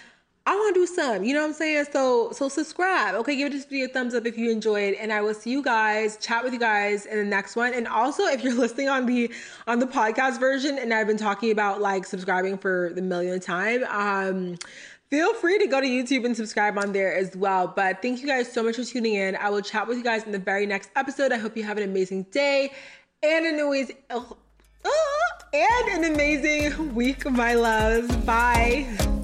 I 0.48 0.54
want 0.56 0.76
to 0.76 0.82
do 0.82 0.86
some, 0.86 1.24
you 1.24 1.34
know 1.34 1.42
what 1.42 1.48
I'm 1.48 1.54
saying? 1.54 1.86
So 1.92 2.32
so 2.32 2.50
subscribe. 2.50 3.16
Okay, 3.16 3.36
give 3.36 3.52
this 3.52 3.66
video 3.66 3.86
a 3.86 3.90
thumbs 3.90 4.14
up 4.14 4.26
if 4.26 4.38
you 4.38 4.52
enjoyed 4.52 4.94
and 4.96 5.12
I 5.12 5.22
will 5.22 5.34
see 5.34 5.50
you 5.52 5.64
guys, 5.64 6.18
chat 6.18 6.44
with 6.44 6.54
you 6.54 6.60
guys 6.60 7.06
in 7.06 7.18
the 7.18 7.24
next 7.24 7.56
one. 7.56 7.74
And 7.74 7.88
also 7.88 8.24
if 8.24 8.44
you're 8.44 8.54
listening 8.56 8.90
on 8.90 9.06
the 9.06 9.32
on 9.68 9.80
the 9.80 9.88
podcast 9.88 10.40
version 10.40 10.78
and 10.78 10.94
I've 10.94 11.08
been 11.08 11.18
talking 11.18 11.52
about 11.52 11.82
like 11.82 12.06
subscribing 12.06 12.58
for 12.58 12.92
the 12.94 13.02
millionth 13.02 13.46
time, 13.46 13.84
um 13.90 14.58
feel 15.16 15.34
free 15.36 15.58
to 15.58 15.66
go 15.68 15.80
to 15.80 15.88
YouTube 15.88 16.26
and 16.26 16.36
subscribe 16.36 16.78
on 16.78 16.92
there 16.92 17.16
as 17.16 17.38
well. 17.38 17.72
But 17.74 18.02
thank 18.02 18.20
you 18.20 18.28
guys 18.28 18.52
so 18.52 18.62
much 18.62 18.76
for 18.76 18.84
tuning 18.84 19.14
in. 19.14 19.38
I 19.38 19.50
will 19.50 19.62
chat 19.62 19.88
with 19.88 19.98
you 19.98 20.04
guys 20.04 20.24
in 20.24 20.34
the 20.34 20.40
very 20.40 20.66
next 20.66 20.90
episode. 20.98 21.32
I 21.32 21.38
hope 21.38 21.56
you 21.56 21.64
have 21.64 21.78
an 21.78 21.84
amazing 21.84 22.24
day 22.32 22.74
and 23.24 23.46
an 23.46 23.58
amazing 23.62 23.96
oh, 24.10 24.36
oh, 24.84 25.32
and 25.54 26.04
an 26.04 26.14
amazing 26.14 26.94
week, 26.94 27.30
my 27.32 27.54
loves. 27.54 28.14
Bye. 28.26 29.15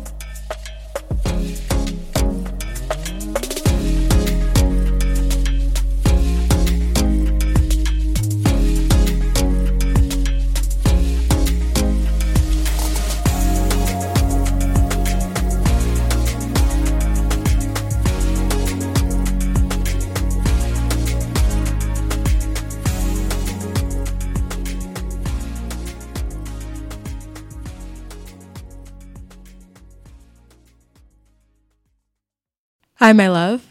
Hi, 33.01 33.13
my 33.13 33.29
love. 33.29 33.70